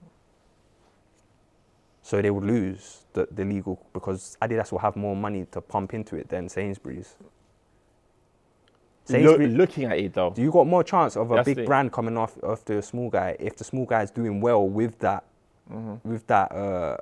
So 2.03 2.22
they 2.22 2.31
would 2.31 2.44
lose 2.44 3.05
the, 3.14 3.27
the 3.33 3.44
legal 3.44 3.85
because 3.92 4.38
Adidas 4.40 4.70
will 4.70 4.79
have 4.79 4.94
more 4.94 5.16
money 5.16 5.44
to 5.51 5.61
pump 5.61 5.92
into 5.92 6.14
it 6.14 6.29
than 6.29 6.49
Sainsbury's. 6.49 7.16
Look, 9.09 9.20
Sainsbury- 9.20 9.49
looking 9.49 9.85
at 9.85 9.99
it 9.99 10.14
though, 10.14 10.31
do 10.31 10.42
you 10.42 10.53
got 10.53 10.66
more 10.68 10.85
chance 10.85 11.16
of 11.16 11.33
a 11.33 11.37
That's 11.37 11.46
big 11.46 11.66
brand 11.66 11.92
coming 11.92 12.16
off 12.16 12.38
after 12.44 12.79
a 12.79 12.83
small 12.83 13.11
guy 13.11 13.37
if 13.40 13.57
the 13.57 13.64
small 13.64 13.87
guy 13.87 14.03
is 14.03 14.11
doing 14.12 14.40
well 14.40 14.68
with 14.68 14.99
that 15.01 15.25
Mhm. 15.71 16.01
with 16.05 16.27
that 16.29 16.53
uh, 16.53 16.97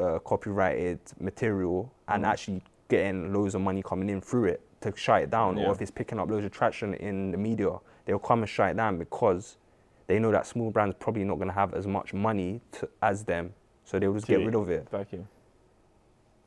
uh, 0.00 0.18
copyrighted 0.20 0.98
material 1.20 1.90
and 2.08 2.24
Mhm. 2.24 2.28
actually 2.28 2.62
getting 2.88 3.32
loads 3.32 3.54
of 3.54 3.60
money 3.60 3.82
coming 3.82 4.08
in 4.08 4.20
through 4.20 4.44
it 4.44 4.60
to 4.80 4.94
shut 4.96 5.22
it 5.22 5.30
down, 5.30 5.56
Yeah. 5.56 5.66
or 5.68 5.72
if 5.72 5.82
it's 5.82 5.90
picking 5.90 6.18
up 6.18 6.30
loads 6.30 6.44
of 6.44 6.52
traction 6.52 6.94
in 6.94 7.30
the 7.32 7.38
media, 7.38 7.78
they'll 8.04 8.18
come 8.18 8.40
and 8.40 8.48
shut 8.48 8.70
it 8.70 8.76
down 8.76 8.98
because 8.98 9.56
they 10.06 10.18
know 10.18 10.30
that 10.30 10.46
small 10.46 10.70
brands 10.70 10.94
probably 10.98 11.24
not 11.24 11.36
going 11.36 11.48
to 11.48 11.54
have 11.54 11.74
as 11.74 11.86
much 11.86 12.14
money 12.14 12.60
to, 12.72 12.88
as 13.02 13.24
them, 13.24 13.54
so 13.84 13.98
they'll 13.98 14.14
just 14.14 14.26
get 14.26 14.44
rid 14.44 14.54
of 14.54 14.70
it. 14.70 14.88
vacuum. 14.90 15.26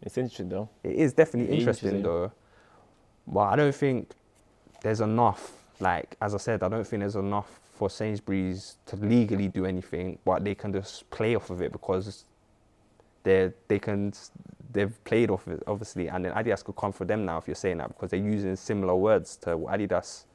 It's 0.01 0.17
interesting 0.17 0.47
though. 0.49 0.69
It 0.83 0.93
is 0.95 1.11
definitely 1.13 1.57
interesting, 1.57 1.89
interesting. 1.95 2.03
though, 2.03 2.31
but 3.27 3.41
I 3.41 3.55
don't 3.57 3.75
think 3.75 4.13
there's 4.81 5.01
enough. 5.01 5.55
Like 5.81 6.15
as 6.21 6.33
I 6.33 6.37
said, 6.37 6.63
I 6.63 6.69
don't 6.69 6.85
think 6.87 7.01
there's 7.01 7.15
enough 7.17 7.59
for 7.79 7.89
Sainsbury's 7.89 8.75
to 8.87 8.97
legally 8.97 9.47
do 9.47 9.65
anything, 9.65 10.19
but 10.25 10.43
they 10.43 10.53
can 10.53 10.73
just 10.73 11.09
play 11.09 11.33
off 11.33 11.49
of 11.49 11.61
it 11.61 11.71
because 11.71 12.25
they 13.23 13.53
they 13.69 13.79
can 13.79 14.11
they've 14.73 15.01
played 15.05 15.29
off 15.29 15.47
it 15.47 15.63
obviously, 15.65 16.09
and 16.09 16.25
then 16.25 16.33
Adidas 16.33 16.61
could 16.63 16.75
come 16.75 16.91
for 16.91 17.05
them 17.05 17.25
now 17.25 17.37
if 17.37 17.47
you're 17.47 17.55
saying 17.55 17.77
that 17.77 17.87
because 17.87 18.11
they're 18.11 18.19
using 18.19 18.57
similar 18.57 18.95
words 18.95 19.37
to 19.37 19.55
what 19.55 19.79
Adidas 19.79 20.25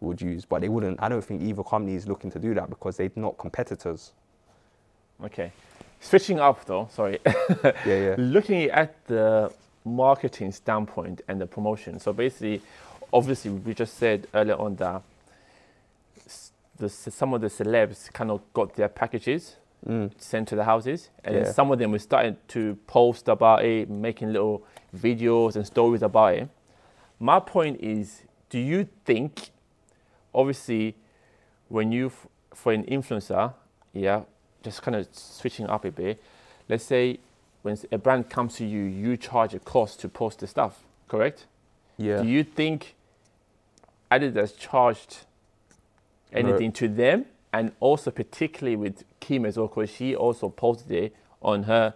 would 0.00 0.20
use, 0.20 0.44
but 0.44 0.60
they 0.60 0.68
wouldn't. 0.68 1.00
I 1.00 1.08
don't 1.08 1.24
think 1.24 1.40
either 1.40 1.62
company 1.62 1.94
is 1.94 2.08
looking 2.08 2.32
to 2.32 2.40
do 2.40 2.52
that 2.54 2.68
because 2.68 2.96
they're 2.96 3.12
not 3.14 3.38
competitors. 3.38 4.12
Okay. 5.24 5.52
Switching 6.00 6.40
up 6.40 6.64
though, 6.64 6.88
sorry. 6.90 7.20
Yeah, 7.64 7.74
yeah. 7.86 8.14
Looking 8.18 8.70
at 8.70 9.06
the 9.06 9.52
marketing 9.84 10.50
standpoint 10.50 11.20
and 11.28 11.40
the 11.40 11.46
promotion. 11.46 12.00
So 12.00 12.12
basically, 12.12 12.60
obviously, 13.12 13.52
we 13.52 13.72
just 13.72 13.98
said 13.98 14.26
earlier 14.34 14.56
on 14.56 14.74
that 14.76 15.02
the, 16.82 17.10
some 17.10 17.32
of 17.34 17.40
the 17.40 17.48
celebs 17.48 18.12
kind 18.12 18.30
of 18.30 18.40
got 18.52 18.74
their 18.76 18.88
packages 18.88 19.56
Mm. 19.84 20.12
sent 20.16 20.46
to 20.46 20.54
the 20.54 20.62
houses, 20.62 21.10
and 21.24 21.34
then 21.34 21.44
Yeah. 21.44 21.50
some 21.50 21.72
of 21.72 21.78
them 21.80 21.90
were 21.90 21.98
starting 21.98 22.36
to 22.54 22.76
post 22.86 23.26
about 23.26 23.64
it, 23.64 23.90
making 23.90 24.32
little 24.32 24.62
videos 24.94 25.56
and 25.56 25.66
stories 25.66 26.02
about 26.02 26.34
it. 26.36 26.48
My 27.18 27.40
point 27.40 27.80
is, 27.80 28.22
do 28.48 28.60
you 28.60 28.86
think, 29.04 29.50
obviously, 30.32 30.94
when 31.68 31.90
you, 31.90 32.06
f- 32.06 32.28
for 32.54 32.72
an 32.72 32.84
influencer, 32.84 33.54
yeah, 33.92 34.22
just 34.62 34.82
kind 34.82 34.94
of 34.94 35.08
switching 35.12 35.66
up 35.66 35.84
a 35.84 35.90
bit, 35.90 36.22
let's 36.68 36.84
say 36.84 37.18
when 37.62 37.76
a 37.90 37.98
brand 37.98 38.30
comes 38.30 38.54
to 38.58 38.64
you, 38.64 38.82
you 38.84 39.16
charge 39.16 39.52
a 39.52 39.58
cost 39.58 39.98
to 40.00 40.08
post 40.08 40.38
the 40.38 40.46
stuff, 40.46 40.84
correct? 41.08 41.46
Yeah. 41.98 42.22
Do 42.22 42.28
you 42.28 42.44
think 42.44 42.94
Adidas 44.12 44.56
charged 44.56 45.24
anything 46.32 46.72
to 46.72 46.88
them? 46.88 47.26
And 47.52 47.72
also, 47.80 48.10
particularly 48.10 48.76
with 48.76 49.04
Kim 49.20 49.44
as 49.44 49.56
well, 49.58 49.68
because 49.68 49.90
she 49.90 50.16
also 50.16 50.48
posted 50.48 50.90
it 50.90 51.16
on 51.42 51.64
her 51.64 51.94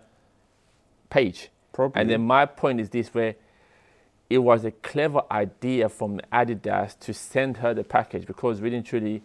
page. 1.09 1.49
Probably. 1.73 2.01
And 2.01 2.11
then 2.11 2.27
my 2.27 2.47
point 2.47 2.81
is 2.81 2.91
this: 2.91 3.15
where 3.15 3.37
it 4.29 4.39
was 4.39 4.65
a 4.65 4.71
clever 4.71 5.23
idea 5.31 5.89
from 5.89 6.21
Adidas 6.33 6.99
to 7.01 7.15
send 7.15 7.59
her 7.59 7.73
the 7.73 7.85
package 7.85 8.27
because 8.27 8.61
really 8.61 8.83
truly, 8.83 9.23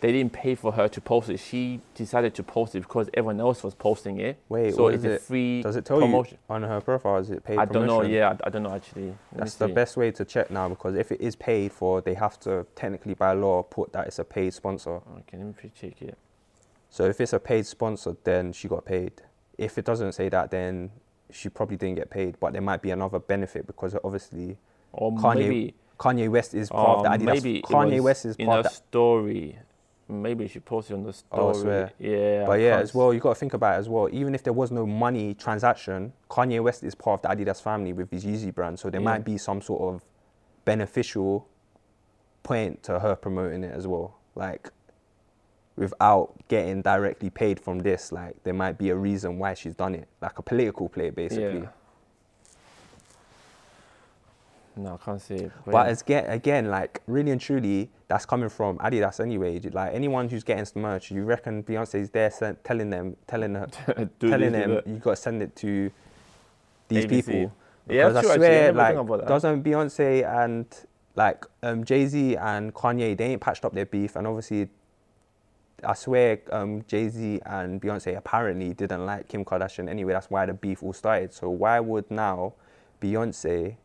they 0.00 0.12
didn't 0.12 0.32
pay 0.32 0.54
for 0.54 0.72
her 0.72 0.86
to 0.88 1.00
post 1.00 1.28
it. 1.28 1.38
She 1.38 1.80
decided 1.94 2.34
to 2.36 2.42
post 2.42 2.74
it 2.74 2.80
because 2.80 3.08
everyone 3.14 3.40
else 3.40 3.62
was 3.64 3.74
posting 3.74 4.20
it. 4.20 4.38
Wait, 4.48 4.74
so 4.74 4.88
it's 4.88 4.98
is 4.98 5.04
a 5.04 5.14
it? 5.14 5.20
free 5.22 5.62
Does 5.62 5.76
it 5.76 5.84
tell 5.84 5.98
promotion. 6.00 6.38
you 6.48 6.54
on 6.54 6.62
her 6.62 6.80
profile? 6.80 7.16
Is 7.16 7.30
it 7.30 7.42
paid 7.44 7.58
I 7.58 7.64
don't 7.64 7.86
know. 7.86 8.02
Yeah, 8.02 8.30
I, 8.44 8.46
I 8.46 8.50
don't 8.50 8.62
know 8.62 8.74
actually. 8.74 9.08
Let 9.08 9.16
That's 9.40 9.54
the 9.54 9.66
see. 9.66 9.72
best 9.72 9.96
way 9.96 10.10
to 10.12 10.24
check 10.24 10.50
now 10.50 10.68
because 10.68 10.94
if 10.94 11.10
it 11.10 11.20
is 11.20 11.34
paid 11.36 11.72
for, 11.72 12.00
they 12.00 12.14
have 12.14 12.38
to 12.40 12.66
technically 12.76 13.14
by 13.14 13.32
law 13.32 13.62
put 13.62 13.92
that 13.92 14.06
it's 14.06 14.18
a 14.18 14.24
paid 14.24 14.54
sponsor. 14.54 14.96
Okay, 15.20 15.36
let 15.36 15.46
me 15.46 15.54
check 15.74 16.00
it. 16.02 16.16
So 16.90 17.04
if 17.04 17.20
it's 17.20 17.32
a 17.32 17.40
paid 17.40 17.66
sponsor, 17.66 18.16
then 18.24 18.52
she 18.52 18.68
got 18.68 18.84
paid. 18.84 19.12
If 19.58 19.76
it 19.78 19.84
doesn't 19.84 20.12
say 20.12 20.28
that, 20.28 20.50
then 20.50 20.90
she 21.30 21.48
probably 21.48 21.76
didn't 21.76 21.96
get 21.96 22.08
paid. 22.08 22.36
But 22.40 22.52
there 22.52 22.62
might 22.62 22.80
be 22.82 22.90
another 22.92 23.18
benefit 23.18 23.66
because 23.66 23.94
obviously 24.04 24.56
Or 24.92 25.12
Kanye- 25.12 25.34
maybe 25.38 25.74
Kanye 25.98 26.28
West 26.30 26.54
is 26.54 26.70
part 26.70 26.88
or 26.88 26.94
of 26.94 27.00
oh, 27.00 27.02
the 27.18 27.24
Adidas. 27.24 27.34
maybe 27.34 27.62
Kanye 27.62 28.00
West 28.00 28.24
is 28.24 28.36
part 28.36 28.48
a 28.48 28.58
of 28.60 28.64
that. 28.64 28.72
story. 28.72 29.58
Maybe 30.10 30.48
she 30.48 30.58
posted 30.58 30.94
on 30.96 31.02
the 31.02 31.12
story. 31.12 31.42
Oh, 31.42 31.50
I 31.50 31.52
swear. 31.52 31.92
Yeah. 31.98 32.46
But 32.46 32.52
I 32.52 32.56
yeah, 32.56 32.70
can't 32.70 32.82
as 32.82 32.94
well, 32.94 33.12
you 33.12 33.20
got 33.20 33.34
to 33.34 33.38
think 33.38 33.52
about 33.52 33.76
it 33.76 33.80
as 33.80 33.88
well. 33.88 34.08
Even 34.10 34.34
if 34.34 34.42
there 34.42 34.54
was 34.54 34.70
no 34.70 34.86
money 34.86 35.34
transaction, 35.34 36.14
Kanye 36.30 36.62
West 36.62 36.82
is 36.82 36.94
part 36.94 37.22
of 37.24 37.38
the 37.38 37.44
Adidas 37.44 37.60
family 37.60 37.92
with 37.92 38.10
his 38.10 38.24
Yeezy 38.24 38.54
brand, 38.54 38.78
so 38.78 38.88
there 38.88 39.00
Yeah. 39.00 39.04
might 39.04 39.24
be 39.24 39.36
some 39.36 39.60
sort 39.60 39.82
of 39.94 40.04
beneficial 40.64 41.46
point 42.42 42.82
to 42.84 43.00
her 43.00 43.14
promoting 43.16 43.64
it 43.64 43.74
as 43.74 43.86
well. 43.86 44.16
Like, 44.34 44.70
without 45.76 46.34
getting 46.48 46.82
directly 46.82 47.30
paid 47.30 47.60
from 47.60 47.80
this, 47.80 48.10
like 48.10 48.42
there 48.44 48.54
might 48.54 48.78
be 48.78 48.90
a 48.90 48.96
reason 48.96 49.38
why 49.38 49.54
she's 49.54 49.74
done 49.74 49.94
it, 49.94 50.08
like 50.20 50.38
a 50.38 50.42
political 50.42 50.88
play, 50.88 51.10
basically. 51.10 51.60
Yeah. 51.60 51.68
No, 54.78 54.94
I 54.94 55.04
can't 55.04 55.20
see 55.20 55.34
it. 55.34 55.52
But 55.64 55.72
yeah. 55.72 55.90
as 55.90 56.02
again, 56.02 56.30
again, 56.30 56.70
like 56.70 57.02
really 57.06 57.32
and 57.32 57.40
truly, 57.40 57.90
that's 58.06 58.24
coming 58.24 58.48
from 58.48 58.78
Adidas 58.78 59.18
anyway. 59.20 59.58
Like 59.58 59.92
anyone 59.92 60.28
who's 60.28 60.44
getting 60.44 60.64
some 60.64 60.82
merch, 60.82 61.10
you 61.10 61.24
reckon 61.24 61.64
Beyonce's 61.64 62.10
there 62.10 62.30
telling 62.62 62.90
them, 62.90 63.16
telling 63.26 63.54
her, 63.54 63.66
telling 64.20 64.52
them 64.52 64.80
you 64.86 64.96
got 64.96 65.10
to 65.10 65.16
send 65.16 65.42
it 65.42 65.56
to 65.56 65.90
these 66.86 67.06
ABC. 67.06 67.10
people. 67.10 67.52
Yeah, 67.88 68.08
Because 68.08 68.14
that's 68.14 68.26
true, 68.26 68.30
I 68.30 68.34
actually. 68.34 68.80
I 68.80 68.92
swear, 68.92 69.16
like, 69.18 69.28
doesn't 69.28 69.62
Beyonce 69.64 70.44
and 70.44 70.66
like 71.16 71.44
um, 71.64 71.84
Jay 71.84 72.06
Z 72.06 72.36
and 72.36 72.72
Kanye, 72.72 73.16
they 73.16 73.24
ain't 73.32 73.40
patched 73.40 73.64
up 73.64 73.74
their 73.74 73.86
beef, 73.86 74.14
and 74.14 74.26
obviously, 74.26 74.68
I 75.82 75.94
swear, 75.94 76.40
um, 76.52 76.84
Jay 76.86 77.08
Z 77.08 77.40
and 77.44 77.80
Beyonce 77.80 78.16
apparently 78.16 78.74
didn't 78.74 79.04
like 79.04 79.26
Kim 79.26 79.44
Kardashian 79.44 79.88
anyway. 79.88 80.12
That's 80.12 80.30
why 80.30 80.46
the 80.46 80.54
beef 80.54 80.82
all 80.82 80.92
started. 80.92 81.34
So 81.34 81.50
why 81.50 81.80
would 81.80 82.08
now 82.10 82.54
Beyonce 83.00 83.76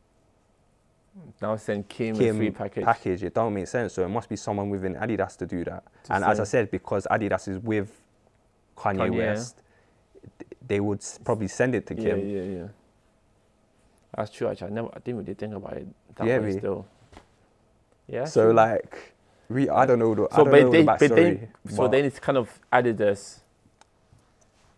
Now 1.41 1.55
send 1.57 1.87
Kim, 1.89 2.15
a 2.15 2.33
free 2.33 2.51
package. 2.51 2.83
package? 2.85 3.23
It 3.23 3.33
don't 3.33 3.53
make 3.53 3.67
sense. 3.67 3.93
So 3.93 4.03
it 4.03 4.09
must 4.09 4.29
be 4.29 4.35
someone 4.35 4.69
within 4.69 4.95
Adidas 4.95 5.37
to 5.37 5.45
do 5.45 5.63
that. 5.65 5.83
To 6.05 6.13
and 6.13 6.23
as 6.23 6.39
I 6.39 6.43
said, 6.45 6.71
because 6.71 7.07
Adidas 7.11 7.47
is 7.47 7.59
with 7.59 7.91
Kanye, 8.77 8.97
Kanye. 9.09 9.17
West, 9.17 9.61
they 10.67 10.79
would 10.79 11.03
probably 11.23 11.47
send 11.47 11.75
it 11.75 11.85
to 11.87 11.95
Kim. 11.95 12.19
yeah, 12.19 12.41
yeah. 12.41 12.57
Yeah. 12.59 12.67
That's 14.15 14.31
true. 14.31 14.47
Actually, 14.47 14.67
I 14.67 14.71
never, 14.71 14.87
I 14.93 14.99
didn't 14.99 15.19
really 15.21 15.33
think 15.33 15.53
about 15.55 15.73
it 15.73 15.87
that 16.15 16.27
Yeah, 16.27 16.39
way. 16.39 16.45
me. 16.47 16.57
Still. 16.57 16.85
Yeah. 18.07 18.25
So 18.25 18.45
true. 18.45 18.53
like, 18.53 19.13
we 19.49 19.69
I 19.69 19.85
don't 19.85 19.99
know 19.99 20.15
the 20.15 20.27
so 20.35 20.45
but 20.45 20.51
know 20.61 20.71
they, 20.71 20.79
the 20.79 20.83
but 20.83 20.99
they, 20.99 21.49
so 21.69 21.87
then 21.87 22.05
it's 22.05 22.19
kind 22.19 22.37
of 22.37 22.59
Adidas, 22.71 23.39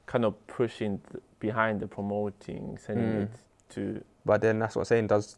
kind 0.06 0.26
of 0.26 0.36
pushing 0.48 1.00
th- 1.12 1.24
behind 1.40 1.80
the 1.82 1.88
promoting, 1.88 2.78
sending 2.78 3.06
Mm. 3.06 3.24
it 3.24 3.30
to. 3.70 4.04
But 4.26 4.42
then 4.42 4.60
that's 4.60 4.76
what 4.76 4.82
I'm 4.82 4.86
saying. 4.86 5.08
Does 5.08 5.38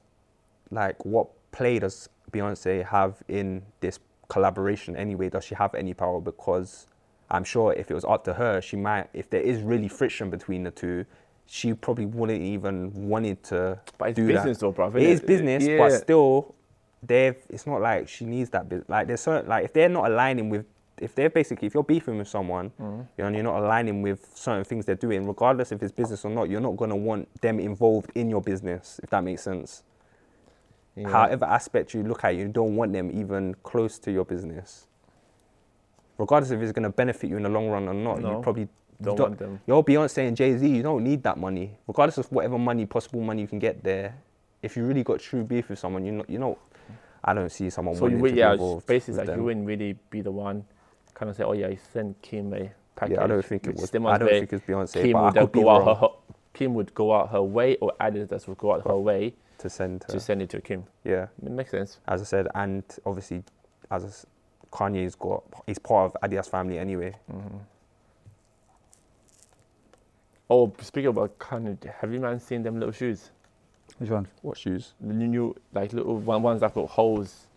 like 0.71 1.03
what 1.05 1.27
play 1.51 1.79
does 1.79 2.09
Beyonce 2.31 2.85
have 2.85 3.15
in 3.27 3.63
this 3.79 3.99
collaboration 4.27 4.95
anyway? 4.95 5.29
Does 5.29 5.45
she 5.45 5.55
have 5.55 5.73
any 5.75 5.93
power? 5.93 6.19
Because 6.21 6.87
I'm 7.29 7.43
sure 7.43 7.73
if 7.73 7.89
it 7.91 7.93
was 7.93 8.05
up 8.05 8.23
to 8.25 8.33
her, 8.33 8.61
she 8.61 8.75
might. 8.77 9.07
If 9.13 9.29
there 9.29 9.41
is 9.41 9.61
really 9.61 9.87
friction 9.87 10.29
between 10.29 10.63
the 10.63 10.71
two, 10.71 11.05
she 11.45 11.73
probably 11.73 12.05
wouldn't 12.05 12.41
even 12.41 12.91
wanted 13.07 13.41
to 13.43 13.79
But 13.97 14.09
it's 14.09 14.15
do 14.17 14.27
business, 14.27 14.57
though, 14.57 14.71
bro. 14.71 14.89
that. 14.89 15.01
It 15.01 15.09
is 15.09 15.21
business, 15.21 15.65
yeah. 15.65 15.77
but 15.77 15.91
still, 15.93 16.55
they've. 17.01 17.37
It's 17.49 17.65
not 17.65 17.81
like 17.81 18.07
she 18.09 18.25
needs 18.25 18.49
that. 18.51 18.89
Like 18.89 19.07
there's 19.07 19.21
certain 19.21 19.49
like 19.49 19.65
if 19.65 19.73
they're 19.73 19.89
not 19.89 20.09
aligning 20.11 20.49
with. 20.49 20.65
If 20.99 21.13
they're 21.13 21.29
basically, 21.29 21.67
if 21.67 21.75
you're 21.75 21.83
beefing 21.83 22.17
with 22.17 22.27
someone, 22.27 22.71
Mhm. 22.81 22.97
you 22.99 23.05
know, 23.19 23.25
and 23.27 23.35
you're 23.35 23.43
not 23.43 23.59
aligning 23.61 24.01
with 24.01 24.31
certain 24.33 24.63
things 24.63 24.83
they're 24.87 24.95
doing, 24.95 25.27
regardless 25.27 25.71
if 25.71 25.83
it's 25.83 25.91
business 25.91 26.25
or 26.25 26.31
not, 26.31 26.49
you're 26.49 26.59
not 26.59 26.75
gonna 26.75 26.95
want 26.95 27.29
them 27.39 27.59
involved 27.59 28.09
in 28.15 28.31
your 28.31 28.41
business, 28.41 28.99
if 29.03 29.11
that 29.11 29.23
makes 29.23 29.43
sense 29.43 29.83
Yeah. 30.97 31.09
however 31.09 31.45
aspect 31.45 31.93
you 31.93 32.01
look 32.03 32.23
at, 32.23 32.35
you 32.35 32.47
don't 32.47 32.75
want 32.75 32.91
them 32.91 33.11
even 33.13 33.55
close 33.61 33.99
to 33.99 34.11
your 34.11 34.25
business. 34.25 34.87
Regardless 36.17 36.49
if 36.49 36.59
it's 36.59 36.71
going 36.71 36.83
to 36.83 36.89
benefit 36.89 37.29
you 37.29 37.37
in 37.37 37.43
the 37.43 37.49
long 37.49 37.69
run 37.69 37.87
or 37.87 37.93
not, 37.93 38.19
No, 38.19 38.37
you 38.37 38.41
probably 38.41 38.63
you 38.63 38.69
don't 39.03 39.19
want 39.19 39.37
them. 39.37 39.59
You're 39.67 39.83
Beyonce 39.83 40.27
and 40.27 40.35
Jay 40.35 40.57
Z. 40.57 40.67
You 40.67 40.81
don't 40.81 41.03
need 41.03 41.21
that 41.23 41.37
money, 41.37 41.77
regardless 41.87 42.17
of 42.17 42.31
whatever 42.31 42.57
money, 42.57 42.87
possible 42.87 43.21
money 43.21 43.41
you 43.41 43.47
can 43.47 43.59
get 43.59 43.83
there. 43.83 44.15
If 44.63 44.75
you 44.75 44.85
really 44.85 45.03
got 45.03 45.19
true 45.19 45.43
beef 45.43 45.69
with 45.69 45.77
someone, 45.77 46.03
you 46.03 46.13
know, 46.13 46.25
you 46.27 46.39
know, 46.39 46.57
I 47.23 47.35
don't 47.35 47.51
see 47.51 47.69
someone 47.69 47.95
So 47.95 48.07
you 48.07 48.17
wanting 48.17 48.21
would, 48.21 48.29
to 48.29 48.33
be 48.33 48.39
yeah, 48.39 48.79
basically 48.87 49.25
like 49.25 49.37
you 49.37 49.43
wouldn't 49.43 49.67
really 49.67 49.99
be 50.09 50.21
the 50.21 50.31
one, 50.31 50.65
kind 51.13 51.29
of 51.29 51.35
say, 51.35 51.43
oh 51.43 51.53
yeah, 51.53 51.67
you 51.67 51.77
send 51.93 52.19
Kim 52.23 52.51
a 52.55 52.71
package. 52.95 53.17
Yeah, 53.17 53.23
I 53.23 53.27
don't 53.27 53.45
think 53.45 53.67
it 53.67 53.75
was. 53.75 53.93
I 53.93 54.17
don't 54.17 54.27
think 54.27 54.51
it's 54.51 54.65
Beyonce, 54.65 55.03
Kim 55.03 55.21
would 55.21 55.51
go 55.51 55.69
out 55.69 55.85
wrong 55.85 55.95
her, 55.95 56.07
Kim 56.55 56.73
would 56.73 56.95
go 56.95 57.13
out 57.13 57.29
her 57.29 57.43
way, 57.43 57.75
or 57.75 57.93
Adidas 58.01 58.47
would 58.47 58.57
go 58.57 58.73
out 58.73 58.87
her 58.87 58.97
way 58.97 59.35
to 59.59 59.69
send. 59.69 60.03
Her. 60.03 60.13
to 60.13 60.19
send 60.19 60.41
it 60.41 60.49
to 60.51 60.61
Kim. 60.61 60.83
yeah, 61.03 61.27
It 61.43 61.51
makes 61.51 61.71
sense. 61.71 61.99
as 62.07 62.21
I 62.21 62.25
said, 62.25 62.47
and 62.55 62.83
obviously, 63.05 63.43
as 63.91 64.03
I 64.03 64.07
s- 64.07 64.25
Kanye's 64.71 65.15
got, 65.15 65.43
he's 65.65 65.79
part 65.79 66.13
of 66.13 66.21
Adidas 66.29 66.49
family 66.49 66.77
anyway. 66.79 67.15
hmm 67.29 67.57
Oh, 70.49 70.71
speaking 70.81 71.09
about 71.09 71.37
Kanye, 71.39 71.77
have 71.99 72.13
you 72.13 72.19
man 72.21 72.39
seen 72.39 72.63
them 72.63 72.79
little 72.79 72.93
shoes? 72.93 73.31
Which 73.97 74.09
one? 74.09 74.27
What 74.43 74.57
shoes? 74.57 74.93
The 75.01 75.13
new, 75.13 75.55
like 75.73 75.91
little 75.91 76.17
one, 76.17 76.41
ones 76.41 76.61
that 76.61 76.73
got 76.73 76.87
holes. 76.89 77.47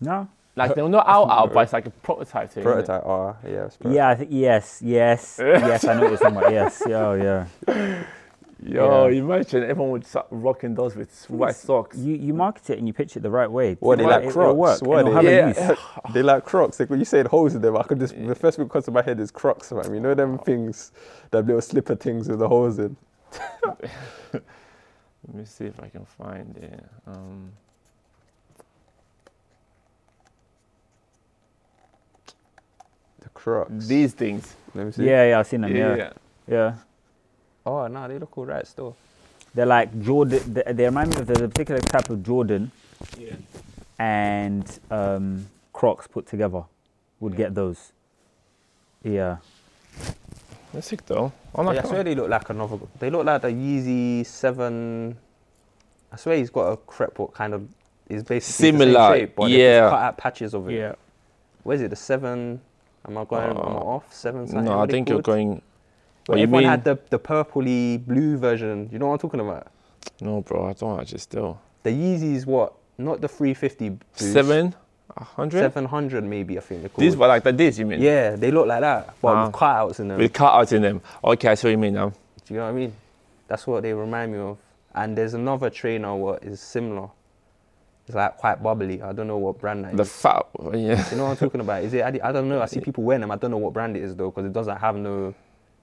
No. 0.00 0.26
Like 0.54 0.74
they're 0.74 0.88
not 0.98 1.06
out 1.06 1.28
out, 1.28 1.52
but 1.52 1.60
it's 1.64 1.74
like 1.74 1.86
a 1.86 1.90
prototype 1.90 2.50
thing. 2.50 2.62
innit? 2.64 2.66
Prototype. 2.66 3.02
Oh, 3.04 3.36
yeah. 3.44 3.50
Prototype. 3.68 3.92
Yeah, 3.92 4.08
I 4.08 4.14
think 4.14 4.30
yes, 4.32 4.80
yes, 4.82 5.38
yes. 5.42 5.84
I 5.84 5.94
know 5.94 6.00
what 6.02 6.08
you're 6.10 6.18
talking 6.18 6.36
about. 6.38 6.52
Yes, 6.52 6.82
yeah, 6.88 7.06
oh, 7.06 7.46
yeah. 7.68 8.04
Yo, 8.62 9.08
Yeah. 9.08 9.18
imagine 9.18 9.62
everyone 9.64 9.90
would 9.92 10.06
start 10.06 10.26
rocking 10.30 10.74
those 10.74 10.96
with 10.96 11.26
white 11.28 11.54
socks. 11.54 11.98
You 11.98 12.14
you 12.14 12.32
market 12.32 12.70
it 12.70 12.78
and 12.78 12.86
you 12.88 12.94
pitch 12.94 13.14
it 13.16 13.20
the 13.22 13.28
right 13.30 13.50
way. 13.50 13.76
What, 13.80 13.98
they 13.98 14.04
like 14.06 14.24
it- 14.24 14.32
Crocs? 14.32 14.56
work, 14.56 14.80
What, 14.82 15.00
it'll 15.06 15.22
they- 15.22 15.34
have 15.34 15.56
Yeah. 15.58 15.74
They 16.14 16.22
like 16.22 16.44
Crocs. 16.46 16.80
Like 16.80 16.88
when 16.88 16.98
you 16.98 17.04
said 17.04 17.26
holes 17.26 17.54
in 17.54 17.60
them, 17.60 17.76
I 17.76 17.82
could 17.82 17.98
just 18.00 18.14
the 18.16 18.34
first 18.34 18.56
thing 18.56 18.64
that 18.66 18.72
comes 18.72 18.86
to 18.86 18.90
my 18.92 19.02
head 19.02 19.20
is 19.20 19.30
Crocs, 19.30 19.72
man. 19.72 19.92
You 19.92 20.00
know 20.00 20.14
them 20.14 20.38
things, 20.38 20.90
that 21.32 21.44
little 21.44 21.60
slipper 21.60 21.96
things 21.96 22.28
with 22.28 22.38
the 22.38 22.48
holes 22.48 22.78
in. 22.78 22.96
Let 24.32 25.34
me 25.34 25.44
see 25.44 25.66
if 25.66 25.78
I 25.82 25.88
can 25.88 26.06
find 26.06 26.56
it. 26.56 26.84
Um, 27.06 27.50
The 33.20 33.28
Crocs. 33.30 33.86
these 33.86 34.12
things. 34.14 34.54
Let 34.74 34.86
me 34.86 34.92
see. 34.92 35.04
Yeah, 35.04 35.28
yeah, 35.30 35.38
I've 35.40 35.46
seen 35.46 35.62
them. 35.62 35.74
yeah. 35.74 35.96
Yeah, 35.96 36.12
yeah. 36.48 36.74
Oh 37.66 37.86
no, 37.88 38.08
they 38.08 38.18
look 38.18 38.38
all 38.38 38.46
right 38.46 38.66
still. 38.66 38.96
They're 39.54 39.66
like 39.66 40.00
Jordan. 40.02 40.54
They, 40.54 40.72
they 40.72 40.84
remind 40.84 41.10
me 41.10 41.16
of 41.20 41.26
there's 41.26 41.40
a 41.40 41.48
particular 41.48 41.80
type 41.80 42.08
of 42.10 42.22
Jordan 42.22 42.70
yeah. 43.18 43.34
and 43.98 44.78
um, 44.90 45.46
Crocs 45.72 46.06
put 46.06 46.26
together. 46.26 46.62
Would 47.20 47.32
Yeah. 47.32 47.38
get 47.38 47.54
those. 47.54 47.92
Yeah. 49.02 49.36
That's 50.72 50.86
sick 50.88 51.04
though. 51.06 51.32
I'm 51.54 51.66
Yeah, 51.74 51.80
I 51.82 51.88
swear 51.88 52.04
they 52.04 52.14
look 52.14 52.28
like 52.28 52.50
another. 52.50 52.78
They 52.98 53.10
look 53.10 53.24
like 53.24 53.42
the 53.42 53.48
Yeezy 53.48 54.26
Seven. 54.26 55.16
I 56.12 56.16
swear 56.16 56.36
he's 56.36 56.50
got 56.50 56.72
a 56.72 56.76
crepe 56.76 57.18
what 57.18 57.32
kind 57.34 57.54
of 57.54 57.66
is 58.08 58.22
basically 58.22 58.70
the 58.72 58.78
Similar, 58.78 59.08
same 59.10 59.20
shape, 59.20 59.36
but 59.36 59.50
yeah. 59.50 59.90
cut 59.90 60.00
out 60.02 60.16
patches 60.18 60.54
of 60.54 60.68
it. 60.68 60.74
Yeah. 60.74 60.94
Where's 61.64 61.80
it? 61.80 61.88
The 61.90 61.96
seven? 61.96 62.60
Am 63.08 63.18
I 63.18 63.24
going? 63.24 63.50
am 63.50 63.56
I 63.58 63.60
Uh, 63.60 63.64
off? 63.96 64.12
Seven? 64.12 64.44
no, 64.64 64.72
I 64.72 64.76
What 64.76 64.86
they 64.88 64.92
think 64.92 65.08
you're 65.08 65.22
going. 65.22 65.62
Where 66.26 66.36
Oh, 66.36 66.38
you 66.38 66.42
everyone 66.44 66.62
mean- 66.64 66.70
had 66.70 66.84
the, 66.84 66.98
the 67.10 67.18
purpley 67.18 68.04
blue 68.04 68.36
version. 68.36 68.88
You 68.92 68.98
know 68.98 69.06
what 69.06 69.12
I'm 69.14 69.18
talking 69.18 69.40
about? 69.40 69.68
No, 70.20 70.40
bro, 70.42 70.66
I 70.68 70.72
don't 70.72 71.00
actually 71.00 71.18
still. 71.18 71.60
The 71.82 71.90
Yeezys, 71.90 72.46
what? 72.46 72.74
Not 72.98 73.20
the 73.20 73.28
350. 73.28 73.88
Boost. 73.90 74.02
Seven? 74.32 74.74
100? 75.14 75.58
700 75.60 76.24
maybe, 76.24 76.58
I 76.58 76.60
think 76.60 76.80
they're 76.82 76.88
called. 76.88 77.02
These 77.02 77.16
were 77.16 77.26
like 77.28 77.42
that. 77.44 77.56
This 77.56 77.78
you 77.78 77.86
mean? 77.86 78.00
Yeah, 78.02 78.36
they 78.36 78.50
look 78.50 78.66
like 78.66 78.80
that, 78.80 79.14
but 79.22 79.28
Ah. 79.34 79.46
with 79.46 79.54
cutouts 79.54 80.00
in 80.00 80.08
them. 80.08 80.18
With 80.18 80.32
cutouts 80.32 80.72
in 80.72 80.82
them. 80.82 81.00
Okay, 81.24 81.48
I 81.48 81.54
see 81.54 81.68
what 81.68 81.70
you 81.72 81.78
mean 81.78 81.94
now. 81.94 82.08
Do 82.10 82.54
you 82.54 82.56
know 82.60 82.64
what 82.64 82.70
I 82.70 82.72
mean? 82.72 82.92
That's 83.48 83.66
what 83.66 83.82
they 83.82 83.92
remind 83.94 84.32
me 84.32 84.38
of. 84.38 84.58
And 84.94 85.16
there's 85.16 85.34
another 85.34 85.70
trainer 85.70 86.14
what 86.16 86.42
is 86.42 86.60
similar. 86.60 87.08
It's 88.06 88.14
like 88.14 88.36
quite 88.36 88.62
bubbly. 88.62 89.02
I 89.02 89.12
don't 89.12 89.26
know 89.26 89.38
what 89.38 89.58
brand 89.58 89.84
that 89.84 89.92
is. 89.92 89.96
The 89.96 90.04
fat, 90.04 90.46
yeah. 90.72 91.10
you 91.10 91.16
know 91.16 91.24
what 91.24 91.30
I'm 91.30 91.36
talking 91.36 91.60
about? 91.60 91.82
Is 91.84 91.92
it? 91.94 92.02
I, 92.02 92.28
I 92.28 92.32
don't 92.32 92.48
know. 92.48 92.60
I 92.62 92.66
see 92.66 92.80
people 92.88 93.04
wearing 93.04 93.20
them. 93.20 93.30
I 93.30 93.36
don't 93.36 93.50
know 93.50 93.56
what 93.58 93.72
brand 93.72 93.96
it 93.96 94.02
is 94.02 94.14
though, 94.14 94.30
because 94.30 94.44
it 94.46 94.52
doesn't 94.52 94.76
have 94.78 94.96
no 94.96 95.34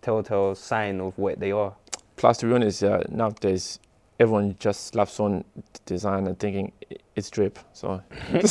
telltale 0.04 0.54
sign 0.56 1.02
of 1.02 1.18
what 1.18 1.40
they 1.40 1.52
are. 1.52 1.74
Plus, 2.16 2.38
to 2.38 2.46
be 2.46 2.54
honest, 2.54 2.82
yeah, 2.82 3.02
nowadays 3.10 3.80
everyone 4.20 4.56
just 4.60 4.88
slaps 4.88 5.20
on 5.20 5.44
design 5.86 6.28
and 6.28 6.38
thinking 6.38 6.72
it's 7.16 7.30
drip. 7.30 7.58
So, 7.74 8.02
you 8.34 8.42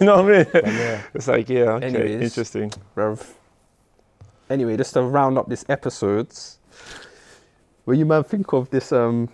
know 0.00 0.22
what 0.22 0.24
I 0.24 0.44
mean? 0.44 0.46
Yeah, 0.54 1.02
It's 1.14 1.28
like, 1.28 1.48
yeah, 1.48 1.72
okay, 1.72 1.86
Anyways. 1.86 2.22
interesting. 2.22 2.72
bruv. 2.94 3.26
Anyway, 4.50 4.76
just 4.76 4.92
to 4.94 5.02
round 5.02 5.38
up 5.38 5.48
this 5.48 5.64
episode, 5.68 6.28
when 7.84 7.98
you 7.98 8.06
man 8.06 8.22
think 8.24 8.52
of 8.52 8.70
this 8.70 8.92
um 8.92 9.28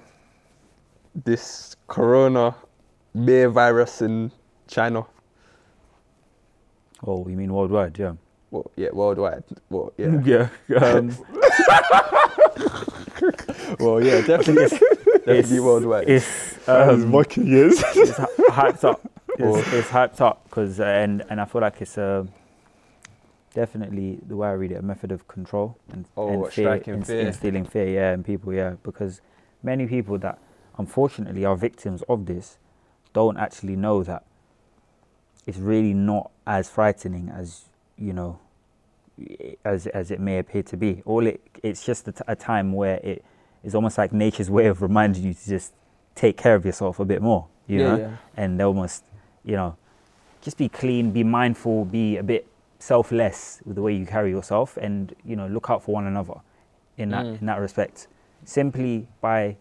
this 1.24 1.76
corona 1.88 2.54
mere 3.14 3.50
virus 3.50 4.00
in 4.00 4.30
China? 4.68 5.04
Oh, 7.06 7.26
you 7.28 7.36
mean 7.36 7.52
worldwide? 7.52 7.98
Yeah. 7.98 8.14
Well, 8.52 8.70
yeah, 8.76 8.90
worldwide. 8.92 9.42
Well, 9.70 9.92
yeah. 9.96 10.48
Yeah. 10.68 10.78
Um, 10.84 11.08
well, 13.80 14.02
yeah, 14.04 14.20
definitely, 14.20 14.68
definitely 14.68 15.38
it's, 15.38 15.50
worldwide. 15.60 16.08
It's, 16.08 16.58
As 16.68 17.02
um, 17.02 17.10
much 17.10 17.36
years. 17.38 17.82
it's 17.96 18.16
hy- 18.16 18.26
hyped 18.70 18.84
up. 18.84 19.00
It's, 19.38 19.72
it's 19.72 19.88
hyped 19.88 20.20
up 20.20 20.44
because 20.44 20.78
and 20.80 21.24
and 21.30 21.40
I 21.40 21.46
feel 21.46 21.62
like 21.62 21.80
it's 21.80 21.96
a 21.96 22.26
definitely 23.54 24.18
the 24.26 24.36
way 24.36 24.48
I 24.48 24.52
read 24.52 24.72
it 24.72 24.76
a 24.76 24.82
method 24.82 25.12
of 25.12 25.26
control 25.28 25.76
and, 25.90 26.04
Oh, 26.16 26.28
and 26.44 26.52
fear, 26.52 26.66
striking 26.66 26.94
ins- 26.94 27.06
fear. 27.06 27.20
instilling 27.26 27.64
fear, 27.64 27.88
yeah, 27.88 28.12
in 28.14 28.22
people, 28.22 28.52
yeah, 28.52 28.74
because 28.82 29.20
many 29.62 29.86
people 29.86 30.18
that 30.18 30.38
unfortunately 30.78 31.44
are 31.44 31.56
victims 31.56 32.02
of 32.08 32.26
this 32.26 32.58
don't 33.14 33.36
actually 33.38 33.76
know 33.76 34.02
that 34.02 34.24
it's 35.46 35.58
really 35.58 35.92
not 35.94 36.30
as 36.46 36.68
frightening 36.70 37.28
as 37.30 37.64
you 37.98 38.12
know 38.12 38.38
i- 38.40 38.41
as 39.64 39.86
as 39.88 40.10
it 40.10 40.20
may 40.20 40.38
appear 40.38 40.62
to 40.64 40.76
be. 40.76 41.02
All 41.04 41.26
it 41.26 41.40
it's 41.62 41.84
just 41.84 42.08
a, 42.08 42.12
t- 42.12 42.24
a 42.28 42.36
time 42.36 42.72
where 42.72 42.96
it 43.02 43.24
is 43.64 43.74
almost 43.74 43.98
like 43.98 44.12
nature's 44.12 44.50
way 44.50 44.66
of 44.66 44.82
reminding 44.82 45.22
you 45.24 45.34
to 45.34 45.48
just 45.48 45.72
take 46.14 46.36
care 46.36 46.54
of 46.54 46.64
yourself 46.64 46.98
a 47.00 47.04
bit 47.04 47.22
more, 47.22 47.46
you 47.66 47.78
yeah, 47.80 47.88
know, 47.88 47.96
yeah. 47.96 48.16
and 48.36 48.60
almost 48.60 49.04
you 49.44 49.56
know 49.56 49.76
just 50.40 50.56
be 50.58 50.68
clean, 50.68 51.12
be 51.12 51.22
mindful, 51.24 51.84
be 51.84 52.16
a 52.16 52.22
bit 52.22 52.46
selfless 52.78 53.60
with 53.64 53.76
the 53.76 53.82
way 53.82 53.92
you 53.94 54.04
carry 54.04 54.30
yourself, 54.30 54.76
and 54.76 55.14
you 55.24 55.36
know 55.36 55.46
look 55.46 55.70
out 55.70 55.82
for 55.82 55.92
one 55.94 56.06
another 56.06 56.34
in 56.98 57.10
that 57.10 57.24
Mm. 57.26 57.40
in 57.40 57.46
that 57.46 57.60
respect. 57.60 58.08
Simply 58.44 59.06
by 59.20 59.56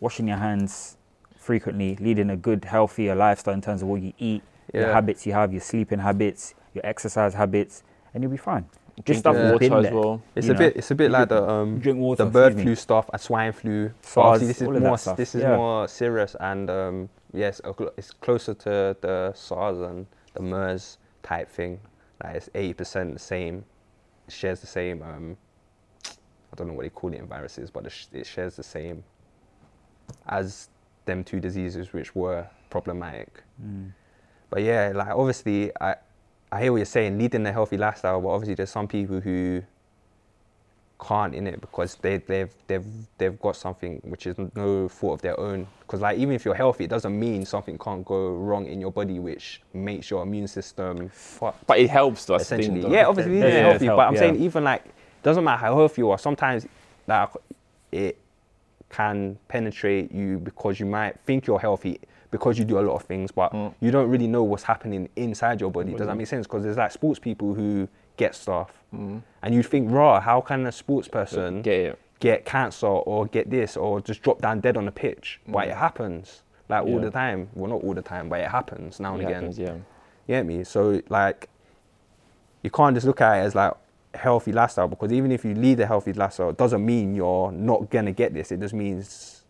washing 0.00 0.26
your 0.28 0.38
hands 0.38 0.96
frequently, 1.36 1.96
leading 1.96 2.30
a 2.30 2.36
good, 2.36 2.64
healthier 2.64 3.14
lifestyle 3.14 3.52
in 3.54 3.60
terms 3.60 3.82
of 3.82 3.88
what 3.88 4.00
you 4.00 4.12
eat, 4.18 4.42
your 4.72 4.90
habits 4.92 5.26
you 5.26 5.32
have, 5.34 5.52
your 5.52 5.60
sleeping 5.60 5.98
habits, 5.98 6.54
your 6.72 6.84
exercise 6.86 7.34
habits, 7.34 7.82
and 8.12 8.22
you'll 8.22 8.30
be 8.32 8.38
fine. 8.38 8.64
Drink 9.02 9.20
stuff 9.20 9.34
that's 9.34 9.52
water 9.52 9.58
been 9.58 9.72
as 9.72 9.82
there. 9.84 9.94
well. 9.94 10.22
It's 10.36 10.46
a 10.46 10.52
know, 10.52 10.58
bit. 10.58 10.76
It's 10.76 10.90
a 10.90 10.94
bit 10.94 11.04
you 11.04 11.10
like 11.10 11.28
the 11.28 11.48
um 11.48 11.78
Drink 11.80 11.98
water. 11.98 12.24
the 12.24 12.30
bird 12.30 12.54
flu 12.54 12.64
me. 12.64 12.74
stuff 12.74 13.10
and 13.12 13.20
swine 13.20 13.52
flu. 13.52 13.88
But 13.88 14.06
SARS, 14.06 14.42
obviously 14.42 14.46
this 14.46 14.60
is 14.60 14.66
all 14.68 14.76
of 14.76 14.82
that 14.82 15.06
more. 15.06 15.16
This 15.16 15.34
is 15.34 15.42
yeah. 15.42 15.56
more 15.56 15.88
serious 15.88 16.36
and 16.38 16.70
um, 16.70 17.08
yes, 17.32 17.60
it's 17.96 18.12
closer 18.12 18.54
to 18.54 18.96
the 19.00 19.32
SARS 19.34 19.80
and 19.80 20.06
the 20.34 20.42
MERS 20.42 20.98
type 21.22 21.48
thing. 21.50 21.80
Like 22.22 22.36
it's 22.36 22.50
eighty 22.54 22.74
percent 22.74 23.14
the 23.14 23.18
same. 23.18 23.64
It 24.28 24.32
shares 24.32 24.60
the 24.60 24.66
same. 24.68 25.02
Um, 25.02 25.36
I 26.06 26.56
don't 26.56 26.68
know 26.68 26.74
what 26.74 26.82
they 26.82 26.90
call 26.90 27.12
it 27.12 27.18
in 27.18 27.26
viruses, 27.26 27.70
but 27.70 27.86
it, 27.86 28.06
it 28.12 28.26
shares 28.26 28.54
the 28.54 28.62
same 28.62 29.02
as 30.28 30.68
them 31.04 31.24
two 31.24 31.40
diseases 31.40 31.92
which 31.92 32.14
were 32.14 32.46
problematic. 32.70 33.42
Mm. 33.62 33.92
But 34.50 34.62
yeah, 34.62 34.92
like 34.94 35.08
obviously, 35.08 35.72
I 35.80 35.96
I 36.54 36.62
hear 36.62 36.70
what 36.70 36.78
you're 36.78 36.86
saying, 36.86 37.18
leading 37.18 37.44
a 37.46 37.52
healthy 37.52 37.76
lifestyle. 37.76 38.20
But 38.20 38.28
obviously, 38.28 38.54
there's 38.54 38.70
some 38.70 38.86
people 38.86 39.18
who 39.18 39.60
can't 41.00 41.34
in 41.34 41.48
it 41.48 41.60
because 41.60 41.96
they 41.96 42.18
they've 42.18 42.54
they've 42.68 42.86
they've 43.18 43.38
got 43.40 43.56
something 43.56 44.00
which 44.04 44.28
is 44.28 44.36
no 44.54 44.88
fault 44.88 45.14
of 45.14 45.22
their 45.22 45.38
own. 45.40 45.66
Because 45.80 46.00
like 46.00 46.16
even 46.16 46.32
if 46.32 46.44
you're 46.44 46.54
healthy, 46.54 46.84
it 46.84 46.90
doesn't 46.90 47.18
mean 47.18 47.44
something 47.44 47.76
can't 47.76 48.04
go 48.04 48.34
wrong 48.34 48.66
in 48.66 48.80
your 48.80 48.92
body, 48.92 49.18
which 49.18 49.62
makes 49.72 50.08
your 50.10 50.22
immune 50.22 50.46
system 50.46 51.08
fucked. 51.08 51.66
But 51.66 51.80
it 51.80 51.90
helps, 51.90 52.24
though. 52.24 52.36
essentially, 52.36 52.88
yeah, 52.88 53.06
obviously, 53.08 53.36
Yeah, 53.40 53.44
it's 53.46 53.54
yeah, 53.54 53.68
healthy. 53.70 53.86
but 53.88 53.98
I'm 53.98 54.14
yeah. 54.14 54.20
saying 54.20 54.36
even 54.36 54.62
like 54.62 54.84
doesn't 55.24 55.42
matter 55.42 55.58
how 55.58 55.74
healthy 55.74 56.02
you 56.02 56.10
are. 56.12 56.18
Sometimes 56.18 56.68
like 57.08 57.30
it 57.90 58.16
can 58.90 59.36
penetrate 59.48 60.12
you 60.12 60.38
because 60.38 60.78
you 60.78 60.86
might 60.86 61.18
think 61.26 61.48
you're 61.48 61.58
healthy 61.58 61.98
because 62.34 62.58
you 62.58 62.64
do 62.64 62.80
a 62.80 62.84
lot 62.88 62.96
of 62.96 63.02
things, 63.02 63.30
but 63.30 63.52
Mm. 63.52 63.72
you 63.78 63.92
don't 63.92 64.10
really 64.10 64.26
know 64.26 64.42
what's 64.42 64.64
happening 64.64 65.08
inside 65.14 65.60
your 65.60 65.70
body. 65.70 65.92
Does 65.94 66.08
that 66.08 66.16
make 66.16 66.26
sense? 66.26 66.48
Because 66.48 66.64
there's 66.64 66.76
like 66.76 66.90
sports 66.90 67.20
people 67.20 67.54
who 67.54 67.86
get 68.16 68.34
stuff, 68.34 68.70
Mm. 68.92 69.22
and 69.42 69.54
you 69.54 69.62
think, 69.62 69.88
raw, 69.88 70.18
how 70.20 70.40
can 70.40 70.66
a 70.66 70.72
sports 70.72 71.06
person 71.06 71.62
Get 71.62 71.96
get 72.18 72.44
cancer 72.44 72.88
or 72.88 73.26
get 73.26 73.50
this 73.50 73.76
or 73.76 74.00
just 74.00 74.20
drop 74.22 74.40
down 74.42 74.58
dead 74.58 74.76
on 74.76 74.84
the 74.86 74.90
pitch? 74.90 75.40
But 75.46 75.68
Mm. 75.68 75.70
it 75.70 75.76
happens 75.76 76.42
like 76.68 76.82
all 76.82 76.94
Yeah. 76.98 76.98
the 77.06 77.10
time. 77.12 77.50
Well, 77.54 77.70
not 77.70 77.84
all 77.84 77.94
the 77.94 78.02
time, 78.02 78.28
but 78.28 78.40
it 78.40 78.48
happens 78.48 78.98
now 78.98 79.12
and 79.14 79.22
It 79.22 79.26
again. 79.26 79.34
happens, 79.42 79.58
yeah. 79.60 79.74
You 80.26 80.34
get 80.34 80.44
me? 80.46 80.64
So 80.64 81.00
like, 81.08 81.48
you 82.64 82.70
can't 82.70 82.94
just 82.96 83.06
look 83.06 83.20
at 83.20 83.36
it 83.36 83.42
as 83.46 83.54
like 83.54 83.74
healthy 84.14 84.50
lifestyle 84.50 84.88
because 84.88 85.12
even 85.12 85.30
if 85.30 85.44
you 85.44 85.54
lead 85.54 85.78
a 85.78 85.86
healthy 85.86 86.12
lifestyle, 86.12 86.50
it 86.50 86.56
doesn't 86.56 86.84
mean 86.84 87.14
you're 87.14 87.52
not 87.52 87.90
gonna 87.90 88.10
get 88.12 88.34
this. 88.34 88.50
It 88.50 88.58
just 88.58 88.74
means 88.74 89.43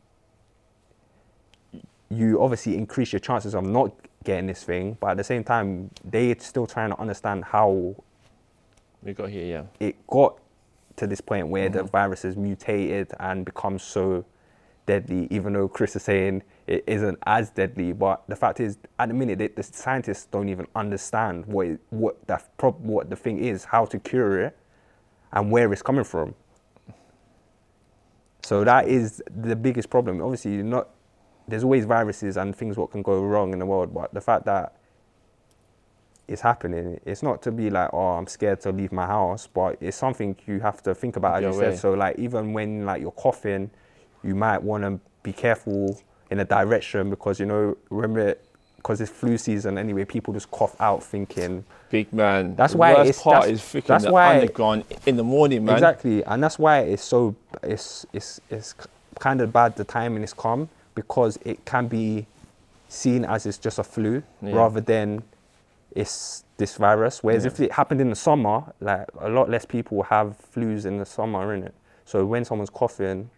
you 2.15 2.41
obviously 2.43 2.77
increase 2.77 3.13
your 3.13 3.21
chances 3.21 3.55
of 3.55 3.65
not 3.65 3.93
getting 4.25 4.47
this 4.47 4.63
thing, 4.63 4.97
but 5.01 5.09
at 5.13 5.17
the 5.17 5.25
same 5.25 5.45
time, 5.45 5.91
they're 6.05 6.37
still 6.39 6.67
trying 6.67 6.91
to 6.91 6.99
understand 7.01 7.45
how 7.45 7.95
We 9.03 9.13
got 9.13 9.29
here, 9.29 9.45
yeah. 9.47 9.87
it 9.87 10.07
got 10.07 10.39
to 10.97 11.07
this 11.07 11.21
point 11.21 11.49
where 11.49 11.69
the 11.69 11.83
Mhm. 11.85 11.91
virus 11.91 12.23
has 12.23 12.37
mutated 12.37 13.13
and 13.21 13.45
become 13.45 13.79
so 13.79 14.25
deadly, 14.87 15.27
even 15.31 15.53
though 15.55 15.67
Chris 15.69 15.97
is 15.97 16.03
saying 16.03 16.43
it 16.67 16.85
isn't 16.87 17.19
as 17.27 17.51
deadly. 17.51 17.93
But 17.93 18.23
the 18.29 18.37
fact 18.37 18.61
is, 18.61 18.79
at 18.99 19.09
the 19.09 19.15
minute, 19.15 19.39
the, 19.39 19.49
the 19.49 19.63
scientists 19.63 20.27
don't 20.27 20.49
even 20.49 20.67
understand 20.75 21.47
what 21.47 21.67
it, 21.67 21.81
what 21.91 22.27
the 22.27 22.41
prob- 22.59 22.85
what 22.85 23.11
the 23.11 23.17
thing 23.17 23.39
is, 23.39 23.65
how 23.65 23.85
to 23.87 23.99
cure 23.99 24.41
it, 24.41 24.57
and 25.33 25.51
where 25.51 25.73
it's 25.73 25.83
coming 25.83 26.05
from. 26.05 26.35
So 28.43 28.63
that 28.65 28.89
is 28.89 29.23
the 29.35 29.57
biggest 29.57 29.91
problem. 29.91 30.23
Obviously, 30.23 30.55
you're 30.55 30.65
not 30.65 30.89
there's 31.49 31.65
always 31.65 31.85
viruses 31.85 32.37
and 32.37 32.55
things 32.57 32.77
what 32.77 32.91
can 32.91 33.03
go 33.03 33.23
wrong 33.23 33.53
in 33.53 33.59
the 33.59 33.67
world, 33.67 33.93
but 33.93 34.13
the 34.15 34.21
fact 34.21 34.45
that 34.47 34.75
it's 36.27 36.41
happening, 36.41 36.99
it's 37.05 37.23
not 37.23 37.43
to 37.43 37.53
be 37.53 37.69
like, 37.69 37.91
oh, 37.93 38.13
I'm 38.13 38.27
scared 38.27 38.61
to 38.63 38.73
leave 38.73 38.93
my 38.93 39.07
house, 39.07 39.47
but 39.47 39.77
it's 39.81 39.97
something 39.97 40.37
you 40.47 40.61
have 40.61 40.83
to 40.85 40.95
think 40.95 41.17
about, 41.17 41.43
as 41.45 41.55
you 41.55 41.61
said. 41.61 41.79
So 41.79 41.93
like 41.93 42.19
even 42.19 42.53
when 42.53 42.87
like 42.87 43.03
you're 43.03 43.11
coughing, 43.11 43.71
you 44.23 44.35
might 44.35 44.63
want 44.63 44.85
to 44.85 44.99
be 45.23 45.33
careful 45.33 46.01
in 46.31 46.41
a 46.41 46.45
direction 46.45 47.11
because 47.11 47.39
you 47.39 47.47
know 47.47 47.77
remember 47.91 48.37
because 48.77 49.01
it's 49.01 49.11
flu 49.11 49.37
season 49.39 49.79
anyway, 49.79 50.05
people 50.05 50.33
just 50.35 50.51
cough 50.51 50.79
out 50.81 51.03
thinking 51.03 51.65
Big 51.91 52.13
man. 52.13 52.57
That's 52.57 52.75
why 52.75 52.93
worst 52.95 53.09
it's- 53.11 53.23
part 53.23 53.43
that's- 53.43 53.55
is 53.55 53.61
freaking 53.61 53.87
that's 53.87 54.07
why- 54.07 54.35
underground 54.41 54.85
in 55.07 55.17
the 55.17 55.25
morning, 55.25 55.65
man. 55.65 55.75
Exactly, 55.75 56.25
and 56.25 56.43
that's 56.43 56.59
why 56.59 56.81
it's 56.81 57.03
so 57.05 57.35
it's 57.63 58.05
it's 58.13 58.41
it's 58.51 58.75
kind 59.19 59.41
of 59.41 59.53
bad 59.53 59.77
the 59.77 59.85
timing 59.85 60.23
is 60.23 60.33
come 60.35 60.69
because 60.95 61.39
it 61.45 61.65
can 61.65 61.89
be 61.89 62.27
seen 62.89 63.25
as 63.25 63.47
it's 63.47 63.59
just 63.59 63.79
a 63.79 63.85
flu 63.85 64.23
Yeah. 64.43 64.55
rather 64.57 64.81
than 64.81 65.23
it's 65.95 66.45
this 66.57 66.77
virus. 66.77 67.23
Whereas 67.23 67.45
Yeah. 67.45 67.51
if 67.51 67.61
it 67.61 67.73
happened 67.73 68.01
in 68.01 68.11
the 68.11 68.17
summer, 68.17 68.63
like 68.81 69.07
a 69.21 69.29
lot 69.29 69.49
less 69.51 69.65
people 69.65 70.03
have 70.05 70.37
flus 70.55 70.85
in 70.87 70.99
the 70.99 71.07
summer, 71.07 71.53
in 71.55 71.65
it. 71.65 71.75
So 72.05 72.25
when 72.27 72.45
someone's 72.45 72.71
coughing, 72.71 73.31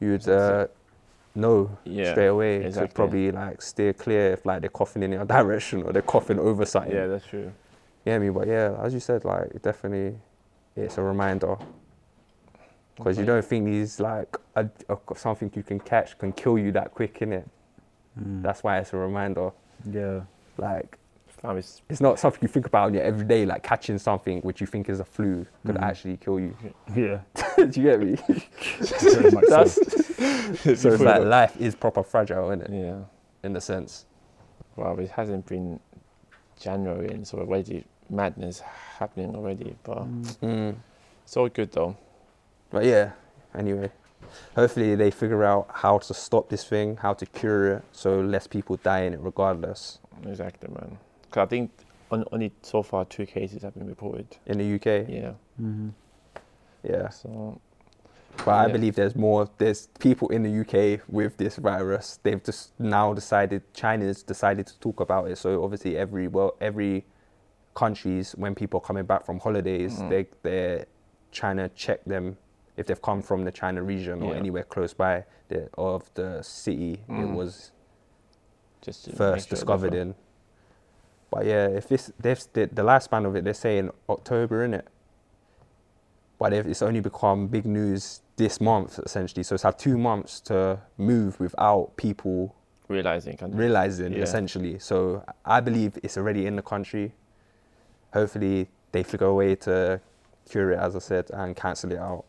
you'd 0.00 0.28
uh, 0.28 0.66
know 1.34 1.70
Yeah, 1.84 2.12
straight 2.12 2.28
away 2.28 2.70
to 2.70 2.88
probably 2.88 3.32
like 3.32 3.60
steer 3.62 3.92
clear 3.92 4.32
if 4.32 4.46
like 4.46 4.60
they're 4.60 4.70
coughing 4.70 5.02
in 5.02 5.12
your 5.12 5.24
direction 5.36 5.82
or 5.82 5.92
they're 5.92 6.02
coughing 6.02 6.38
over 6.38 6.64
something. 6.64 6.92
Yeah, 6.94 7.06
that's 7.06 7.26
true. 7.26 7.52
Yeah, 8.04 8.16
I 8.16 8.18
me, 8.18 8.28
but 8.30 8.46
yeah, 8.46 8.76
as 8.82 8.92
you 8.94 9.00
said, 9.00 9.24
like 9.24 9.60
definitely, 9.62 10.18
it's 10.76 10.98
a 10.98 11.02
reminder 11.02 11.56
because 12.96 13.18
you 13.18 13.24
don't 13.24 13.44
think 13.44 13.64
these 13.66 13.98
like 14.00 14.36
a, 14.56 14.68
a, 14.88 14.96
something 15.16 15.50
you 15.54 15.62
can 15.62 15.80
catch 15.80 16.16
can 16.18 16.32
kill 16.32 16.58
you 16.58 16.72
that 16.72 16.92
quick, 16.94 17.18
innit? 17.20 17.44
Mm. 18.20 18.42
That's 18.42 18.62
why 18.62 18.78
it's 18.78 18.92
a 18.92 18.96
reminder. 18.96 19.50
yeah. 19.90 20.20
Like 20.56 20.98
Islam 21.28 21.58
is 21.58 21.82
it's 21.88 22.00
not 22.00 22.20
something 22.20 22.38
you 22.42 22.48
think 22.48 22.66
about 22.66 22.88
in 22.88 22.94
your 22.94 23.02
everyday, 23.02 23.44
like 23.44 23.62
catching 23.64 23.98
something 23.98 24.40
which 24.42 24.60
you 24.60 24.66
think 24.68 24.88
is 24.88 25.00
a 25.00 25.04
flu 25.04 25.44
could 25.66 25.74
Mhm. 25.74 25.82
actually 25.82 26.16
kill 26.18 26.38
you. 26.38 26.56
Yeah. 26.94 27.18
Do 27.56 27.80
you 27.80 27.90
get 27.90 28.00
me? 28.00 28.14
Very 28.78 29.30
so. 29.30 29.40
That's 29.48 29.74
so 30.80 30.92
it's 30.92 31.00
like 31.02 31.22
life 31.24 31.56
is 31.60 31.74
proper 31.74 32.02
fragile, 32.04 32.50
isn't 32.52 32.62
it? 32.62 32.70
yeah. 32.86 33.00
In 33.42 33.56
a 33.56 33.60
sense. 33.60 34.06
Well, 34.76 34.98
it 35.00 35.10
hasn't 35.10 35.46
been 35.46 35.80
January 36.60 37.08
and 37.10 37.26
so 37.26 37.38
already 37.38 37.84
madness 38.08 38.60
happening 38.98 39.34
already, 39.34 39.74
but 39.82 39.98
Mm. 40.06 40.36
Mm. 40.42 40.74
it's 41.24 41.36
all 41.36 41.48
good 41.48 41.72
though. 41.72 41.96
But 42.74 42.86
yeah, 42.86 43.12
anyway, 43.56 43.92
hopefully 44.56 44.96
they 44.96 45.12
figure 45.12 45.44
out 45.44 45.68
how 45.72 45.98
to 45.98 46.12
stop 46.12 46.48
this 46.48 46.64
thing, 46.64 46.96
how 46.96 47.14
to 47.14 47.24
cure 47.24 47.74
it, 47.76 47.84
so 47.92 48.20
less 48.20 48.48
people 48.48 48.76
die 48.78 49.02
in 49.02 49.14
it 49.14 49.20
regardless. 49.20 50.00
Exactly, 50.26 50.68
man. 50.74 50.98
Because 51.22 51.42
I 51.42 51.46
think 51.46 51.70
on, 52.10 52.24
only 52.32 52.52
so 52.62 52.82
far 52.82 53.04
two 53.04 53.26
cases 53.26 53.62
have 53.62 53.74
been 53.74 53.86
reported. 53.86 54.26
In 54.46 54.58
the 54.58 54.64
UK, 54.64 55.06
Yeah. 55.08 55.34
Mhm. 55.62 55.92
yeah. 56.82 57.08
So 57.10 57.60
But 58.44 58.48
I 58.54 58.66
Yeah. 58.66 58.72
believe 58.72 58.96
there's 58.96 59.14
more. 59.14 59.48
There's 59.58 59.86
people 60.00 60.28
in 60.30 60.42
the 60.42 60.50
UK 60.50 61.00
with 61.08 61.36
this 61.36 61.54
virus. 61.54 62.18
They've 62.24 62.42
just 62.42 62.72
now 62.80 63.14
decided. 63.14 63.62
China's 63.72 64.24
decided 64.24 64.66
to 64.66 64.80
talk 64.80 64.98
about 64.98 65.30
it. 65.30 65.38
So 65.38 65.62
obviously, 65.62 65.96
every 65.96 66.26
well, 66.26 66.56
every 66.60 67.04
countries 67.74 68.32
when 68.36 68.56
people 68.56 68.78
are 68.78 68.86
coming 68.88 69.04
back 69.04 69.24
from 69.24 69.38
holidays, 69.38 70.00
Mm. 70.00 70.08
they 70.10 70.26
they're 70.42 70.86
trying 71.30 71.58
to 71.58 71.68
check 71.76 72.04
them 72.04 72.36
if 72.76 72.86
they've 72.86 73.00
come 73.02 73.22
from 73.22 73.44
the 73.44 73.52
China 73.52 73.82
region 73.82 74.22
or 74.22 74.32
Yeah. 74.32 74.38
anywhere 74.40 74.64
close 74.64 74.92
by 74.94 75.24
the, 75.48 75.68
of 75.78 76.10
the 76.14 76.42
city 76.42 76.94
it 77.08 77.12
Mm. 77.12 77.34
was 77.34 77.70
Just 78.80 79.10
first 79.12 79.48
sure 79.48 79.56
discovered 79.56 79.94
in. 79.94 80.14
But 81.30 81.46
yeah, 81.46 81.66
if 81.68 81.88
this 81.88 82.12
they've 82.20 82.40
the, 82.52 82.66
the 82.66 82.82
lifespan 82.82 83.26
of 83.26 83.34
it, 83.36 83.44
they're 83.44 83.54
saying 83.54 83.90
October, 84.08 84.62
in 84.64 84.74
it. 84.74 84.86
But 86.38 86.52
it's 86.52 86.82
only 86.82 87.00
become 87.00 87.46
big 87.46 87.64
news 87.64 88.20
this 88.36 88.60
month 88.60 88.98
essentially. 88.98 89.42
So 89.42 89.54
it's 89.54 89.62
had 89.62 89.78
two 89.78 89.96
months 89.96 90.40
to 90.42 90.80
move 90.98 91.38
without 91.40 91.96
people 91.96 92.54
realizing. 92.88 93.36
Kind 93.36 93.52
of. 93.54 93.58
realizing 93.58 94.12
Yeah. 94.12 94.22
essentially. 94.22 94.78
So 94.78 95.24
I 95.44 95.60
believe 95.60 95.96
it's 96.02 96.18
already 96.18 96.46
in 96.46 96.56
the 96.56 96.62
country. 96.62 97.14
Hopefully 98.12 98.68
they 98.92 99.02
figure 99.02 99.26
a 99.28 99.34
way 99.34 99.54
to 99.56 100.00
cure 100.48 100.72
it, 100.72 100.78
as 100.78 100.94
I 100.94 100.98
said, 100.98 101.30
and 101.32 101.56
cancel 101.56 101.90
it 101.92 101.98
out. 101.98 102.24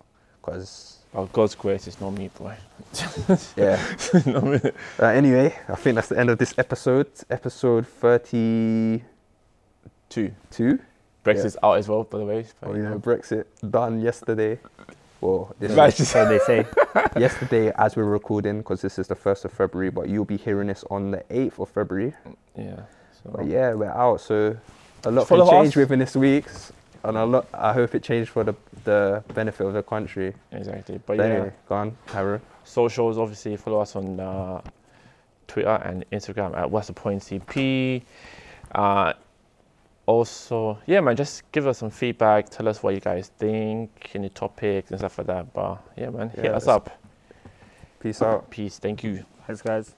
Because 0.45 0.99
Well, 1.13 1.27
God's 1.33 1.55
grace 1.55 1.87
is 1.87 1.99
not 1.99 2.11
me, 2.11 2.29
boy. 2.37 2.55
yeah. 3.57 3.79
Not 4.25 4.43
me. 4.43 4.59
Uh, 4.99 5.05
anyway, 5.07 5.55
I 5.67 5.75
think 5.75 5.95
that's 5.95 6.09
the 6.09 6.19
end 6.19 6.29
of 6.29 6.37
this 6.37 6.53
episode. 6.57 7.07
Episode 7.29 7.87
thirty-two. 7.87 9.01
Two. 10.51 10.79
Brexit's 11.23 11.57
out 11.63 11.77
as 11.77 11.87
well, 11.89 12.03
by 12.03 12.19
the 12.19 12.25
way. 12.25 12.45
Oh 12.63 12.75
yeah, 12.75 12.93
Brexit 12.95 13.45
done 13.71 13.99
yesterday. 13.99 14.59
Well, 15.21 15.55
this 15.59 15.71
Right. 15.71 15.99
is 15.99 16.07
So 16.09 16.27
they 16.27 16.39
say. 16.39 16.65
yesterday 17.19 17.71
as 17.77 17.95
we're 17.95 18.03
recording 18.03 18.59
because 18.59 18.81
this 18.81 18.99
is 18.99 19.07
the 19.07 19.15
first 19.15 19.43
of 19.45 19.51
February, 19.51 19.89
but 19.89 20.07
you'll 20.09 20.25
be 20.25 20.37
hearing 20.37 20.67
this 20.67 20.83
on 20.91 21.11
the 21.11 21.23
eighth 21.31 21.59
of 21.59 21.69
February. 21.69 22.13
Yeah. 22.55 22.75
So. 23.23 23.31
But 23.31 23.47
yeah, 23.47 23.73
we're 23.73 23.89
out. 23.89 24.21
So 24.21 24.55
a 25.05 25.11
lot 25.11 25.31
of 25.31 25.49
change 25.49 25.75
within 25.75 25.99
this 25.99 26.15
week, 26.15 26.45
and 27.07 27.17
a 27.17 27.25
lot. 27.25 27.47
I 27.53 27.73
hope 27.73 27.95
it 27.95 28.03
changed 28.03 28.29
for 28.29 28.43
the 28.43 28.53
the 28.83 29.23
benefit 29.33 29.65
of 29.65 29.73
the 29.73 29.83
country. 29.83 30.33
Exactly. 30.51 30.99
But 31.05 31.17
But 31.17 31.17
yeah, 31.17 31.33
anyway, 31.33 31.51
go 31.69 31.75
on, 31.75 31.97
Harry. 32.07 32.39
socials 32.63 33.17
obviously 33.17 33.55
follow 33.57 33.79
us 33.81 33.95
on 33.95 34.19
uh, 34.19 34.61
Twitter 35.47 35.79
and 35.83 36.05
Instagram 36.11 36.57
at 36.57 36.69
What's 36.69 36.87
the 36.87 36.93
Point 36.93 37.21
CP. 37.21 38.01
Uh, 38.73 39.13
also, 40.07 40.77
yeah, 40.85 40.99
man, 40.99 41.15
just 41.15 41.49
give 41.51 41.65
us 41.67 41.79
some 41.79 41.89
feedback. 41.89 42.49
Tell 42.49 42.67
us 42.67 42.83
what 42.83 42.93
you 42.93 42.99
guys 43.01 43.31
think, 43.39 44.11
any 44.13 44.29
topics 44.29 44.91
and 44.91 44.99
stuff 44.99 45.17
like 45.17 45.27
that. 45.27 45.53
But 45.53 45.81
yeah, 45.97 46.09
man, 46.09 46.29
hit 46.29 46.53
us 46.53 46.67
up. 46.67 46.89
Peace 47.99 48.21
out. 48.21 48.49
Peace. 48.51 48.77
Thank 48.77 49.03
you. 49.03 49.25
Thanks, 49.47 49.61
guys. 49.63 49.95